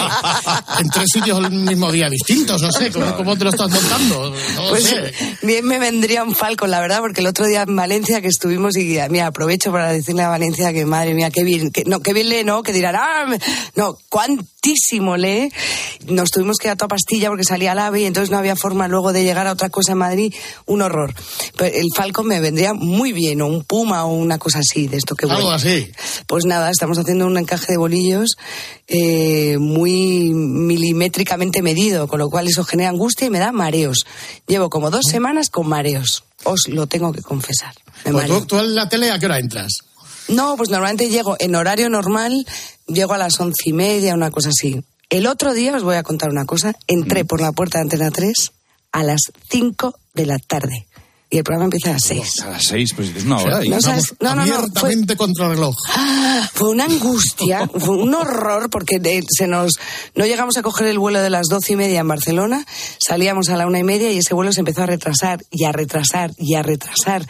en 0.80 0.88
tres 0.90 1.06
sitios 1.12 1.38
el 1.38 1.50
mismo 1.52 1.92
día 1.92 2.08
distintos, 2.10 2.60
no 2.60 2.72
sé, 2.72 2.90
¿cómo, 2.90 3.14
cómo 3.16 3.36
te 3.36 3.44
lo 3.44 3.50
estás 3.50 3.70
montando? 3.70 4.34
No 4.56 4.68
Pues 4.70 4.84
sé. 4.84 5.12
bien 5.42 5.64
me 5.66 5.78
vendría 5.78 6.24
un 6.24 6.34
Falcon, 6.34 6.70
la 6.70 6.80
verdad, 6.80 6.98
porque 6.98 7.20
el 7.20 7.28
otro 7.28 7.46
día 7.46 7.62
en 7.62 7.76
Valencia 7.76 8.20
que 8.20 8.28
estuvimos 8.28 8.76
y 8.76 8.98
mira, 9.08 9.28
aprovecho 9.28 9.70
para 9.70 9.92
decirle 9.92 10.22
a 10.22 10.28
Valencia 10.28 10.72
que 10.72 10.84
madre 10.84 11.14
mía, 11.14 11.30
qué 11.30 11.44
bien, 11.44 11.70
que, 11.70 11.84
no, 11.84 12.00
qué 12.00 12.12
bien 12.12 12.28
lee, 12.28 12.42
¿no? 12.44 12.64
Que 12.64 12.72
dirán, 12.72 12.96
ah, 12.96 13.26
no, 13.76 13.96
cuantísimo 14.08 15.16
lee. 15.16 15.52
Nos 16.08 16.30
tuvimos 16.30 16.56
que 16.58 16.66
ir 16.68 16.72
a 16.72 16.76
toda 16.76 16.88
pastilla 16.88 17.28
porque 17.28 17.44
salía 17.44 17.70
al 17.72 17.78
AVE 17.78 18.00
y 18.00 18.04
entonces 18.06 18.30
no 18.30 18.38
había 18.38 18.56
forma 18.56 18.88
luego 18.88 19.12
de 19.12 19.22
llegar 19.22 19.46
a 19.46 19.52
otra 19.52 19.68
cosa 19.70 19.92
en 19.92 19.98
Madrid, 19.98 20.34
un 20.66 20.82
horror. 20.82 21.14
Pero 21.56 21.72
el 21.74 21.86
Falcon 21.94 22.31
me 22.32 22.40
vendría 22.40 22.74
muy 22.74 23.12
bien, 23.12 23.42
o 23.42 23.46
un 23.46 23.64
Puma 23.64 24.04
o 24.04 24.12
una 24.12 24.38
cosa 24.38 24.60
así, 24.60 24.88
de 24.88 24.96
esto 24.96 25.14
que 25.14 25.26
Algo 25.26 25.42
vuela. 25.42 25.56
así. 25.56 25.90
Pues 26.26 26.44
nada, 26.44 26.70
estamos 26.70 26.98
haciendo 26.98 27.26
un 27.26 27.36
encaje 27.36 27.72
de 27.72 27.78
bolillos 27.78 28.36
eh, 28.88 29.58
muy 29.58 30.32
milimétricamente 30.34 31.62
medido, 31.62 32.08
con 32.08 32.18
lo 32.18 32.30
cual 32.30 32.48
eso 32.48 32.64
genera 32.64 32.90
angustia 32.90 33.26
y 33.26 33.30
me 33.30 33.38
da 33.38 33.52
mareos. 33.52 33.98
Llevo 34.46 34.70
como 34.70 34.90
dos 34.90 35.04
semanas 35.08 35.50
con 35.50 35.68
mareos. 35.68 36.24
Os 36.44 36.68
lo 36.68 36.86
tengo 36.86 37.12
que 37.12 37.22
confesar. 37.22 37.74
Pues 38.04 38.26
tú, 38.26 38.46
tú 38.46 38.58
en 38.58 38.74
la 38.74 38.88
tele, 38.88 39.10
¿a 39.10 39.18
qué 39.18 39.26
hora 39.26 39.38
entras? 39.38 39.80
No, 40.28 40.56
pues 40.56 40.70
normalmente 40.70 41.08
llego 41.08 41.36
en 41.38 41.54
horario 41.54 41.88
normal, 41.90 42.46
llego 42.86 43.12
a 43.12 43.18
las 43.18 43.38
once 43.38 43.62
y 43.68 43.72
media, 43.72 44.14
una 44.14 44.30
cosa 44.30 44.48
así. 44.48 44.82
El 45.10 45.26
otro 45.26 45.52
día 45.52 45.76
os 45.76 45.82
voy 45.82 45.96
a 45.96 46.02
contar 46.02 46.30
una 46.30 46.46
cosa. 46.46 46.74
Entré 46.86 47.24
por 47.24 47.40
la 47.40 47.52
puerta 47.52 47.78
de 47.78 47.82
Antena 47.82 48.10
3 48.10 48.32
a 48.92 49.02
las 49.02 49.20
5 49.50 49.98
de 50.14 50.26
la 50.26 50.38
tarde. 50.38 50.86
Y 51.34 51.38
el 51.38 51.44
programa 51.44 51.64
empieza 51.64 51.88
a 51.88 51.92
las 51.94 52.02
6. 52.04 52.40
A 52.42 52.50
las 52.50 52.64
seis, 52.64 52.90
pues 52.94 53.08
es 53.16 53.24
una 53.24 53.38
hora. 53.38 53.64
y- 53.64 53.70
no 53.70 53.80
sabes- 53.80 54.14
no, 54.20 54.34
no, 54.34 54.44
no, 54.44 54.66
fue- 54.78 55.16
contra 55.16 55.46
el 55.46 55.52
reloj. 55.52 55.74
Ah, 55.96 56.46
Fue 56.52 56.68
una 56.68 56.84
angustia, 56.84 57.66
fue 57.68 57.96
un 57.96 58.14
horror, 58.14 58.68
porque 58.68 58.98
de- 58.98 59.24
se 59.30 59.46
nos 59.46 59.72
no 60.14 60.26
llegamos 60.26 60.58
a 60.58 60.62
coger 60.62 60.88
el 60.88 60.98
vuelo 60.98 61.22
de 61.22 61.30
las 61.30 61.46
doce 61.48 61.72
y 61.72 61.76
media 61.76 62.00
en 62.00 62.08
Barcelona, 62.08 62.66
salíamos 63.04 63.48
a 63.48 63.56
la 63.56 63.66
una 63.66 63.78
y 63.78 63.82
media 63.82 64.12
y 64.12 64.18
ese 64.18 64.34
vuelo 64.34 64.52
se 64.52 64.60
empezó 64.60 64.82
a 64.82 64.86
retrasar 64.86 65.42
y 65.50 65.64
a 65.64 65.72
retrasar 65.72 66.32
y 66.36 66.54
a 66.54 66.62
retrasar. 66.62 67.26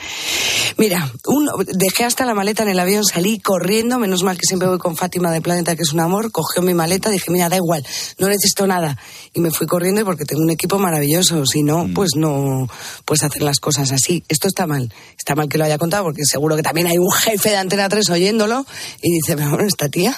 Mira, 0.78 1.08
uno, 1.26 1.52
dejé 1.72 2.04
hasta 2.04 2.24
la 2.26 2.34
maleta 2.34 2.64
en 2.64 2.70
el 2.70 2.80
avión, 2.80 3.04
salí 3.04 3.38
corriendo, 3.38 3.98
menos 4.00 4.24
mal 4.24 4.36
que 4.36 4.46
siempre 4.46 4.66
voy 4.68 4.78
con 4.78 4.96
Fátima 4.96 5.30
de 5.30 5.40
Planeta, 5.40 5.76
que 5.76 5.82
es 5.82 5.92
un 5.92 6.00
amor, 6.00 6.32
cogió 6.32 6.60
mi 6.62 6.74
maleta, 6.74 7.10
dije, 7.10 7.30
mira, 7.30 7.48
da 7.48 7.56
igual, 7.56 7.86
no 8.18 8.26
necesito 8.28 8.66
nada. 8.66 8.98
Y 9.32 9.40
me 9.40 9.50
fui 9.52 9.66
corriendo 9.68 10.04
porque 10.04 10.24
tengo 10.24 10.42
un 10.42 10.50
equipo 10.50 10.78
maravilloso, 10.80 11.46
si 11.46 11.62
no, 11.62 11.88
pues 11.94 12.10
no 12.16 12.68
puedes 13.04 13.22
hacer 13.22 13.42
las 13.42 13.60
cosas 13.60 13.91
así. 13.92 14.22
Esto 14.28 14.48
está 14.48 14.66
mal, 14.66 14.92
está 15.18 15.34
mal 15.34 15.48
que 15.48 15.58
lo 15.58 15.64
haya 15.64 15.78
contado, 15.78 16.04
porque 16.04 16.22
seguro 16.24 16.56
que 16.56 16.62
también 16.62 16.86
hay 16.86 16.98
un 16.98 17.10
jefe 17.10 17.50
de 17.50 17.56
Antena 17.56 17.88
3 17.88 18.10
oyéndolo 18.10 18.66
y 19.02 19.14
dice, 19.14 19.36
pero 19.36 19.50
bueno, 19.50 19.66
esta 19.66 19.88
tía. 19.88 20.16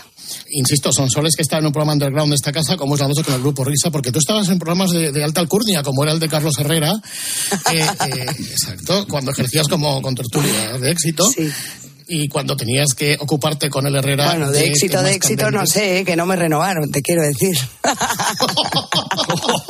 Insisto, 0.50 0.92
son 0.92 1.10
soles 1.10 1.34
que 1.36 1.42
están 1.42 1.60
en 1.60 1.66
un 1.66 1.72
programa 1.72 1.92
underground 1.92 2.30
de 2.30 2.36
esta 2.36 2.52
casa, 2.52 2.76
como 2.76 2.94
es 2.94 3.00
la 3.00 3.08
noche 3.08 3.22
con 3.22 3.34
el 3.34 3.40
grupo 3.40 3.64
Risa, 3.64 3.90
porque 3.90 4.10
tú 4.10 4.18
estabas 4.18 4.48
en 4.48 4.58
programas 4.58 4.90
de, 4.90 5.12
de 5.12 5.24
alta 5.24 5.40
alcurnia, 5.40 5.82
como 5.82 6.02
era 6.02 6.12
el 6.12 6.20
de 6.20 6.28
Carlos 6.28 6.58
Herrera, 6.58 6.92
eh, 7.72 7.86
eh, 8.08 8.26
exacto, 8.50 9.06
cuando 9.08 9.32
ejercías 9.32 9.68
como 9.68 10.00
con 10.00 10.14
tertulia 10.14 10.78
de 10.78 10.90
éxito. 10.90 11.28
Y 12.06 12.28
cuando 12.28 12.56
tenías 12.56 12.94
que 12.94 13.16
ocuparte 13.18 13.70
con 13.70 13.86
el 13.86 13.96
Herrera. 13.96 14.26
Bueno, 14.26 14.50
de 14.50 14.66
éxito, 14.66 15.02
de 15.02 15.14
éxito, 15.14 15.50
no 15.50 15.66
sé, 15.66 15.98
¿eh? 16.00 16.04
que 16.04 16.16
no 16.16 16.26
me 16.26 16.36
renovaron, 16.36 16.90
te 16.90 17.00
quiero 17.02 17.22
decir. 17.22 17.56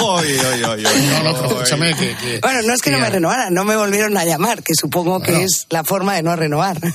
No, 0.04 1.22
no, 1.22 1.34
pero 1.34 1.46
escúchame 1.46 1.94
que. 1.94 2.16
que- 2.16 2.38
Bueno, 2.40 2.62
no 2.62 2.74
es 2.74 2.82
que 2.82 2.90
no 2.90 2.98
me 2.98 3.10
renovaran, 3.10 3.52
no 3.54 3.64
me 3.64 3.76
volvieron 3.76 4.16
a 4.16 4.24
llamar, 4.24 4.62
que 4.62 4.74
supongo 4.74 5.20
que 5.20 5.44
es 5.44 5.66
la 5.70 5.84
forma 5.84 6.14
de 6.16 6.22
no 6.22 6.34
renovar. 6.36 6.78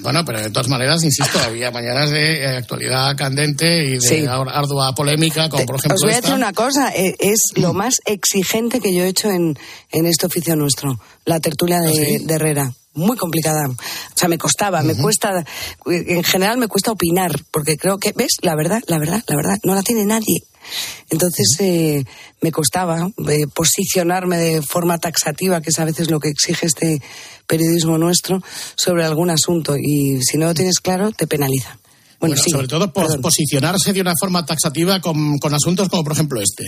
Bueno, 0.00 0.24
pero 0.24 0.40
de 0.40 0.50
todas 0.50 0.68
maneras, 0.68 1.02
insisto, 1.02 1.40
había 1.40 1.72
mañanas 1.72 2.10
de 2.10 2.44
eh, 2.44 2.56
actualidad 2.58 3.16
candente 3.16 3.84
y 3.84 3.90
de 3.94 4.00
Sí. 4.00 4.26
ar- 4.26 4.48
ardua 4.48 4.94
polémica, 4.94 5.48
como 5.48 5.66
por 5.66 5.74
ejemplo. 5.76 5.96
Os 5.96 6.02
voy 6.02 6.10
a 6.12 6.14
esta. 6.14 6.28
decir 6.28 6.34
una 6.36 6.52
cosa, 6.52 6.94
eh, 6.94 7.16
es 7.18 7.40
lo 7.56 7.72
más 7.72 7.96
exigente 8.06 8.78
que 8.78 8.94
yo 8.94 9.02
he 9.02 9.08
hecho 9.08 9.28
en, 9.28 9.58
en 9.90 10.06
este 10.06 10.26
oficio 10.26 10.54
nuestro, 10.54 11.00
la 11.24 11.40
tertulia 11.40 11.80
de, 11.80 12.20
de 12.24 12.34
Herrera. 12.34 12.72
Muy 12.98 13.16
complicada. 13.16 13.68
O 13.68 13.76
sea, 14.14 14.28
me 14.28 14.38
costaba, 14.38 14.82
me 14.82 14.96
cuesta, 14.96 15.44
en 15.86 16.24
general 16.24 16.58
me 16.58 16.68
cuesta 16.68 16.92
opinar, 16.92 17.32
porque 17.50 17.76
creo 17.76 17.98
que, 17.98 18.12
¿ves? 18.12 18.32
La 18.42 18.54
verdad, 18.54 18.82
la 18.86 18.98
verdad, 18.98 19.22
la 19.26 19.36
verdad, 19.36 19.58
no 19.64 19.74
la 19.74 19.82
tiene 19.82 20.04
nadie. 20.04 20.42
Entonces 21.10 21.56
eh, 21.60 22.04
me 22.40 22.52
costaba 22.52 23.08
eh, 23.28 23.46
posicionarme 23.54 24.36
de 24.36 24.62
forma 24.62 24.98
taxativa, 24.98 25.60
que 25.60 25.70
es 25.70 25.78
a 25.78 25.84
veces 25.84 26.10
lo 26.10 26.20
que 26.20 26.28
exige 26.28 26.66
este 26.66 27.00
periodismo 27.46 27.98
nuestro, 27.98 28.42
sobre 28.74 29.04
algún 29.04 29.30
asunto. 29.30 29.76
Y 29.76 30.20
si 30.22 30.36
no 30.36 30.46
lo 30.46 30.54
tienes 30.54 30.80
claro, 30.80 31.12
te 31.12 31.26
penaliza. 31.26 31.78
Bueno, 32.20 32.32
Bueno, 32.34 32.42
sí. 32.42 32.50
sobre 32.50 32.66
todo 32.66 32.92
por 32.92 33.04
perdón. 33.04 33.20
posicionarse 33.22 33.92
de 33.92 34.00
una 34.00 34.12
forma 34.18 34.44
taxativa 34.44 35.00
con, 35.00 35.38
con 35.38 35.54
asuntos 35.54 35.88
como 35.88 36.02
por 36.02 36.14
ejemplo 36.14 36.40
este. 36.40 36.64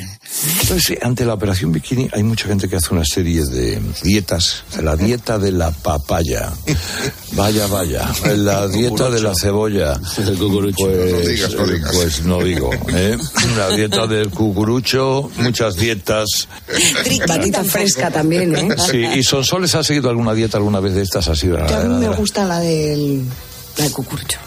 Entonces, 0.61 0.97
ante 1.03 1.25
la 1.25 1.35
operación 1.35 1.73
bikini 1.73 2.09
hay 2.13 2.23
mucha 2.23 2.47
gente 2.47 2.69
que 2.69 2.77
hace 2.77 2.95
una 2.95 3.05
serie 3.05 3.45
de 3.45 3.81
dietas. 4.05 4.63
La 4.81 4.95
dieta 4.95 5.39
de 5.39 5.51
la 5.53 5.73
papaya. 5.73 6.53
Vaya, 7.33 7.67
vaya. 7.69 8.11
La 8.37 8.67
dieta 8.67 9.09
de 9.09 9.21
la 9.23 9.35
cebolla. 9.37 9.95
Pues, 10.17 10.27
digas, 11.29 11.55
no 11.55 11.65
eh, 11.65 11.73
digas. 11.75 11.91
pues 11.95 12.23
no 12.25 12.43
digo. 12.43 12.71
¿eh? 12.89 13.17
La 13.57 13.69
dieta 13.71 14.07
del 14.09 14.31
cucurucho, 14.31 15.31
muchas 15.39 15.77
dietas. 15.77 16.49
Batita 17.29 17.63
fresca 17.63 18.11
también, 18.11 18.55
¿eh? 18.57 18.69
Sí, 18.91 18.99
¿y 18.99 19.23
Sonsoles 19.23 19.75
ha 19.77 19.85
seguido 19.85 20.11
alguna 20.11 20.35
dieta 20.35 20.59
alguna 20.59 20.81
vez 20.81 20.95
de 20.95 21.03
estas? 21.03 21.29
Ha 21.29 21.37
sido 21.37 21.65
Que 21.67 21.75
a 21.75 21.81
mí 21.85 21.95
me 22.05 22.09
gusta 22.17 22.45
la 22.45 22.59
del, 22.59 23.25
la 23.79 23.85
del 23.85 23.93
cucurucho. 23.93 24.39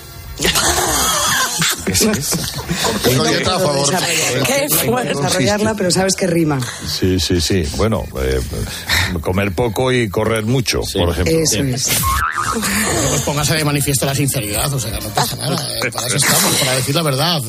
Una 3.15 3.29
dieta 3.29 3.55
a 3.55 3.59
favor. 3.59 3.89
Qué 4.45 4.67
fue 4.85 5.03
desarrollarla, 5.03 5.75
pero 5.75 5.91
sabes 5.91 6.15
que 6.15 6.27
rima. 6.27 6.59
Sí, 6.87 7.19
sí, 7.19 7.39
sí. 7.41 7.67
Bueno, 7.75 8.03
eh, 8.21 8.41
comer 9.21 9.51
poco 9.53 9.91
y 9.91 10.09
correr 10.09 10.45
mucho, 10.45 10.81
por 10.93 11.09
ejemplo. 11.09 11.33
Eso 11.37 11.61
es. 11.63 11.89
Pues 13.09 13.21
póngase 13.21 13.55
de 13.55 13.63
manifiesto 13.65 14.05
la 14.05 14.15
sinceridad, 14.15 14.71
o 14.73 14.79
sea, 14.79 14.99
no 14.99 15.09
pasa 15.09 15.35
nada. 15.35 15.55
eh, 15.83 15.91
Para 15.91 16.07
eso 16.07 16.17
estamos, 16.17 16.55
para 16.55 16.75
decir 16.75 16.95
la 16.95 17.03
verdad. 17.03 17.41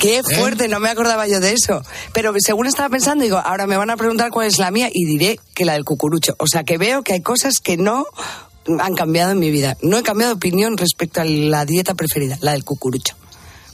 Qué 0.00 0.22
fuerte, 0.22 0.68
no 0.68 0.80
me 0.80 0.90
acordaba 0.90 1.26
yo 1.28 1.40
de 1.40 1.52
eso. 1.52 1.82
Pero 2.12 2.32
según 2.38 2.66
estaba 2.66 2.88
pensando, 2.88 3.22
digo, 3.24 3.38
ahora 3.38 3.66
me 3.66 3.76
van 3.76 3.90
a 3.90 3.96
preguntar 3.96 4.30
cuál 4.30 4.46
es 4.48 4.58
la 4.58 4.70
mía 4.70 4.88
y 4.92 5.06
diré 5.06 5.38
que 5.54 5.64
la 5.64 5.74
del 5.74 5.84
cucurucho. 5.84 6.34
O 6.38 6.46
sea, 6.46 6.64
que 6.64 6.78
veo 6.78 7.02
que 7.02 7.14
hay 7.14 7.22
cosas 7.22 7.54
que 7.62 7.76
no 7.76 8.06
han 8.80 8.94
cambiado 8.94 9.32
en 9.32 9.38
mi 9.38 9.50
vida. 9.50 9.76
No 9.82 9.96
he 9.98 10.02
cambiado 10.02 10.32
de 10.34 10.36
opinión 10.36 10.76
respecto 10.76 11.20
a 11.20 11.24
la 11.24 11.64
dieta 11.64 11.94
preferida, 11.94 12.38
la 12.40 12.52
del 12.52 12.64
cucurucho. 12.64 13.14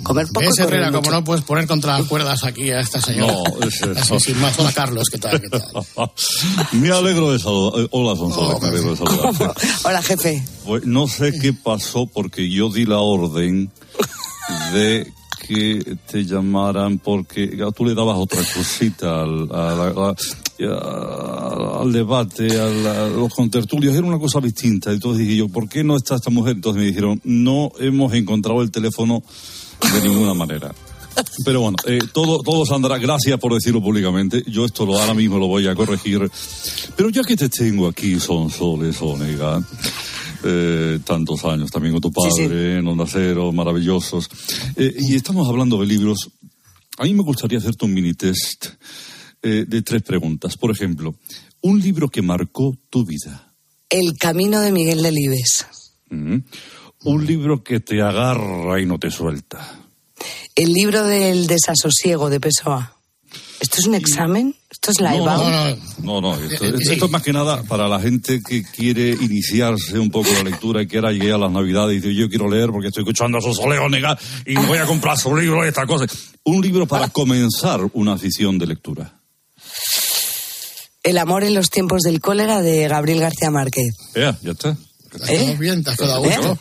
Comer 0.03 0.27
poco 0.29 0.47
¿Ves, 0.47 0.59
Herrera, 0.59 0.87
mucho. 0.91 1.03
como 1.03 1.11
no 1.19 1.25
puedes 1.25 1.45
poner 1.45 1.67
contra 1.67 2.03
cuerdas 2.05 2.43
aquí 2.45 2.71
a 2.71 2.81
esta 2.81 3.03
señora? 3.03 3.35
No, 3.35 3.67
es 3.67 3.83
eso. 3.83 4.15
Así 4.17 4.33
sin 4.33 4.41
más. 4.41 4.59
Hola, 4.59 4.73
Carlos, 4.73 5.09
¿qué 5.13 5.19
tal? 5.19 5.39
¿Qué 5.39 5.51
tal? 5.51 5.63
Me 6.73 6.91
alegro 6.91 7.33
de 7.33 7.39
saludar. 7.39 7.81
eh, 7.83 7.89
Hola, 7.91 8.17
Sonsoles, 8.17 8.63
me 8.63 8.69
alegro 8.69 8.91
de 8.93 8.97
saludar. 8.97 9.55
Hola, 9.85 10.01
jefe. 10.03 10.43
Pues 10.65 10.87
no 10.87 11.07
sé 11.07 11.39
qué 11.39 11.53
pasó 11.53 12.07
porque 12.07 12.49
yo 12.51 12.71
di 12.71 12.87
la 12.87 13.01
orden 13.01 13.71
de 14.73 15.07
que 15.47 15.97
te 16.11 16.25
llamaran 16.25 16.99
porque 16.99 17.55
ya 17.57 17.71
tú 17.71 17.85
le 17.85 17.95
dabas 17.95 18.17
otra 18.17 18.41
cosita 18.55 19.23
a 19.23 19.27
la- 19.27 20.11
a- 20.11 20.15
al 20.67 21.93
debate, 21.93 22.59
a, 22.61 22.67
la- 22.67 23.07
a 23.07 23.09
los 23.09 23.33
contertulios, 23.35 23.95
era 23.95 24.07
una 24.07 24.19
cosa 24.19 24.41
distinta. 24.41 24.93
Entonces 24.93 25.27
dije 25.27 25.37
yo, 25.37 25.49
¿por 25.49 25.69
qué 25.69 25.83
no 25.85 25.97
está 25.97 26.17
esta 26.17 26.31
mujer? 26.31 26.57
Entonces 26.57 26.81
me 26.81 26.87
dijeron, 26.89 27.21
no 27.25 27.73
hemos 27.79 28.13
encontrado 28.15 28.63
el 28.63 28.71
teléfono 28.71 29.23
de 29.95 30.09
ninguna 30.09 30.35
manera. 30.35 30.75
Pero 31.45 31.61
bueno, 31.63 31.77
eh, 31.87 31.99
todo, 32.13 32.39
todo 32.39 32.65
Sandra, 32.65 32.97
gracias 32.99 33.39
por 33.41 33.53
decirlo 33.53 33.83
públicamente. 33.83 34.43
Yo 34.47 34.65
esto 34.65 34.87
lo, 34.87 34.99
ahora 34.99 35.15
mismo 35.15 35.39
lo 35.39 35.49
voy 35.49 35.67
a 35.67 35.75
corregir. 35.75 36.31
Pero 36.97 37.11
ya 37.11 37.23
que 37.23 37.37
te 37.37 37.49
tengo 37.49 37.89
aquí, 37.89 38.21
son 38.21 38.49
soles, 38.51 38.97
Onega, 39.03 39.61
eh, 40.45 41.01
tantos 41.05 41.45
años 41.45 41.71
también 41.71 41.93
con 41.95 42.01
tu 42.01 42.13
padre, 42.13 42.79
en 42.79 42.87
Onda 42.87 43.05
Cero, 43.11 43.51
maravillosos. 43.53 44.29
Eh, 44.77 44.95
y 44.99 45.15
estamos 45.17 45.49
hablando 45.49 45.81
de 45.81 45.87
libros. 45.87 46.31
A 46.99 47.05
mí 47.05 47.15
me 47.15 47.23
gustaría 47.23 47.59
hacerte 47.59 47.85
un 47.87 47.95
mini 47.95 48.15
test 48.15 48.67
eh, 49.43 49.65
de 49.67 49.83
tres 49.83 50.03
preguntas. 50.03 50.57
Por 50.57 50.71
ejemplo, 50.71 51.15
un 51.63 51.81
libro 51.81 52.09
que 52.09 52.23
marcó 52.23 52.77
tu 52.91 53.05
vida. 53.05 53.53
El 53.89 54.17
camino 54.19 54.61
de 54.61 54.73
Miguel 54.73 55.03
Delibes. 55.03 55.67
Mm. 56.11 56.37
Un 57.05 57.27
libro 57.27 57.63
que 57.63 57.81
te 57.81 58.03
agarra 58.03 58.81
y 58.81 58.87
no 58.87 58.99
te 58.99 59.11
suelta. 59.11 59.79
El 60.55 60.73
libro 60.73 61.05
del 61.05 61.47
desasosiego 61.47 62.29
de 62.29 62.41
Pessoa. 62.41 62.97
¿Esto 63.61 63.77
es 63.79 63.87
un 63.87 63.95
examen? 63.95 64.55
¿Esto 64.71 64.91
es 64.91 65.01
la 65.01 65.11
No, 65.13 65.17
EBAU? 65.23 65.51
no, 66.03 66.21
no, 66.21 66.21
no, 66.21 66.35
esto, 66.35 66.65
esto- 66.65 66.93
esto 66.93 67.05
es 67.07 67.11
más 67.11 67.23
que 67.23 67.33
nada 67.33 67.63
para 67.65 67.89
la 67.89 68.01
gente 68.01 68.41
que 68.43 68.63
quiere 68.63 69.11
iniciarse 69.11 69.99
un 69.99 70.11
poco 70.11 70.31
la 70.33 70.43
lectura 70.45 70.81
y 70.83 70.87
que 70.89 70.97
ahora 70.97 71.13
llegue 71.13 71.33
a 71.33 71.39
las 71.39 71.53
navidades 71.53 71.97
y 71.97 72.01
dice 72.01 72.15
yo 72.19 72.29
quiero 72.31 72.49
leer 72.51 72.71
porque 72.71 72.89
estoy 72.89 73.03
escuchando 73.03 73.37
a 73.37 73.41
esos 73.41 73.59
Leónega 73.59 74.19
y 74.47 74.55
voy 74.55 74.79
a 74.79 74.87
comprar 74.87 75.19
su 75.19 75.37
libro 75.37 75.65
y 75.65 75.69
esta 75.69 75.87
cosa. 75.87 76.07
Un 76.45 76.63
libro 76.63 76.87
para 76.87 77.09
comenzar 77.09 77.81
una 77.93 78.15
afición 78.15 78.59
de 78.59 78.67
lectura. 78.67 79.20
El 81.03 81.19
amor 81.19 81.45
en 81.45 81.55
los 81.55 81.71
tiempos 81.71 82.03
del 82.03 82.21
cólera 82.21 82.61
de 82.63 82.87
Gabriel 82.89 83.21
García 83.21 83.51
Márquez. 83.51 83.95
Ya, 84.15 84.37
ya 84.43 84.51
está. 84.53 84.77
Te 85.11 85.23
has 85.25 85.29
quedado 85.31 85.57
bien, 85.57 85.83
te 85.85 85.91
has 85.91 85.97
quedado 85.97 86.23
gusto. 86.23 86.59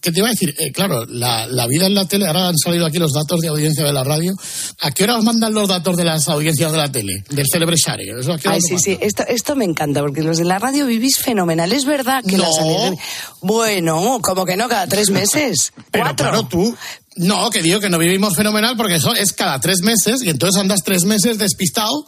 ¿Qué 0.00 0.12
te 0.12 0.20
iba 0.20 0.28
a 0.28 0.30
decir? 0.30 0.54
Eh, 0.60 0.70
claro, 0.70 1.04
la, 1.06 1.46
la 1.48 1.66
vida 1.66 1.86
en 1.86 1.94
la 1.94 2.06
tele, 2.06 2.28
ahora 2.28 2.46
han 2.48 2.56
salido 2.56 2.86
aquí 2.86 2.98
los 2.98 3.12
datos 3.12 3.40
de 3.40 3.48
audiencia 3.48 3.84
de 3.84 3.92
la 3.92 4.04
radio. 4.04 4.32
¿A 4.80 4.92
qué 4.92 5.02
hora 5.02 5.16
os 5.18 5.24
mandan 5.24 5.52
los 5.52 5.68
datos 5.68 5.96
de 5.96 6.04
las 6.04 6.28
audiencias 6.28 6.70
de 6.70 6.78
la 6.78 6.92
tele? 6.92 7.24
Del 7.30 7.46
célebre 7.50 7.74
Shari. 7.76 8.08
¿Eso 8.10 8.32
a 8.34 8.38
qué 8.38 8.46
hora 8.46 8.54
Ay, 8.56 8.60
sí, 8.62 8.78
sí, 8.78 8.96
esto, 9.00 9.24
esto 9.26 9.56
me 9.56 9.64
encanta, 9.64 10.00
porque 10.00 10.22
los 10.22 10.38
de 10.38 10.44
la 10.44 10.60
radio 10.60 10.86
vivís 10.86 11.18
fenomenal. 11.18 11.72
Es 11.72 11.84
verdad 11.84 12.22
que 12.22 12.36
No. 12.36 12.44
las 12.44 12.58
audiencias- 12.58 13.04
Bueno, 13.42 14.20
como 14.22 14.44
que 14.44 14.56
no, 14.56 14.68
cada 14.68 14.86
tres 14.86 15.10
meses. 15.10 15.72
Pero 15.90 16.04
Cuatro. 16.04 16.26
claro, 16.28 16.42
tú. 16.46 16.76
No, 17.18 17.50
que 17.50 17.62
digo 17.62 17.80
que 17.80 17.90
no 17.90 17.98
vivimos 17.98 18.34
fenomenal 18.36 18.76
porque 18.76 18.94
eso 18.96 19.14
es 19.14 19.32
cada 19.32 19.60
tres 19.60 19.80
meses 19.82 20.22
y 20.22 20.30
entonces 20.30 20.60
andas 20.60 20.80
tres 20.84 21.04
meses 21.04 21.36
despistado 21.38 22.06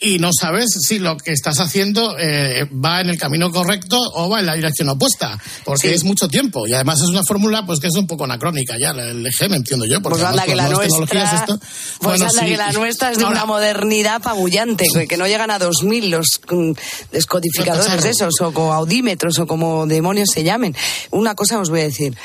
y 0.00 0.18
no 0.18 0.30
sabes 0.32 0.66
si 0.86 0.98
lo 0.98 1.16
que 1.16 1.32
estás 1.32 1.58
haciendo 1.58 2.16
eh, 2.18 2.64
va 2.72 3.00
en 3.00 3.08
el 3.10 3.18
camino 3.18 3.50
correcto 3.50 3.98
o 4.14 4.28
va 4.28 4.40
en 4.40 4.46
la 4.46 4.54
dirección 4.54 4.88
opuesta, 4.88 5.38
porque 5.64 5.88
Sí. 5.88 5.94
es 5.94 6.04
mucho 6.04 6.28
tiempo 6.28 6.66
y 6.66 6.72
además 6.74 6.98
es 7.00 7.08
una 7.08 7.22
fórmula 7.24 7.66
pues 7.66 7.80
que 7.80 7.88
es 7.88 7.94
un 7.96 8.06
poco 8.06 8.24
anacrónica 8.24 8.76
ya, 8.80 8.90
el 8.90 9.26
EGM 9.26 9.54
entiendo 9.54 9.84
yo. 9.84 10.00
Porque 10.00 10.20
Pues 10.20 10.30
anda 10.30 10.44
que 10.44 10.54
la 10.54 10.68
nuestra, 10.68 11.34
esto- 11.34 11.58
pues 11.58 12.00
Bueno, 12.00 12.26
anda 12.30 12.40
sí. 12.42 12.46
que 12.46 12.56
la 12.56 12.72
nuestra 12.72 13.10
es 13.10 13.18
de 13.18 13.24
Ahora, 13.24 13.36
una 13.38 13.46
modernidad 13.46 14.14
apabullante, 14.16 14.86
que, 14.94 15.08
que 15.08 15.16
no 15.16 15.26
llegan 15.26 15.50
a 15.50 15.58
2000 15.58 16.10
los 16.10 16.40
mm, 16.50 16.72
descodificadores 17.10 18.02
de 18.02 18.10
esos, 18.10 18.34
o 18.40 18.52
como 18.52 18.72
audímetros, 18.72 19.38
o 19.38 19.46
como 19.46 19.86
demonios 19.86 20.28
se 20.32 20.44
llamen. 20.44 20.74
Una 21.10 21.34
cosa 21.34 21.58
os 21.58 21.68
voy 21.70 21.80
a 21.80 21.84
decir. 21.84 22.16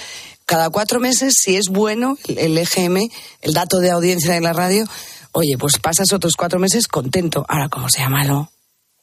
Cada 0.48 0.70
cuatro 0.70 1.02
meses, 1.02 1.34
si 1.43 1.58
es 1.58 1.68
bueno 1.68 2.18
el 2.26 2.58
EGM, 2.58 3.10
el 3.41 3.54
dato 3.54 3.80
de 3.80 3.91
audiencia 3.91 4.34
de 4.34 4.39
la 4.39 4.54
radio, 4.54 4.86
oye, 5.34 5.58
pues 5.60 5.78
pasas 5.78 6.14
otros 6.14 6.36
cuatro 6.38 6.58
meses 6.58 6.88
contento. 6.88 7.45
Ahora, 7.50 7.68
como 7.68 7.89
sea 7.89 8.08
malo, 8.08 8.50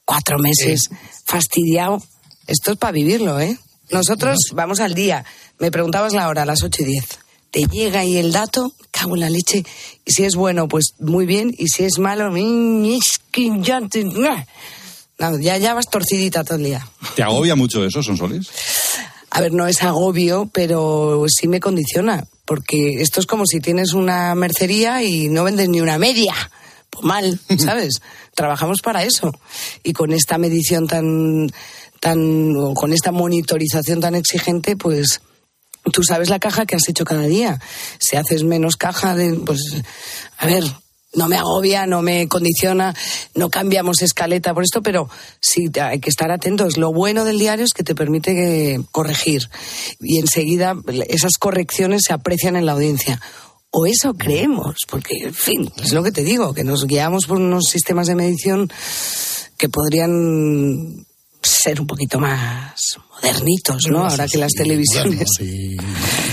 cuatro 0.05 0.39
meses 0.39 0.89
fastidiado. 1.23 2.01
Esto 2.47 2.71
es 2.71 2.77
para 2.79 2.93
vivirlo, 2.93 3.39
¿eh? 3.39 3.59
Nosotros 3.91 4.37
vamos 4.53 4.79
al 4.79 4.95
día. 4.95 5.23
Me 5.59 5.69
preguntabas 5.69 6.13
la 6.13 6.27
hora, 6.29 6.41
a 6.41 6.45
las 6.47 6.63
ocho 6.63 6.81
y 6.81 6.85
diez. 6.85 7.19
Te 7.51 7.67
llega 7.67 7.99
ahí 7.99 8.17
el 8.17 8.31
dato, 8.31 8.73
cago 8.89 9.13
en 9.13 9.21
la 9.21 9.29
leche. 9.29 9.63
Y 10.03 10.13
si 10.13 10.25
es 10.25 10.33
bueno, 10.33 10.67
pues 10.67 10.95
muy 10.97 11.27
bien. 11.27 11.53
Y 11.55 11.67
si 11.67 11.83
es 11.83 11.99
malo, 11.99 12.31
mm, 12.31 12.97
No, 15.19 15.39
ya, 15.39 15.57
ya 15.57 15.75
vas 15.75 15.91
torcidita 15.91 16.43
todo 16.43 16.57
el 16.57 16.63
día. 16.63 16.87
¿Te 17.15 17.21
agobia 17.21 17.55
mucho 17.55 17.85
eso, 17.85 18.01
son 18.01 18.17
soles? 18.17 18.49
A 19.35 19.41
ver, 19.41 19.51
no 19.51 19.67
es 19.67 19.83
agobio, 19.83 20.49
pero 20.53 21.25
sí 21.27 21.49
me 21.49 21.59
condiciona. 21.59 22.23
Porque 22.45 23.01
esto 23.01 23.19
es 23.19 23.25
como 23.25 23.45
si 23.45 23.59
tienes 23.59 23.91
una 23.91 24.33
mercería 24.33 25.03
y 25.03 25.27
no 25.27 25.43
vendes 25.43 25.67
ni 25.67 25.81
una 25.81 25.99
media. 25.99 26.33
Pues 26.89 27.03
mal, 27.03 27.37
¿sabes? 27.59 27.95
Trabajamos 28.33 28.79
para 28.81 29.03
eso. 29.03 29.33
Y 29.83 29.91
con 29.91 30.13
esta 30.13 30.37
medición 30.37 30.87
tan, 30.87 31.51
tan, 31.99 32.55
o 32.55 32.73
con 32.73 32.93
esta 32.93 33.11
monitorización 33.11 33.99
tan 33.99 34.15
exigente, 34.15 34.77
pues 34.77 35.19
tú 35.91 36.01
sabes 36.01 36.29
la 36.29 36.39
caja 36.39 36.65
que 36.65 36.77
has 36.77 36.87
hecho 36.87 37.03
cada 37.03 37.23
día. 37.23 37.59
Si 37.99 38.15
haces 38.15 38.45
menos 38.45 38.77
caja, 38.77 39.17
de, 39.17 39.33
pues, 39.33 39.59
a 40.37 40.45
ver, 40.45 40.63
no 41.15 41.27
me 41.27 41.37
agobia, 41.37 41.85
no 41.87 42.01
me 42.01 42.27
condiciona, 42.27 42.93
no 43.33 43.49
cambiamos 43.49 44.01
escaleta 44.01 44.53
por 44.53 44.63
esto, 44.63 44.81
pero 44.81 45.09
sí 45.41 45.69
hay 45.81 45.99
que 45.99 46.09
estar 46.09 46.31
atentos. 46.31 46.77
Lo 46.77 46.91
bueno 46.93 47.25
del 47.25 47.39
diario 47.39 47.65
es 47.65 47.73
que 47.73 47.83
te 47.83 47.95
permite 47.95 48.33
que- 48.33 48.81
corregir 48.91 49.49
y 49.99 50.19
enseguida 50.19 50.75
esas 51.07 51.33
correcciones 51.39 52.03
se 52.05 52.13
aprecian 52.13 52.55
en 52.55 52.65
la 52.65 52.73
audiencia. 52.73 53.21
O 53.71 53.85
eso 53.85 54.13
creemos, 54.13 54.75
porque, 54.89 55.17
en 55.23 55.33
fin, 55.33 55.71
es 55.83 55.91
lo 55.91 56.01
que 56.01 56.11
te 56.11 56.23
digo, 56.23 56.53
que 56.53 56.63
nos 56.63 56.85
guiamos 56.85 57.25
por 57.25 57.37
unos 57.39 57.65
sistemas 57.65 58.07
de 58.07 58.15
medición 58.15 58.71
que 59.57 59.67
podrían 59.67 61.04
ser 61.45 61.79
un 61.79 61.87
poquito 61.87 62.19
más 62.19 62.97
modernitos, 63.21 63.83
¿no? 63.89 64.05
Ahora 64.05 64.27
que 64.27 64.37
las 64.37 64.51
televisiones... 64.51 65.27
y 65.39 65.75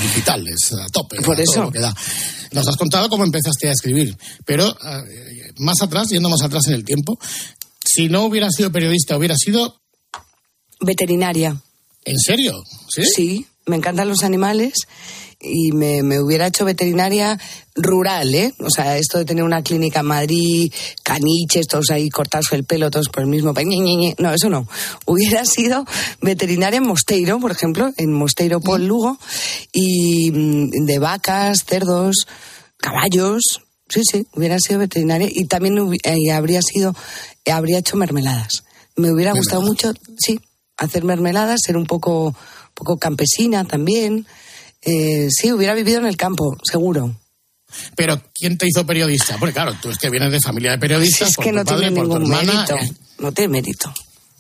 digitales, 0.03 0.73
a 0.73 0.89
tope. 0.89 1.17
Por 1.23 1.39
a 1.39 1.43
eso. 1.43 1.65
lo 1.65 1.71
que 1.71 1.81
da. 1.81 1.95
Nos 2.53 2.69
has 2.69 2.77
contado 2.77 3.09
cómo 3.09 3.25
empezaste 3.25 3.69
a 3.69 3.73
escribir, 3.73 4.17
pero 4.45 4.69
eh, 4.69 5.53
más 5.59 5.81
atrás, 5.81 6.09
yendo 6.11 6.29
más 6.29 6.43
atrás 6.43 6.67
en 6.69 6.75
el 6.75 6.85
tiempo, 6.85 7.19
si 7.85 8.09
no 8.09 8.25
hubieras 8.25 8.55
sido 8.55 8.71
periodista, 8.71 9.17
hubiera 9.17 9.37
sido... 9.37 9.81
Veterinaria. 10.81 11.57
¿En 12.05 12.19
serio? 12.19 12.63
¿Sí? 12.89 13.03
Sí, 13.05 13.47
me 13.67 13.77
encantan 13.77 14.09
los 14.09 14.25
animales 14.25 14.75
y 15.43 15.73
me, 15.73 16.03
me 16.05 16.21
hubiera 16.21 16.47
hecho 16.47 16.65
veterinaria 16.65 17.39
rural, 17.75 18.33
¿eh? 18.35 18.55
O 18.61 18.71
sea, 18.71 18.97
esto 18.97 19.19
de 19.19 19.25
tener 19.25 19.43
una 19.43 19.63
clínica 19.63 20.01
en 20.01 20.07
Madrid, 20.07 20.73
caniches, 21.03 21.67
todos 21.67 21.91
ahí 21.91 22.09
cortarse 22.11 22.55
el 22.55 22.65
pelo, 22.65 22.91
todos 22.91 23.09
por 23.09 23.23
el 23.23 23.29
mismo... 23.29 23.53
pa- 23.53 23.63
ñe, 23.63 23.79
ñe, 23.79 23.97
ñe. 23.97 24.15
No, 24.19 24.33
eso 24.33 24.49
no. 24.49 24.69
Hubiera 25.05 25.45
sido 25.47 25.85
veterinaria 26.21 26.77
en 26.79 26.87
Mosteiro, 26.87 27.41
por 27.41 27.51
ejemplo, 27.51 27.91
en 27.97 28.13
Mosteiro 28.13 28.61
Pol 28.61 28.87
Lugo, 28.87 29.19
y 29.73 30.31
mm, 30.31 30.85
de 30.87 30.99
vacas, 30.99 31.65
cerdos, 31.67 32.27
caballos... 32.77 33.43
Sí, 33.89 34.01
sí, 34.11 34.27
hubiera 34.35 34.59
sido 34.59 34.79
veterinaria 34.79 35.29
y 35.31 35.45
también 35.45 35.77
eh, 36.05 36.33
habría 36.33 36.63
sido, 36.63 36.95
habría 37.53 37.81
hecho 37.81 37.99
mermeladas. 37.99 38.65
Me 38.97 39.13
hubiera 39.13 39.33
gustado 39.33 39.61
mucho, 39.61 39.93
sí, 40.17 40.41
hacer 40.79 41.05
mermeladas, 41.05 41.61
ser 41.63 41.77
un 41.77 41.85
poco, 41.85 42.35
poco 42.73 42.97
campesina 42.97 43.65
también. 43.65 44.27
Eh, 44.83 45.29
sí, 45.31 45.53
hubiera 45.53 45.75
vivido 45.75 45.99
en 46.01 46.07
el 46.07 46.17
campo, 46.17 46.57
seguro. 46.63 47.15
Pero 47.97 48.21
¿quién 48.35 48.59
te 48.59 48.67
hizo 48.67 48.85
periodista? 48.85 49.39
Porque 49.39 49.55
claro, 49.55 49.75
tú 49.81 49.91
es 49.91 49.97
que 49.99 50.11
vienes 50.11 50.31
de 50.33 50.39
familia 50.45 50.73
de 50.73 50.79
periodistas, 50.79 51.31
es 51.31 51.37
por 51.37 51.45
que 51.45 51.51
tu 51.53 51.57
no 51.57 51.65
padre, 51.65 51.81
tiene 51.91 51.97
por 51.97 52.09
tu 52.09 52.19
ningún 52.19 52.39
hermana. 52.39 52.67
mérito. 52.69 52.77
eh, 52.77 52.97
No 53.19 53.33
tiene 53.33 53.49
mérito. 53.53 53.95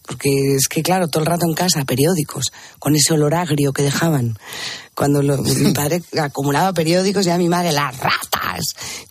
Porque 0.06 0.56
es 0.56 0.66
que, 0.68 0.82
claro, 0.82 1.08
todo 1.08 1.22
el 1.22 1.26
rato 1.26 1.46
en 1.48 1.54
casa, 1.54 1.84
periódicos, 1.84 2.46
con 2.78 2.94
ese 2.96 3.12
olor 3.14 3.34
agrio 3.34 3.72
que 3.72 3.82
dejaban. 3.82 4.36
Cuando 4.94 5.22
lo- 5.22 5.38
mi 5.38 5.72
padre 5.74 6.02
acumulaba 6.20 6.72
periódicos, 6.72 7.24
ya 7.24 7.38
mi 7.38 7.48
madre, 7.48 7.72
las 7.72 7.96
ratas. 7.98 8.60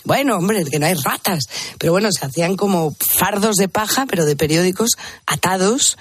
Bueno, 0.03 0.37
hombre, 0.37 0.65
que 0.65 0.79
no 0.79 0.85
hay 0.85 0.93
ratas. 0.95 1.45
Pero 1.79 1.93
bueno, 1.93 2.09
se 2.11 2.25
hacían 2.25 2.55
como 2.57 2.93
fardos 2.99 3.55
de 3.55 3.69
paja, 3.69 4.05
pero 4.05 4.25
de 4.25 4.35
periódicos 4.35 4.89
atados, 5.25 5.97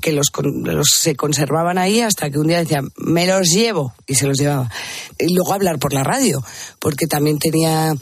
que 0.00 0.12
los, 0.12 0.28
los 0.62 0.86
se 0.98 1.16
conservaban 1.16 1.76
ahí 1.76 2.00
hasta 2.00 2.30
que 2.30 2.38
un 2.38 2.46
día 2.46 2.58
decían, 2.60 2.90
me 2.96 3.26
los 3.26 3.48
llevo, 3.48 3.92
y 4.06 4.14
se 4.14 4.26
los 4.26 4.38
llevaba. 4.38 4.70
Y 5.18 5.34
luego 5.34 5.52
hablar 5.52 5.78
por 5.78 5.92
la 5.92 6.04
radio, 6.04 6.42
porque 6.78 7.06
también 7.06 7.38
tenía 7.38 7.92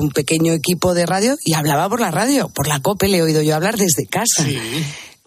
un 0.00 0.10
pequeño 0.10 0.52
equipo 0.54 0.92
de 0.94 1.06
radio 1.06 1.36
y 1.44 1.52
hablaba 1.54 1.88
por 1.88 2.00
la 2.00 2.10
radio, 2.10 2.48
por 2.48 2.66
la 2.66 2.80
COPE 2.80 3.06
le 3.06 3.18
he 3.18 3.22
oído 3.22 3.42
yo 3.42 3.54
hablar 3.54 3.76
desde 3.76 4.06
casa. 4.06 4.42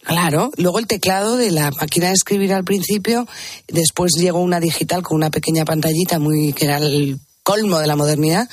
Claro, 0.08 0.52
luego 0.56 0.80
el 0.80 0.88
teclado 0.88 1.36
de 1.36 1.52
la 1.52 1.70
máquina 1.70 2.08
de 2.08 2.14
escribir 2.14 2.54
al 2.54 2.64
principio, 2.64 3.28
después 3.68 4.14
llegó 4.18 4.40
una 4.40 4.62
digital 4.62 5.04
con 5.04 5.18
una 5.18 5.30
pequeña 5.30 5.66
pantallita 5.66 6.18
muy 6.18 6.54
que 6.54 6.64
era 6.64 6.78
el 6.78 7.20
colmo 7.44 7.80
de 7.80 7.88
la 7.88 7.98
modernidad 7.98 8.50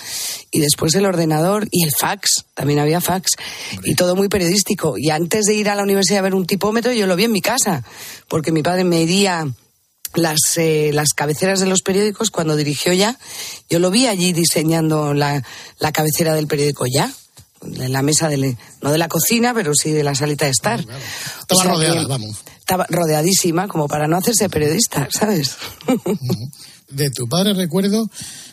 y 0.51 0.59
después 0.59 0.97
el 0.97 1.07
ordenador 1.07 1.69
y 1.71 1.85
el 1.85 1.93
fax, 1.97 2.47
también 2.55 2.81
había 2.81 3.01
fax 3.01 3.37
y 3.85 3.95
todo 3.95 4.17
muy 4.17 4.29
periodístico 4.29 4.95
y 4.99 5.11
antes 5.11 5.45
de 5.45 5.55
ir 5.55 5.69
a 5.69 5.77
la 5.77 5.85
universidad 5.85 6.19
a 6.19 6.23
ver 6.23 6.35
un 6.35 6.45
tipómetro 6.45 6.93
yo 6.93 7.07
lo 7.07 7.15
vi 7.15 7.23
en 7.23 7.33
mi 7.33 7.41
casa 7.41 7.85
porque 8.27 8.51
mi 8.51 8.65
padre 8.65 8.83
medía 8.83 9.47
las, 10.15 10.41
eh, 10.57 10.91
las 10.93 11.11
cabeceras 11.15 11.61
de 11.61 11.67
los 11.67 11.83
periódicos 11.83 12.31
cuando 12.31 12.57
dirigió 12.57 12.93
ya. 12.93 13.17
Yo 13.71 13.79
lo 13.79 13.93
vi 13.93 14.09
allí 14.09 14.33
diseñando 14.33 15.15
la, 15.15 15.41
la 15.79 15.93
cabecera 15.93 16.35
del 16.35 16.49
periódico 16.49 16.87
ya. 16.87 17.13
En 17.65 17.93
la 17.93 18.03
mesa 18.03 18.29
de, 18.29 18.57
no 18.83 18.93
de 18.93 18.99
la 18.99 19.09
cocina, 19.09 19.55
pero 19.55 19.73
sí 19.75 19.91
de 19.91 20.05
la 20.05 20.15
salita 20.15 20.45
de 20.45 20.51
estar. 20.53 20.81
Estaba 20.81 20.99
O 21.51 21.57
sea 21.57 21.73
rodeada, 21.73 22.01
que 22.01 22.07
vamos. 22.07 22.37
Estaba 22.59 22.87
rodeadísima, 22.89 23.69
como 23.69 23.89
para 23.89 24.07
no 24.07 24.17
hacerse 24.17 24.49
periodista, 24.49 25.09
¿sabes? 25.11 25.57
De 26.89 27.11
tu 27.11 27.27
padre 27.27 27.55
recuerdo, 27.55 28.09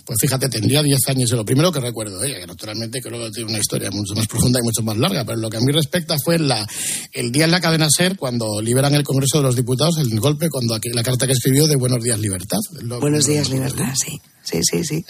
pues 0.06 0.18
fíjate, 0.20 0.50
tendría 0.50 0.82
10 0.82 1.00
años, 1.10 1.30
es 1.30 1.38
lo 1.38 1.46
primero 1.46 1.72
que 1.72 1.80
recuerdo, 1.80 2.24
ella, 2.24 2.40
que 2.40 2.48
naturalmente 2.48 3.02
creo 3.02 3.20
que 3.20 3.32
tiene 3.32 3.50
una 3.52 3.60
historia 3.60 3.92
mucho 3.92 4.16
más 4.16 4.26
profunda 4.26 4.60
y 4.60 4.64
mucho 4.64 4.82
más 4.82 4.98
larga, 4.98 5.24
pero 5.26 5.38
lo 5.38 5.50
que 5.50 5.58
a 5.58 5.60
mí 5.60 5.72
respecta 5.72 6.16
fue 6.24 6.40
la, 6.40 6.66
el 7.12 7.32
día 7.32 7.46
en 7.46 7.52
la 7.52 7.62
cadena 7.62 7.88
SER, 7.90 8.18
cuando 8.18 8.62
liberan 8.62 8.96
el 8.96 9.04
Congreso 9.04 9.38
de 9.38 9.44
los 9.44 9.56
Diputados, 9.56 9.98
el 10.00 10.20
golpe, 10.20 10.50
cuando 10.50 10.74
aquí, 10.74 10.90
la 10.90 11.04
carta 11.04 11.28
que 11.28 11.34
escribió 11.34 11.68
de 11.68 11.76
Buenos 11.76 12.02
Días 12.04 12.20
Libertad. 12.20 12.58
Buenos 13.00 13.26
días, 13.26 13.50
libertad, 13.50 13.94
sí. 13.96 14.20
Sí, 14.52 14.60
sí, 14.64 14.84
sí. 14.84 15.06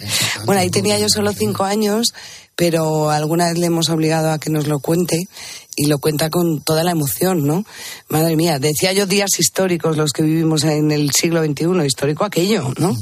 Bueno, 0.45 0.61
ahí 0.61 0.69
tenía 0.69 0.99
yo 0.99 1.07
solo 1.09 1.33
cinco 1.33 1.63
años, 1.63 2.13
pero 2.55 3.09
alguna 3.09 3.47
vez 3.47 3.57
le 3.57 3.65
hemos 3.65 3.89
obligado 3.89 4.31
a 4.31 4.37
que 4.37 4.51
nos 4.51 4.67
lo 4.67 4.79
cuente 4.79 5.27
y 5.75 5.85
lo 5.85 5.99
cuenta 5.99 6.29
con 6.29 6.61
toda 6.61 6.83
la 6.83 6.91
emoción, 6.91 7.47
¿no? 7.47 7.63
Madre 8.09 8.35
mía, 8.35 8.59
decía 8.59 8.93
yo 8.93 9.07
días 9.07 9.31
históricos 9.39 9.97
los 9.97 10.11
que 10.11 10.21
vivimos 10.21 10.63
en 10.65 10.91
el 10.91 11.11
siglo 11.11 11.43
XXI, 11.43 11.85
histórico 11.85 12.25
aquello, 12.25 12.71
¿no? 12.77 12.95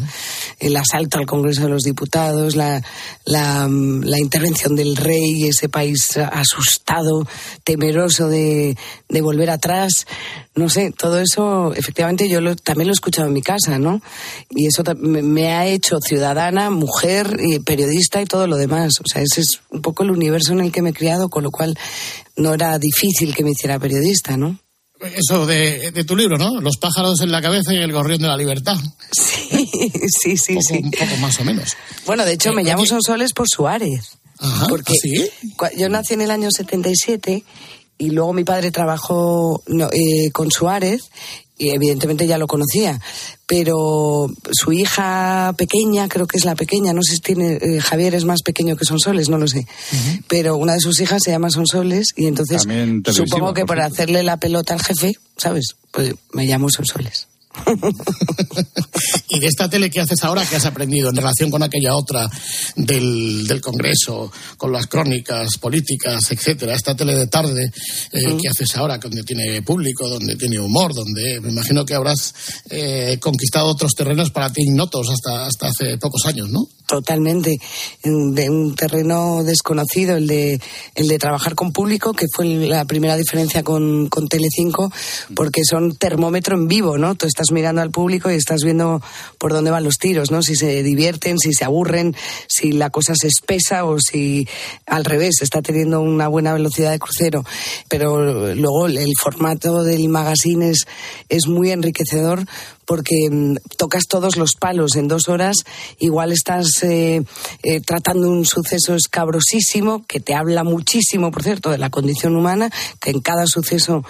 El 0.59 0.77
asalto 0.77 1.17
al 1.17 1.25
Congreso 1.25 1.63
de 1.63 1.69
los 1.69 1.83
Diputados, 1.83 2.55
la, 2.55 2.81
la, 3.25 3.67
la 3.69 4.19
intervención 4.19 4.75
del 4.75 4.95
rey, 4.95 5.45
ese 5.45 5.67
país 5.67 6.15
asustado, 6.17 7.27
temeroso 7.63 8.29
de, 8.29 8.77
de 9.09 9.21
volver 9.21 9.49
atrás, 9.49 10.05
no 10.59 10.69
sé, 10.69 10.91
todo 10.91 11.19
eso, 11.19 11.73
efectivamente, 11.73 12.29
yo 12.29 12.41
lo- 12.41 12.55
también 12.55 12.87
lo 12.87 12.91
he 12.91 12.93
escuchado 12.93 13.27
en 13.27 13.33
mi 13.33 13.41
casa, 13.41 13.79
¿no? 13.79 14.01
Y 14.51 14.67
eso 14.67 14.83
me, 14.97 15.21
me 15.23 15.53
ha 15.53 15.65
hecho 15.65 15.97
ciudadana, 15.99 16.69
mujer, 16.69 17.37
y 17.43 17.59
periodista 17.59 18.21
y 18.21 18.25
todo 18.25 18.45
lo 18.45 18.57
demás. 18.57 18.93
O 18.99 19.03
sea, 19.11 19.21
ese 19.23 19.41
es 19.41 19.61
un 19.71 19.81
poco 19.81 20.03
el 20.03 20.11
universo 20.11 20.51
en 20.53 20.59
el 20.59 20.71
que 20.71 20.81
me 20.81 20.89
he 20.91 20.93
criado, 20.93 21.29
con 21.29 21.43
lo 21.43 21.49
cual 21.51 21.75
no 22.37 22.53
era 22.53 22.77
difícil 22.77 23.33
que 23.33 23.43
me 23.43 23.51
hiciera 23.51 23.79
periodista, 23.79 24.37
¿no? 24.37 24.59
Eso 25.15 25.45
de, 25.45 25.91
de 25.91 26.03
tu 26.03 26.13
libro, 26.15 26.37
¿no? 26.37 26.59
Los 26.59 26.75
pájaros 26.77 27.21
en 27.21 27.31
la 27.31 27.41
cabeza 27.41 27.73
y 27.73 27.77
el 27.77 27.93
gorrión 27.93 28.19
de 28.19 28.27
la 28.27 28.35
libertad. 28.37 28.75
Sí, 30.21 30.37
sí, 30.37 30.55
poco, 30.55 30.61
sí. 30.67 30.79
Un 30.83 30.91
poco 30.91 31.15
más 31.21 31.39
o 31.39 31.43
menos. 31.45 31.75
Bueno, 32.05 32.25
de 32.25 32.33
hecho, 32.33 32.51
me 32.53 32.63
llamo 32.63 32.85
Sonsoles 32.85 33.33
por 33.33 33.47
Suárez. 33.47 34.17
Ajá, 34.39 34.67
porque 34.69 34.93
¿ah, 34.93 34.99
sí? 35.01 35.29
yo 35.77 35.89
nací 35.89 36.13
en 36.13 36.21
el 36.21 36.31
año 36.31 36.49
77 36.51 37.43
y 37.99 38.09
luego 38.09 38.33
mi 38.33 38.43
padre 38.43 38.71
trabajó 38.71 39.61
no, 39.67 39.89
eh, 39.91 40.31
con 40.31 40.49
Suárez 40.49 41.11
y 41.57 41.71
evidentemente 41.71 42.25
ya 42.25 42.37
lo 42.37 42.47
conocía. 42.47 42.99
Pero 43.45 44.31
su 44.51 44.71
hija 44.71 45.53
pequeña, 45.57 46.07
creo 46.07 46.25
que 46.25 46.37
es 46.37 46.45
la 46.45 46.55
pequeña, 46.55 46.93
no 46.93 47.01
sé 47.03 47.15
si 47.15 47.19
tiene, 47.19 47.59
eh, 47.61 47.81
Javier 47.81 48.15
es 48.15 48.23
más 48.23 48.41
pequeño 48.41 48.77
que 48.77 48.85
Sonsoles, 48.85 49.29
no 49.29 49.37
lo 49.37 49.47
sé. 49.47 49.67
Pero 50.27 50.55
una 50.55 50.73
de 50.73 50.79
sus 50.79 50.99
hijas 51.01 51.21
se 51.23 51.31
llama 51.31 51.49
Sonsoles 51.49 52.13
y 52.15 52.25
entonces 52.27 52.65
supongo 53.11 53.53
que 53.53 53.65
por 53.65 53.75
por 53.75 53.81
hacerle 53.81 54.23
la 54.23 54.37
pelota 54.37 54.73
al 54.73 54.81
jefe, 54.81 55.13
¿sabes? 55.37 55.75
Pues 55.91 56.15
me 56.31 56.45
llamo 56.45 56.69
Sonsoles. 56.69 57.27
¿Y 59.29 59.39
de 59.39 59.47
esta 59.47 59.69
tele 59.69 59.89
qué 59.89 60.01
haces 60.01 60.23
ahora? 60.23 60.45
¿Qué 60.47 60.55
has 60.55 60.65
aprendido 60.65 61.09
en 61.09 61.15
relación 61.15 61.49
con 61.51 61.63
aquella 61.63 61.95
otra 61.95 62.29
del, 62.75 63.47
del 63.47 63.61
Congreso, 63.61 64.31
con 64.57 64.71
las 64.71 64.87
crónicas 64.87 65.57
políticas, 65.59 66.31
etcétera? 66.31 66.73
Esta 66.75 66.95
tele 66.95 67.15
de 67.15 67.27
tarde, 67.27 67.71
eh, 68.11 68.37
¿qué 68.41 68.49
haces 68.49 68.75
ahora? 68.77 68.97
Donde 68.97 69.23
tiene 69.23 69.61
público, 69.61 70.07
donde 70.09 70.35
tiene 70.35 70.59
humor, 70.59 70.93
donde 70.93 71.39
me 71.41 71.49
imagino 71.51 71.85
que 71.85 71.93
habrás 71.95 72.33
eh, 72.69 73.17
conquistado 73.19 73.67
otros 73.67 73.93
terrenos 73.93 74.31
para 74.31 74.51
ti 74.51 74.61
ignotos 74.63 75.09
hasta, 75.09 75.45
hasta 75.45 75.67
hace 75.67 75.97
pocos 75.97 76.25
años, 76.25 76.49
¿no? 76.49 76.67
Totalmente. 76.87 77.57
En- 78.03 78.33
De 78.33 78.49
un 78.49 78.75
terreno 78.75 79.43
desconocido, 79.43 80.17
el 80.17 80.27
de, 80.27 80.59
el 80.95 81.07
de 81.07 81.17
trabajar 81.19 81.55
con 81.55 81.71
público, 81.71 82.13
que 82.13 82.25
fue 82.33 82.45
la 82.45 82.85
primera 82.85 83.15
diferencia 83.15 83.63
con, 83.63 84.07
con 84.07 84.27
Telecinco, 84.27 84.91
porque 85.35 85.61
son 85.63 85.95
termómetro 85.95 86.55
en 86.55 86.67
vivo, 86.67 86.97
¿no? 86.97 87.15
Tú 87.15 87.25
estás 87.39 87.53
mirando 87.53 87.81
al 87.81 87.89
público 87.89 88.29
y 88.29 88.35
estás 88.35 88.63
viendo 88.65 89.01
por 89.37 89.53
dónde 89.53 89.71
van 89.71 89.85
los 89.85 89.97
tiros, 89.97 90.29
¿no? 90.29 90.41
Si 90.41 90.55
se 90.55 90.83
divierten, 90.83 91.39
si 91.39 91.53
se 91.53 91.63
aburren, 91.63 92.13
si 92.49 92.73
la 92.73 92.89
cosa 92.89 93.13
se 93.15 93.27
espesa 93.27 93.85
o 93.85 93.97
si 93.97 94.45
al 94.85 95.05
revés 95.05 95.37
está 95.41 95.61
teniendo 95.61 96.01
una 96.01 96.27
buena 96.27 96.53
velocidad 96.53 96.91
de 96.91 96.99
crucero. 96.99 97.45
Pero 97.87 98.53
luego 98.55 98.87
el, 98.87 99.07
formato 99.21 99.83
del 99.83 100.09
magazine 100.09 100.71
es, 100.71 100.85
es 101.29 101.47
muy 101.47 101.71
enriquecedor 101.71 102.45
porque 102.89 103.29
mm, 103.29 103.57
tocas 103.77 104.07
todos 104.07 104.35
los 104.35 104.55
palos 104.55 104.95
en 104.95 105.07
dos 105.07 105.29
horas, 105.29 105.57
igual 105.99 106.31
estás 106.31 106.81
eh, 106.81 107.21
eh, 107.61 107.81
tratando 107.81 108.31
un 108.31 108.45
suceso 108.45 108.95
escabrosísimo 108.95 110.03
que 110.07 110.19
te 110.19 110.33
habla 110.33 110.63
muchísimo, 110.63 111.29
por 111.29 111.43
cierto, 111.43 111.69
de 111.69 111.77
la 111.77 111.91
condición 111.91 112.35
humana, 112.35 112.71
que 112.99 113.11
en 113.11 113.19
cada 113.19 113.45
suceso 113.45 114.03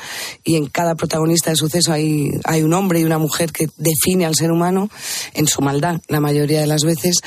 y 0.46 0.56
en 0.56 0.68
cada 0.68 0.96
protagonista 0.96 1.50
de 1.50 1.58
suceso 1.58 1.92
hay, 1.92 2.32
hay 2.46 2.64
un 2.64 2.74
hombre 2.74 3.02
y 3.02 3.04
una 3.04 3.18
mujer 3.18 3.52
que 3.52 3.68
define 3.76 4.26
al 4.26 4.36
ser 4.36 4.50
humano 4.50 4.90
en 5.34 5.48
su 5.48 5.62
maldad, 5.62 6.00
la 6.08 6.22
mayoría 6.22 6.62
de 6.62 6.68
las 6.68 6.86
veces. 6.86 7.18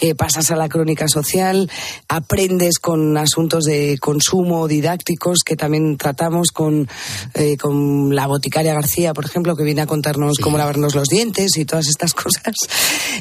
Eh, 0.00 0.14
pasas 0.14 0.50
a 0.50 0.56
la 0.56 0.70
crónica 0.70 1.08
social, 1.08 1.70
aprendes 2.08 2.78
con 2.78 3.18
asuntos 3.18 3.64
de 3.64 3.98
consumo 4.00 4.66
didácticos 4.66 5.40
que 5.44 5.56
también 5.56 5.98
tratamos 5.98 6.52
con, 6.52 6.88
eh, 7.34 7.58
con 7.58 8.14
la 8.14 8.26
boticaria 8.26 8.72
García, 8.72 9.12
por 9.12 9.26
ejemplo, 9.26 9.56
que 9.56 9.64
viene 9.64 9.82
a 9.82 9.86
contarnos 9.86 10.38
cómo 10.38 10.56
lavarnos 10.56 10.94
los 10.94 11.01
dientes 11.08 11.56
y 11.56 11.64
todas 11.64 11.88
estas 11.88 12.14
cosas. 12.14 12.54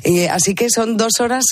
Eh, 0.04 0.30
así 0.30 0.56
que 0.56 0.70
son 0.70 0.98
dos 0.98 1.20
horas, 1.20 1.44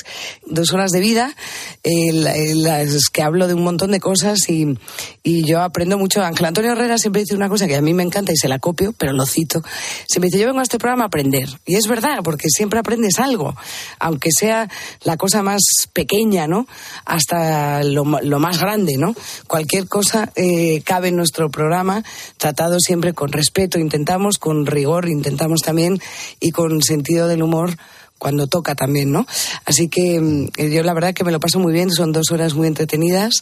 dos 0.46 0.72
horas 0.74 0.92
de 0.92 1.00
vida, 1.00 1.36
eh, 1.84 2.12
la- 2.14 2.36
eh, 2.36 2.56
las 2.56 3.10
que 3.12 3.22
hablo 3.22 3.48
de 3.48 3.54
un 3.54 3.64
montón 3.64 3.92
de 3.92 4.00
cosas 4.00 4.50
y, 4.50 4.78
y 5.24 5.46
yo 5.46 5.62
aprendo 5.62 5.98
mucho. 5.98 6.24
Ángel 6.24 6.46
Antonio 6.46 6.72
Herrera 6.72 6.98
siempre 6.98 7.22
dice 7.22 7.36
una 7.36 7.50
cosa 7.50 7.68
que 7.68 7.76
a 7.76 7.82
mí 7.82 7.94
me 7.94 8.04
encanta 8.04 8.32
y 8.32 8.38
se 8.38 8.48
la 8.48 8.60
copio, 8.60 8.94
pero 8.98 9.14
lo 9.14 9.26
cito. 9.26 9.62
Siempre 10.08 10.28
dice, 10.30 10.40
yo 10.40 10.48
vengo 10.48 10.60
a 10.60 10.64
este 10.64 10.78
programa 10.80 11.04
a 11.04 11.08
aprender. 11.08 11.50
Y 11.66 11.76
es 11.76 11.88
verdad, 11.88 12.20
porque 12.24 12.48
siempre 12.50 12.80
aprendes 12.80 13.20
algo, 13.20 13.56
aunque 14.00 14.30
sea 14.32 14.70
la 15.04 15.18
cosa 15.18 15.44
más 15.44 15.62
pequeña, 15.94 16.48
¿no? 16.48 16.68
Hasta 17.06 17.84
lo, 17.84 18.04
lo 18.22 18.40
más 18.40 18.60
grande, 18.60 18.98
¿no? 18.98 19.16
Cualquier 19.48 19.88
cosa 19.88 20.32
eh, 20.36 20.82
cabe 20.86 21.10
en 21.10 21.16
nuestro 21.16 21.50
programa, 21.50 22.04
tratado 22.38 22.78
siempre 22.80 23.14
con 23.14 23.32
respeto, 23.32 23.80
intentamos, 23.80 24.38
con 24.38 24.66
rigor, 24.66 25.10
intentamos 25.10 25.62
también, 25.62 26.00
y 26.40 26.52
con 26.52 26.82
sentido 26.82 27.28
del 27.28 27.44
humor 27.44 27.76
cuando 28.20 28.48
toca 28.48 28.76
también, 28.76 29.12
¿no? 29.12 29.26
Así 29.66 29.88
que 29.88 30.20
mm, 30.20 30.50
yo 30.72 30.84
la 30.84 30.94
verdad 30.94 31.14
que 31.14 31.24
me 31.24 31.32
lo 31.32 31.40
paso 31.40 31.58
muy 31.58 31.74
bien, 31.74 31.90
son 31.90 32.12
dos 32.12 32.32
horas 32.32 32.54
muy 32.54 32.68
entretenidas, 32.68 33.42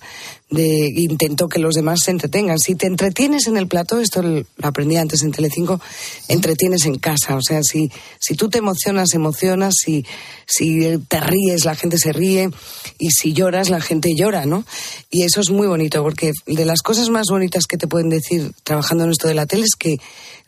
de, 0.49 0.89
intento 0.95 1.49
que 1.49 1.59
los 1.59 1.75
demás 1.75 1.99
se 2.03 2.11
entretengan. 2.11 2.57
Si 2.57 2.75
te 2.75 2.87
entretienes 2.87 3.47
en 3.47 3.57
el 3.57 3.67
plató, 3.67 3.99
esto 3.99 4.21
lo 4.21 4.45
aprendí 4.61 4.95
antes 4.95 5.23
en 5.23 5.31
Telecinco, 5.31 5.81
entretienes 6.27 6.85
en 6.85 6.97
casa, 6.97 7.35
o 7.35 7.41
sea, 7.41 7.61
si, 7.63 7.91
si 8.19 8.35
tú 8.35 8.49
te 8.49 8.59
emocionas, 8.59 9.13
emocionas, 9.13 9.75
si, 9.77 10.05
si 10.45 10.97
te 11.07 11.19
ríes, 11.19 11.65
la 11.65 11.75
gente 11.75 11.97
se 11.97 12.13
ríe, 12.13 12.49
y 12.97 13.09
si 13.11 13.33
lloras, 13.33 13.69
la 13.69 13.81
gente 13.81 14.15
llora, 14.15 14.45
¿no? 14.45 14.65
Y 15.09 15.23
eso 15.23 15.41
es 15.41 15.49
muy 15.49 15.67
bonito, 15.67 16.01
porque 16.01 16.31
de 16.45 16.65
las 16.65 16.81
cosas 16.81 17.09
más 17.09 17.27
bonitas 17.29 17.65
que 17.65 17.77
te 17.77 17.87
pueden 17.87 18.09
decir 18.09 18.51
trabajando 18.63 19.03
en 19.03 19.11
esto 19.11 19.27
de 19.27 19.33
la 19.33 19.45
tele 19.45 19.65
es 19.65 19.75
que 19.77 19.97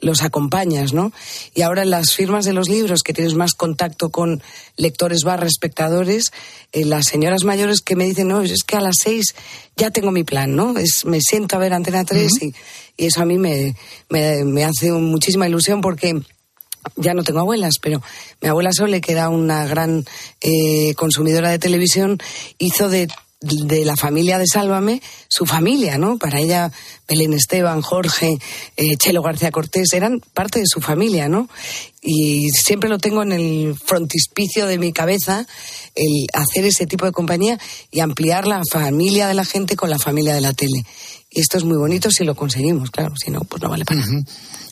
los 0.01 0.23
acompañas, 0.23 0.93
¿no? 0.93 1.11
Y 1.53 1.61
ahora 1.61 1.83
en 1.83 1.89
las 1.89 2.13
firmas 2.13 2.45
de 2.45 2.53
los 2.53 2.69
libros, 2.69 3.03
que 3.03 3.13
tienes 3.13 3.33
más 3.33 3.53
contacto 3.53 4.09
con 4.09 4.41
lectores 4.77 5.23
barra 5.23 5.45
espectadores, 5.45 6.31
eh, 6.71 6.85
las 6.85 7.07
señoras 7.07 7.43
mayores 7.43 7.81
que 7.81 7.95
me 7.95 8.05
dicen, 8.05 8.29
no, 8.29 8.41
es 8.41 8.63
que 8.63 8.77
a 8.77 8.81
las 8.81 8.95
seis 9.03 9.35
ya 9.75 9.88
tengo 9.91 10.11
mi 10.11 10.23
plan, 10.23 10.55
¿no? 10.55 10.77
Es, 10.77 11.05
me 11.05 11.19
siento 11.21 11.55
a 11.55 11.59
ver 11.59 11.73
Antena 11.73 12.05
3 12.05 12.31
y, 12.41 12.53
y 12.97 13.05
eso 13.05 13.21
a 13.21 13.25
mí 13.25 13.37
me, 13.37 13.75
me, 14.09 14.43
me 14.43 14.63
hace 14.63 14.91
muchísima 14.91 15.47
ilusión 15.47 15.81
porque 15.81 16.21
ya 16.95 17.13
no 17.13 17.23
tengo 17.23 17.39
abuelas, 17.39 17.75
pero 17.81 18.01
mi 18.41 18.47
abuela 18.47 18.71
Sole, 18.71 19.01
que 19.01 19.11
era 19.11 19.29
una 19.29 19.65
gran 19.65 20.05
eh, 20.41 20.93
consumidora 20.95 21.49
de 21.49 21.59
televisión, 21.59 22.19
hizo 22.57 22.89
de, 22.89 23.07
de 23.41 23.85
la 23.85 23.95
familia 23.95 24.37
de 24.37 24.45
Sálvame 24.45 25.01
su 25.29 25.45
familia, 25.45 25.97
¿no? 25.97 26.17
Para 26.17 26.39
ella, 26.39 26.71
Belén 27.07 27.33
Esteban, 27.33 27.81
Jorge, 27.81 28.37
eh, 28.75 28.97
Chelo 28.97 29.21
García 29.21 29.51
Cortés, 29.51 29.93
eran 29.93 30.21
parte 30.33 30.59
de 30.59 30.65
su 30.67 30.81
familia, 30.81 31.29
¿no? 31.29 31.47
Y 32.01 32.49
siempre 32.49 32.89
lo 32.89 32.97
tengo 32.97 33.23
en 33.23 33.31
el 33.31 33.75
frontispicio 33.75 34.65
de 34.67 34.77
mi 34.77 34.91
cabeza, 34.91 35.45
el 35.95 36.27
hacer 36.33 36.65
ese 36.65 36.85
tipo 36.85 37.05
de 37.05 37.13
compañía 37.13 37.57
y 37.91 38.01
ampliar 38.01 38.45
la 38.45 38.61
familia 38.69 39.27
de 39.27 39.33
la 39.33 39.45
gente 39.45 39.77
con 39.77 39.89
la 39.89 39.99
familia 39.99 40.33
de 40.33 40.41
la 40.41 40.53
tele. 40.53 40.83
Y 41.31 41.41
esto 41.41 41.57
es 41.57 41.63
muy 41.63 41.77
bonito 41.77 42.09
si 42.09 42.23
lo 42.23 42.33
conseguimos, 42.33 42.89
claro, 42.89 43.13
si 43.15 43.29
no, 43.29 43.41
pues 43.41 43.61
no 43.61 43.69
vale 43.69 43.85
para 43.85 43.99
nada. 43.99 44.23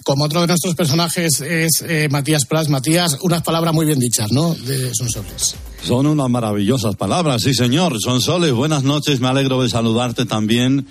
Como 0.03 0.24
otro 0.24 0.41
de 0.41 0.47
nuestros 0.47 0.74
personajes 0.74 1.41
es 1.41 1.84
eh, 1.86 2.08
Matías 2.10 2.45
Prats. 2.45 2.70
Matías, 2.70 3.18
unas 3.22 3.43
palabras 3.43 3.74
muy 3.74 3.86
bien 3.86 3.99
dichas, 3.99 4.32
¿no? 4.32 4.55
De 4.55 4.91
Sonsoles. 4.95 5.55
Son 5.84 6.08
unas 6.08 6.30
maravillosas 6.30 6.95
palabras, 6.95 7.43
sí 7.43 7.53
señor. 7.53 7.99
Son 7.99 8.22
soles, 8.22 8.53
buenas 8.53 8.84
noches, 8.84 9.20
me 9.20 9.28
alegro 9.28 9.62
de 9.62 9.70
saludarte 9.70 10.26
también. 10.26 10.88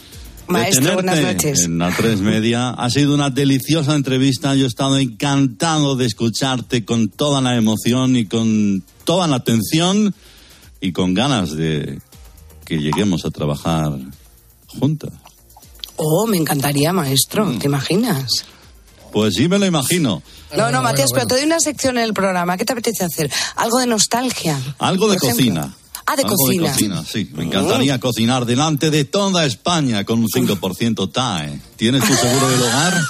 Maestro, 0.48 0.94
buenas 0.94 1.20
noches. 1.20 1.64
En 1.64 1.78
la 1.78 1.90
3 1.90 2.20
Media. 2.20 2.70
Ha 2.70 2.88
sido 2.90 3.14
una 3.14 3.30
deliciosa 3.30 3.96
entrevista. 3.96 4.54
Yo 4.54 4.66
he 4.66 4.68
estado 4.68 4.98
encantado 4.98 5.96
de 5.96 6.06
escucharte 6.06 6.84
con 6.84 7.08
toda 7.08 7.40
la 7.40 7.56
emoción 7.56 8.16
y 8.16 8.26
con 8.26 8.84
toda 9.04 9.26
la 9.26 9.36
atención 9.36 10.14
y 10.80 10.92
con 10.92 11.14
ganas 11.14 11.56
de 11.56 12.00
que 12.64 12.78
lleguemos 12.78 13.24
a 13.24 13.30
trabajar 13.30 13.98
juntas. 14.68 15.10
Oh, 15.96 16.26
me 16.26 16.36
encantaría, 16.36 16.92
maestro. 16.92 17.50
¿Te 17.58 17.66
imaginas? 17.66 18.26
Pues 19.12 19.34
sí 19.34 19.48
me 19.48 19.58
lo 19.58 19.66
imagino. 19.66 20.22
No, 20.56 20.70
no, 20.70 20.82
Matías, 20.82 21.10
pero 21.12 21.26
te 21.26 21.34
doy 21.36 21.44
una 21.44 21.58
sección 21.60 21.96
en 21.98 22.04
el 22.04 22.12
programa. 22.14 22.56
¿Qué 22.56 22.64
te 22.64 22.72
apetece 22.72 23.04
hacer? 23.04 23.30
¿Algo 23.56 23.78
de 23.78 23.86
nostalgia? 23.86 24.58
Algo 24.78 25.08
de 25.08 25.16
ejemplo? 25.16 25.36
cocina. 25.36 25.74
Ah, 26.08 26.14
de 26.16 26.22
Algo 26.22 26.36
cocina. 26.36 26.66
de 26.66 26.72
cocina, 26.72 27.04
sí. 27.04 27.30
Me 27.34 27.44
encantaría 27.44 27.98
cocinar 27.98 28.44
delante 28.46 28.90
de 28.90 29.04
toda 29.04 29.44
España 29.46 30.04
con 30.04 30.20
un 30.20 30.28
5% 30.28 31.10
TAE. 31.12 31.60
¿Tienes 31.76 32.04
tu 32.04 32.14
seguro 32.14 32.48
del 32.48 32.62
hogar? 32.62 33.02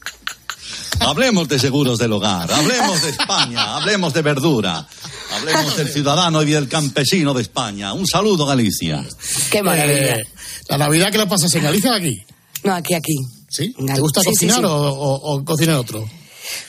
Hablemos 1.00 1.48
de 1.48 1.58
seguros 1.58 1.98
del 1.98 2.12
hogar, 2.12 2.50
hablemos 2.50 3.02
de 3.02 3.10
España, 3.10 3.76
hablemos 3.76 4.14
de 4.14 4.22
verdura, 4.22 4.88
hablemos 5.36 5.76
del 5.76 5.88
ciudadano 5.88 6.42
y 6.42 6.50
del 6.50 6.68
campesino 6.68 7.32
de 7.34 7.42
España. 7.42 7.92
Un 7.92 8.06
saludo, 8.06 8.46
Galicia. 8.46 9.04
Qué 9.50 9.62
maravilla. 9.62 10.16
Eh, 10.16 10.26
¿La 10.68 10.78
Navidad 10.78 11.10
que 11.12 11.18
la 11.18 11.28
pasas 11.28 11.54
en 11.54 11.62
Galicia 11.62 11.94
aquí? 11.94 12.22
No, 12.64 12.74
aquí, 12.74 12.94
aquí. 12.94 13.14
¿Sí? 13.48 13.74
¿Te 13.74 14.00
gusta 14.00 14.20
Sí, 14.22 14.30
cocinar 14.30 14.58
sí. 14.58 14.64
O, 14.64 14.70
o- 14.72 15.34
o 15.36 15.44
cocinar 15.44 15.76
otro? 15.76 16.08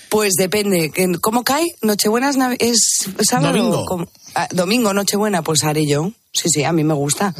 Pues 0.10 0.34
depende. 0.38 0.92
¿Cómo 1.22 1.44
cae? 1.44 1.66
¿Nochebuena 1.82 2.32
es, 2.60 3.08
sábado? 3.28 3.54
Domingo. 3.58 3.86
¿Cómo? 3.86 4.08
Ah, 4.36 4.48
domingo, 4.52 4.94
Nochebuena, 4.94 5.42
pues 5.42 5.64
haré 5.64 5.86
yo. 5.88 6.12
Sí, 6.32 6.50
sí, 6.50 6.64
a 6.64 6.72
mí 6.72 6.84
me 6.84 6.94
gusta. 6.94 7.34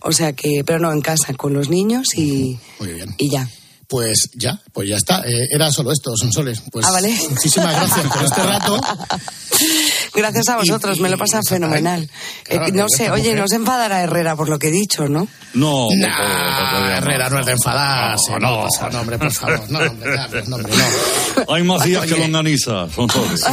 O 0.00 0.12
sea 0.12 0.32
que, 0.32 0.62
pero 0.66 0.78
no 0.80 0.92
en 0.92 1.00
casa, 1.00 1.32
con 1.34 1.54
los 1.54 1.68
niños 1.70 2.08
y, 2.16 2.58
Muy 2.80 2.92
bien. 2.94 3.14
y 3.18 3.30
ya. 3.30 3.48
Pues 3.92 4.30
ya, 4.36 4.58
pues 4.72 4.88
ya 4.88 4.96
está. 4.96 5.20
Eh, 5.26 5.48
era 5.54 5.70
solo 5.70 5.92
esto, 5.92 6.16
son 6.16 6.32
soles. 6.32 6.62
Pues 6.72 6.86
Ah, 6.86 6.92
vale. 6.92 7.14
muchísimas 7.28 7.76
gracias 7.76 8.06
por 8.06 8.24
este 8.24 8.42
rato. 8.42 8.80
Gracias 10.14 10.48
a 10.48 10.56
vosotros, 10.56 10.98
me 10.98 11.08
lo 11.10 11.16
pasa 11.18 11.40
fenomenal. 11.46 12.08
Claro, 12.44 12.66
Eh, 12.66 12.72
no 12.72 12.86
que 12.86 12.96
sé, 12.96 13.10
oye, 13.10 13.22
mujer- 13.30 13.36
no 13.40 13.48
se 13.48 13.56
enfadará 13.56 14.02
Herrera 14.02 14.34
por 14.34 14.48
lo 14.48 14.58
que 14.58 14.68
he 14.68 14.70
dicho, 14.70 15.08
¿no? 15.08 15.28
No, 15.54 15.88
por 15.88 15.98
por 16.00 16.70
favor, 16.70 16.90
Herrera 16.90 17.28
no 17.30 17.40
es 17.40 17.46
de 17.46 17.52
enfadarse. 17.52 18.30
No, 18.32 18.38
No, 18.38 18.56
no. 18.62 18.68
pasa, 18.68 18.88
no, 18.90 19.00
hombre, 19.00 19.18
por 19.18 19.30
favor. 19.32 19.70
No, 19.70 19.78
hombre, 19.78 20.10
ya, 20.16 20.28
no, 20.48 20.56
hombre, 20.56 20.72
no. 21.46 21.54
Hay 21.54 21.62
más 21.62 21.84
días 21.84 22.06
que 22.06 22.14
Oye. 22.14 22.22
longaniza, 22.22 22.88
son 22.94 23.10
soles. 23.10 23.42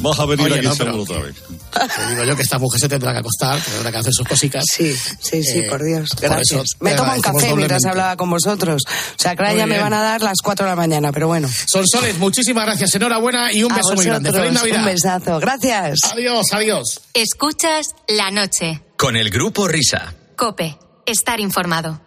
Vas 0.00 0.16
a 0.20 0.26
venir 0.26 0.46
Oye, 0.46 0.58
aquí 0.58 0.66
no, 0.68 0.74
seguro 0.76 1.02
otra 1.02 1.18
vez. 1.18 1.34
Te 1.72 2.06
digo 2.10 2.24
yo 2.24 2.36
que 2.36 2.42
esta 2.42 2.58
mujer 2.58 2.80
se 2.80 2.88
tendrá 2.88 3.12
que 3.12 3.18
acostar, 3.18 3.60
que 3.60 3.70
tendrá 3.72 3.90
que 3.90 3.98
hacer 3.98 4.12
sus 4.12 4.26
cositas. 4.28 4.64
Sí, 4.72 4.92
sí, 5.20 5.42
sí, 5.42 5.58
Eh, 5.60 5.66
por 5.68 5.82
Dios. 5.82 6.08
por 6.10 6.20
Gracias. 6.20 6.50
eso 6.52 6.62
me 6.80 6.94
tomo 6.94 7.12
un 7.14 7.20
café 7.20 7.52
mientras 7.54 7.84
hablaba 7.84 8.16
con 8.16 8.30
vosotros. 8.30 8.77
O 8.86 9.18
sea, 9.20 9.34
que 9.34 9.42
ahora 9.42 9.54
ya 9.54 9.66
me 9.66 9.78
van 9.78 9.92
a 9.92 10.02
dar 10.02 10.22
las 10.22 10.38
4 10.42 10.64
de 10.66 10.70
la 10.70 10.76
mañana, 10.76 11.12
pero 11.12 11.26
bueno. 11.28 11.48
Son 11.66 11.86
soles, 11.86 12.18
muchísimas 12.18 12.64
gracias. 12.66 12.94
Enhorabuena 12.94 13.52
y 13.52 13.62
un 13.64 13.72
A 13.72 13.76
beso 13.76 13.94
muy 13.94 14.04
grande. 14.04 14.32
Feliz 14.32 14.52
Navidad. 14.52 14.78
Un 14.80 14.84
besazo. 14.84 15.40
Gracias. 15.40 15.98
Adiós, 16.12 16.46
adiós. 16.52 17.00
Escuchas 17.14 17.88
la 18.08 18.30
noche. 18.30 18.82
Con 18.96 19.16
el 19.16 19.30
grupo 19.30 19.68
Risa. 19.68 20.14
Cope. 20.36 20.78
Estar 21.06 21.40
informado. 21.40 22.00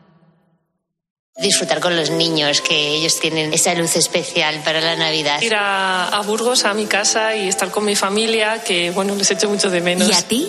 Disfrutar 1.38 1.80
con 1.80 1.96
los 1.96 2.12
niños, 2.12 2.62
que 2.62 2.96
ellos 2.96 3.20
tienen 3.20 3.54
esa 3.54 3.74
luz 3.74 3.96
especial 3.96 4.62
para 4.64 4.82
la 4.82 4.96
Navidad. 4.96 5.42
Ir 5.42 5.56
a, 5.56 6.10
a 6.10 6.22
Burgos, 6.22 6.66
a 6.66 6.74
mi 6.74 6.86
casa 6.86 7.36
y 7.36 7.48
estar 7.48 7.72
con 7.72 7.86
mi 7.86 7.96
familia, 7.96 8.62
que 8.64 8.92
bueno, 8.92 9.16
les 9.16 9.32
echo 9.32 9.50
mucho 9.50 9.70
de 9.70 9.82
menos. 9.82 10.10
¿Y 10.10 10.14
a 10.14 10.22
ti? 10.22 10.48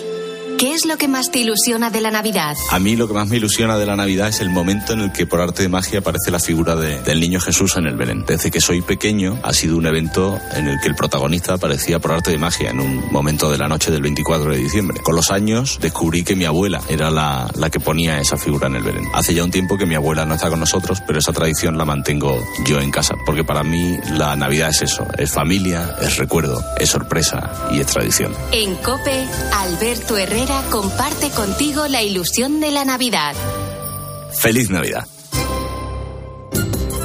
¿Qué 0.59 0.73
es 0.73 0.85
lo 0.85 0.97
que 0.97 1.07
más 1.09 1.29
te 1.29 1.39
ilusiona 1.39 1.89
de 1.89 1.99
la 1.99 2.09
Navidad? 2.09 2.55
A 2.71 2.79
mí 2.79 2.95
lo 2.95 3.07
que 3.07 3.13
más 3.13 3.27
me 3.27 3.35
ilusiona 3.37 3.77
de 3.77 3.85
la 3.85 3.95
Navidad 3.97 4.29
es 4.29 4.39
el 4.39 4.49
momento 4.49 4.93
en 4.93 5.01
el 5.01 5.11
que 5.11 5.25
por 5.25 5.41
arte 5.41 5.63
de 5.63 5.67
magia 5.69 5.99
aparece 5.99 6.31
la 6.31 6.39
figura 6.39 6.75
de- 6.75 7.01
del 7.01 7.19
niño 7.19 7.41
Jesús 7.41 7.75
en 7.75 7.85
el 7.85 7.97
Belén. 7.97 8.23
Desde 8.25 8.49
que 8.49 8.61
soy 8.61 8.81
pequeño 8.81 9.37
ha 9.43 9.51
sido 9.53 9.75
un 9.77 9.85
evento 9.85 10.39
en 10.55 10.67
el 10.67 10.79
que 10.79 10.87
el 10.87 10.95
protagonista 10.95 11.55
aparecía 11.55 11.99
por 11.99 12.13
arte 12.13 12.31
de 12.31 12.37
magia 12.37 12.69
en 12.69 12.79
un 12.79 13.11
momento 13.11 13.51
de 13.51 13.57
la 13.57 13.67
noche 13.67 13.91
del 13.91 14.01
24 14.01 14.51
de 14.51 14.57
diciembre. 14.57 14.99
Con 15.03 15.15
los 15.17 15.31
años 15.31 15.79
descubrí 15.81 16.23
que 16.23 16.35
mi 16.35 16.45
abuela 16.45 16.81
era 16.87 17.11
la, 17.11 17.49
la 17.55 17.69
que 17.69 17.81
ponía 17.81 18.19
esa 18.19 18.37
figura 18.37 18.67
en 18.67 18.75
el 18.75 18.83
Belén. 18.83 19.03
Hace 19.13 19.33
ya 19.33 19.43
un 19.43 19.51
tiempo 19.51 19.77
que 19.77 19.85
mi 19.85 19.95
abuela 19.95 20.25
no 20.25 20.35
está 20.35 20.49
con 20.49 20.61
nosotros, 20.61 21.01
pero 21.05 21.19
esa 21.19 21.33
tradición 21.33 21.77
la 21.77 21.83
mantengo 21.83 22.41
yo 22.65 22.79
en 22.79 22.89
casa, 22.91 23.15
porque 23.25 23.43
para 23.43 23.63
mí 23.63 23.97
la 24.11 24.35
Navidad 24.37 24.69
es 24.69 24.83
eso, 24.83 25.05
es 25.17 25.29
familia, 25.31 25.95
es 26.01 26.15
recuerdo, 26.17 26.63
es 26.79 26.89
sorpresa 26.89 27.51
y 27.71 27.79
es 27.81 27.87
tradición. 27.87 28.33
En 28.53 28.75
Cope, 28.75 29.25
Alberto 29.53 30.15
Herrera 30.17 30.52
comparte 30.69 31.29
contigo 31.29 31.87
la 31.87 32.01
ilusión 32.03 32.59
de 32.59 32.71
la 32.71 32.85
Navidad. 32.85 33.33
¡Feliz 34.33 34.69
Navidad! 34.69 35.07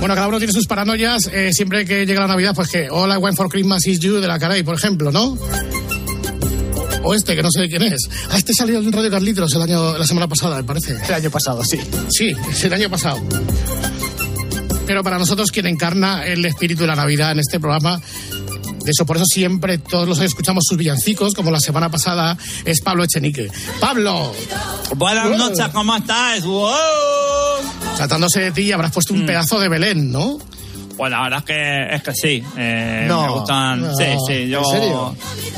Bueno, 0.01 0.15
cada 0.15 0.29
uno 0.29 0.39
tiene 0.39 0.53
sus 0.53 0.67
paranoias. 0.67 1.27
eh, 1.33 1.53
siempre 1.53 1.85
que 1.85 2.07
llega 2.07 2.21
la 2.21 2.29
Navidad, 2.29 2.55
pues 2.55 2.69
que 2.69 2.85
I 2.85 2.89
Want 2.91 3.37
for 3.37 3.49
Christmas 3.49 3.87
is 3.87 3.99
You 3.99 4.21
de 4.21 4.29
la 4.29 4.39
Caray, 4.39 4.63
por 4.63 4.75
ejemplo, 4.77 5.11
¿no? 5.11 5.37
O 7.03 7.15
este, 7.15 7.35
que 7.37 7.43
no 7.43 7.51
sé 7.51 7.63
de 7.63 7.69
quién 7.69 7.83
es. 7.83 8.09
Ah, 8.31 8.37
este 8.39 8.53
salió 8.55 8.79
en 8.79 8.93
Radio 8.93 9.11
Carlitos 9.11 9.55
el 9.55 9.63
año, 9.63 9.97
la 9.97 10.07
semana 10.07 10.29
pasada, 10.29 10.57
me 10.57 10.65
parece. 10.65 10.97
El 11.09 11.15
año 11.15 11.31
pasado, 11.31 11.65
sí. 11.65 11.81
Sí, 12.11 12.33
es 12.51 12.65
el 12.65 12.73
año 12.73 12.91
pasado. 12.91 13.21
Pero 14.87 15.03
para 15.05 15.19
nosotros, 15.19 15.51
quien 15.51 15.67
encarna 15.67 16.25
el 16.27 16.45
espíritu 16.45 16.83
de 16.83 16.89
la 16.89 16.97
Navidad 16.97 17.33
en 17.33 17.41
este 17.41 17.61
programa, 17.61 18.01
de 18.89 18.93
eso, 18.93 19.05
por 19.05 19.17
eso 19.17 19.27
siempre, 19.27 19.77
todos 19.77 20.09
los 20.09 20.19
años 20.19 20.31
escuchamos 20.31 20.65
sus 20.67 20.79
villancicos, 20.79 21.35
como 21.35 21.51
la 21.51 21.61
semana 21.61 21.91
pasada, 21.91 22.39
es 22.65 22.81
Pablo 22.81 23.05
Echenique. 23.05 23.51
¡Pablo! 23.81 24.33
Buenas 24.97 25.29
Wow. 25.29 25.37
noches, 25.39 25.69
¿cómo 25.75 25.95
estás? 25.95 26.43
¡Wow! 26.45 26.69
Tratándose 27.97 28.41
de 28.41 28.53
ti, 28.53 28.73
habrás 28.73 28.93
puesto 28.93 29.13
un 29.13 29.27
pedazo 29.27 29.61
de 29.61 29.69
Belén, 29.69 30.11
¿no? 30.11 30.39
Pues 30.97 31.13
la 31.13 31.23
verdad 31.23 31.39
es 31.41 31.45
que, 31.45 31.95
es 31.95 32.03
que 32.03 32.13
sí. 32.15 32.43
eh, 32.57 33.05
No, 33.07 33.23
me 33.23 33.29
gustan. 33.31 33.81
no, 33.83 33.95
sí, 33.95 34.05
sí, 34.27 34.49
yo. 34.49 34.63
¿en 34.73 34.81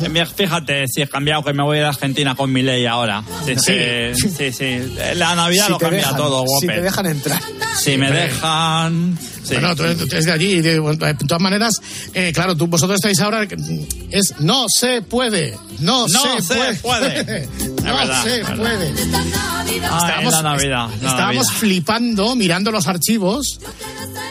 serio? 0.05 0.27
Fíjate, 0.37 0.85
si 0.87 1.01
he 1.03 1.07
cambiado 1.09 1.43
que 1.45 1.53
me 1.55 1.63
voy 1.63 1.79
de 1.79 1.85
Argentina 1.87 2.35
con 2.35 2.53
mi 2.53 2.61
ley 2.63 2.85
ahora. 2.85 3.23
Sí, 3.47 3.55
sí, 3.57 3.73
Sí. 4.15 4.29
sí. 4.37 4.53
sí. 4.53 4.93
La 5.15 5.35
Navidad 5.37 5.67
Si 5.67 5.71
lo 5.73 5.79
cambia 5.79 6.01
dejan, 6.01 6.17
todo, 6.17 6.45
Si 6.61 6.67
guape. 6.67 6.79
te 6.81 6.83
dejan 6.83 7.07
entrar. 7.07 7.41
Si 7.79 7.97
me 7.97 8.11
dejan. 8.11 9.19
Sí. 9.43 9.55
Bueno, 9.55 9.75
tú, 9.75 9.83
tú 9.95 10.05
eres 10.11 10.25
de 10.27 10.33
allí. 10.33 10.61
De, 10.61 10.81
todas 11.27 11.41
maneras, 11.41 11.75
eh, 12.15 12.33
claro, 12.33 12.57
tú, 12.57 12.67
vosotros 12.67 12.97
estáis 12.97 13.21
ahora. 13.21 13.47
Es 14.11 14.35
no 14.41 14.67
se 14.69 15.03
puede. 15.03 15.57
No, 15.81 16.07
No 16.09 16.37
se, 16.37 16.43
se 16.43 16.55
puede. 16.55 16.75
puede. 16.77 17.49
no 17.85 17.97
verdad, 17.97 18.25
se 18.25 18.45
puede. 18.57 18.93
Ay, 19.91 20.25
la 20.31 20.43
Navidad. 20.43 20.89
la 20.89 20.95
estábamos 20.95 21.47
Navidad. 21.47 21.59
flipando 21.59 22.37
mirando 22.37 22.71
los 22.71 22.87
archivos 22.87 23.59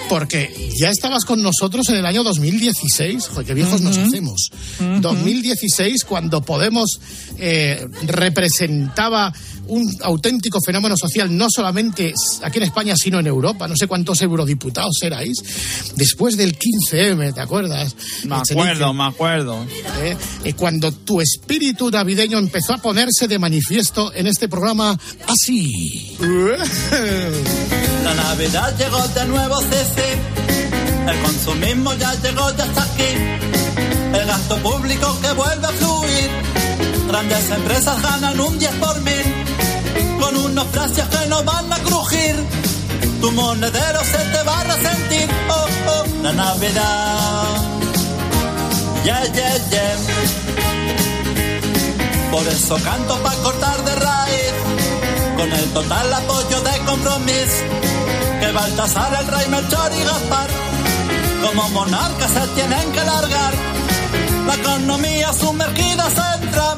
porque 0.10 0.72
ya 0.80 0.90
estabas 0.90 1.24
con 1.24 1.42
nosotros 1.42 1.88
en 1.90 1.98
el 1.98 2.06
año 2.06 2.24
2016. 2.24 3.28
Joder, 3.28 3.46
qué 3.46 3.54
viejos 3.54 3.82
nos 3.82 3.98
hacemos. 3.98 4.50
2016, 4.80 6.04
cuando 6.04 6.42
Podemos 6.42 7.00
eh, 7.38 7.86
representaba 8.04 9.32
un 9.68 9.88
auténtico 10.02 10.60
fenómeno 10.66 10.96
social, 10.98 11.36
no 11.36 11.48
solamente 11.50 12.14
aquí 12.44 12.58
en 12.58 12.64
España, 12.64 12.96
sino 12.98 13.20
en 13.20 13.28
Europa. 13.28 13.68
No 13.68 13.76
sé 13.78 13.88
cuántos 13.88 14.22
eurodiputados 14.22 14.98
erais. 15.04 15.38
Después 15.96 16.36
del 16.38 16.58
15M, 16.58 17.34
¿te 17.34 17.42
acuerdas? 17.42 17.96
Me 18.26 18.36
acuerdo, 18.36 18.94
me 18.94 19.04
acuerdo. 19.04 19.66
¿eh? 20.02 20.18
Y 20.44 20.54
cuando 20.54 20.92
tu 20.92 21.22
espíritu 21.22 21.92
navideño 21.92 22.40
empezó 22.40 22.74
a 22.74 22.78
ponerse 22.80 23.28
de 23.28 23.39
manifiesto 23.40 24.14
en 24.14 24.28
este 24.28 24.48
programa 24.48 24.98
así. 25.28 26.18
La 28.04 28.14
Navidad 28.14 28.76
llegó 28.78 29.08
de 29.08 29.26
nuevo, 29.26 29.62
sí. 29.62 29.78
El 31.08 31.20
consumismo 31.22 31.94
ya 31.96 32.14
llegó, 32.22 32.56
ya 32.56 32.66
está 32.66 32.84
aquí. 32.84 33.12
El 34.14 34.26
gasto 34.28 34.58
público 34.58 35.18
que 35.22 35.32
vuelve 35.32 35.68
a 35.68 35.72
fluir. 35.72 36.30
Grandes 37.08 37.50
empresas 37.50 38.02
ganan 38.02 38.40
un 38.40 38.60
10 38.60 38.72
por 38.76 39.02
mil. 39.02 40.20
Con 40.20 40.36
unos 40.38 40.66
precios 40.68 41.08
que 41.08 41.28
no 41.28 41.44
van 41.44 41.72
a 41.74 41.78
crujir. 41.78 42.36
Tu 43.22 43.32
monedero 43.32 44.04
se 44.04 44.18
te 44.18 44.44
va 44.44 44.60
a 44.60 44.64
resentir. 44.64 45.30
Oh, 45.50 45.68
oh, 45.88 46.24
la 46.24 46.34
Navidad. 46.34 47.80
Yeah, 49.04 49.26
yeah, 49.34 49.58
yeah. 49.72 51.09
Por 52.32 52.48
eso 52.48 52.76
canto 52.84 53.18
para 53.24 53.36
cortar 53.38 53.84
de 53.84 53.96
raíz 53.96 54.54
con 55.36 55.52
el 55.52 55.70
total 55.74 56.14
apoyo 56.14 56.62
de 56.62 56.78
compromiso 56.86 57.64
que 58.40 58.52
Baltasar, 58.52 59.14
el 59.20 59.28
rey 59.28 59.48
Melchor 59.50 59.92
y 59.94 60.04
Gaspar 60.04 60.50
como 61.42 61.70
monarcas 61.70 62.32
se 62.32 62.48
tienen 62.50 62.92
que 62.92 63.04
largar. 63.04 63.54
La 64.46 64.56
economía 64.56 65.34
sumergida 65.34 66.10
se 66.10 66.44
entra 66.44 66.78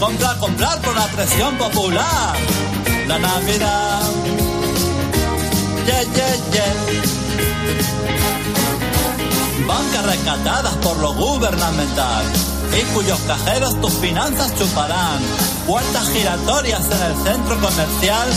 comprar, 0.00 0.38
comprar 0.38 0.80
por 0.80 0.96
la 0.96 1.06
presión 1.06 1.56
popular. 1.58 2.36
La 3.06 3.18
Navidad. 3.18 4.02
Yeah, 5.86 6.02
yeah, 6.02 6.36
yeah. 6.52 6.74
Bancas 9.66 10.06
rescatadas 10.06 10.74
por 10.76 10.96
lo 10.98 11.14
gubernamental 11.14 12.51
y 12.78 12.82
cuyos 12.94 13.20
cajeros 13.20 13.80
tus 13.80 13.92
finanzas 13.94 14.54
chuparán. 14.56 15.20
Puertas 15.66 16.08
giratorias 16.10 16.84
en 16.86 17.02
el 17.02 17.24
centro 17.24 17.60
comercial 17.60 18.28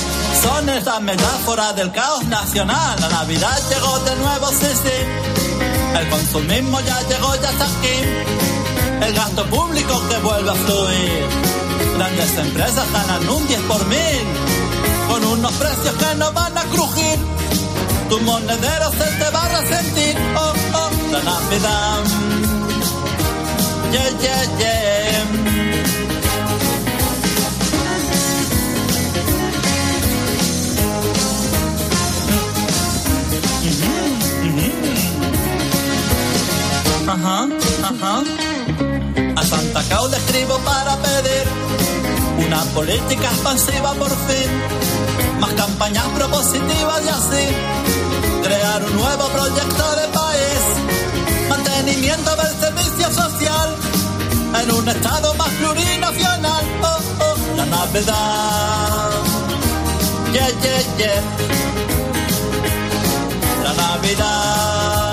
son 0.42 0.70
esa 0.70 1.00
metáfora 1.00 1.74
del 1.74 1.92
caos 1.92 2.26
nacional. 2.26 3.00
La 3.00 3.10
Navidad 3.10 3.58
llegó 3.70 4.00
de 4.00 4.16
nuevo, 4.18 4.48
sí, 4.50 4.68
sí. 4.84 6.00
El 6.00 6.10
consumismo 6.10 6.80
ya 6.82 7.00
llegó, 7.08 7.36
ya 7.36 7.50
está 7.50 7.66
aquí. 7.66 9.06
El 9.06 9.14
gasto 9.14 9.46
público 9.46 10.02
que 10.10 10.18
vuelve 10.18 10.52
a 10.52 10.56
fluir. 10.56 11.26
Grandes 11.98 12.38
empresas 12.38 12.92
ganan 12.92 13.30
un 13.30 13.48
10 13.48 13.62
por 13.62 13.86
mil. 13.88 14.26
con 15.10 15.24
unos 15.24 15.54
precios 15.54 15.96
que 15.96 16.16
no 16.16 16.32
van 16.34 16.58
a 16.58 16.64
crujir. 16.64 17.20
Tu 18.10 18.20
monedero 18.20 18.92
se 18.92 19.06
te 19.18 19.30
va 19.30 19.46
a 19.46 19.62
resentir. 19.62 20.18
Oh, 20.36 20.54
oh, 20.74 21.12
la 21.12 21.24
Navidad. 21.24 22.55
Yeah, 23.96 24.10
yeah, 24.20 24.44
yeah. 24.60 24.76
Ajá. 37.08 37.48
A 39.38 39.44
Santa 39.46 39.82
Claus 39.84 40.12
le 40.12 40.18
escribo 40.18 40.58
para 40.60 40.98
pedir 40.98 41.46
una 42.46 42.62
política 42.74 43.30
expansiva 43.30 43.94
por 43.94 44.10
fin, 44.10 45.40
más 45.40 45.54
campañas 45.54 46.06
propositivas 46.18 47.02
y 47.06 47.08
así 47.08 47.46
crear 48.44 48.84
un 48.84 48.96
nuevo 48.98 49.26
proyecto 49.30 49.96
de 49.96 50.08
país, 50.10 50.62
mantenimiento 51.50 52.36
del 52.36 52.60
servicio 52.60 53.10
social 53.14 53.85
en 54.62 54.72
un 54.72 54.88
estado 54.88 55.34
más 55.36 55.50
plurinacional. 55.50 56.66
Oh, 56.82 57.00
oh, 57.20 57.36
la 57.58 57.66
Navidad, 57.66 59.12
yeah, 60.34 60.50
yeah, 60.62 60.98
yeah. 60.98 61.22
La 63.64 63.74
Navidad. 63.74 65.05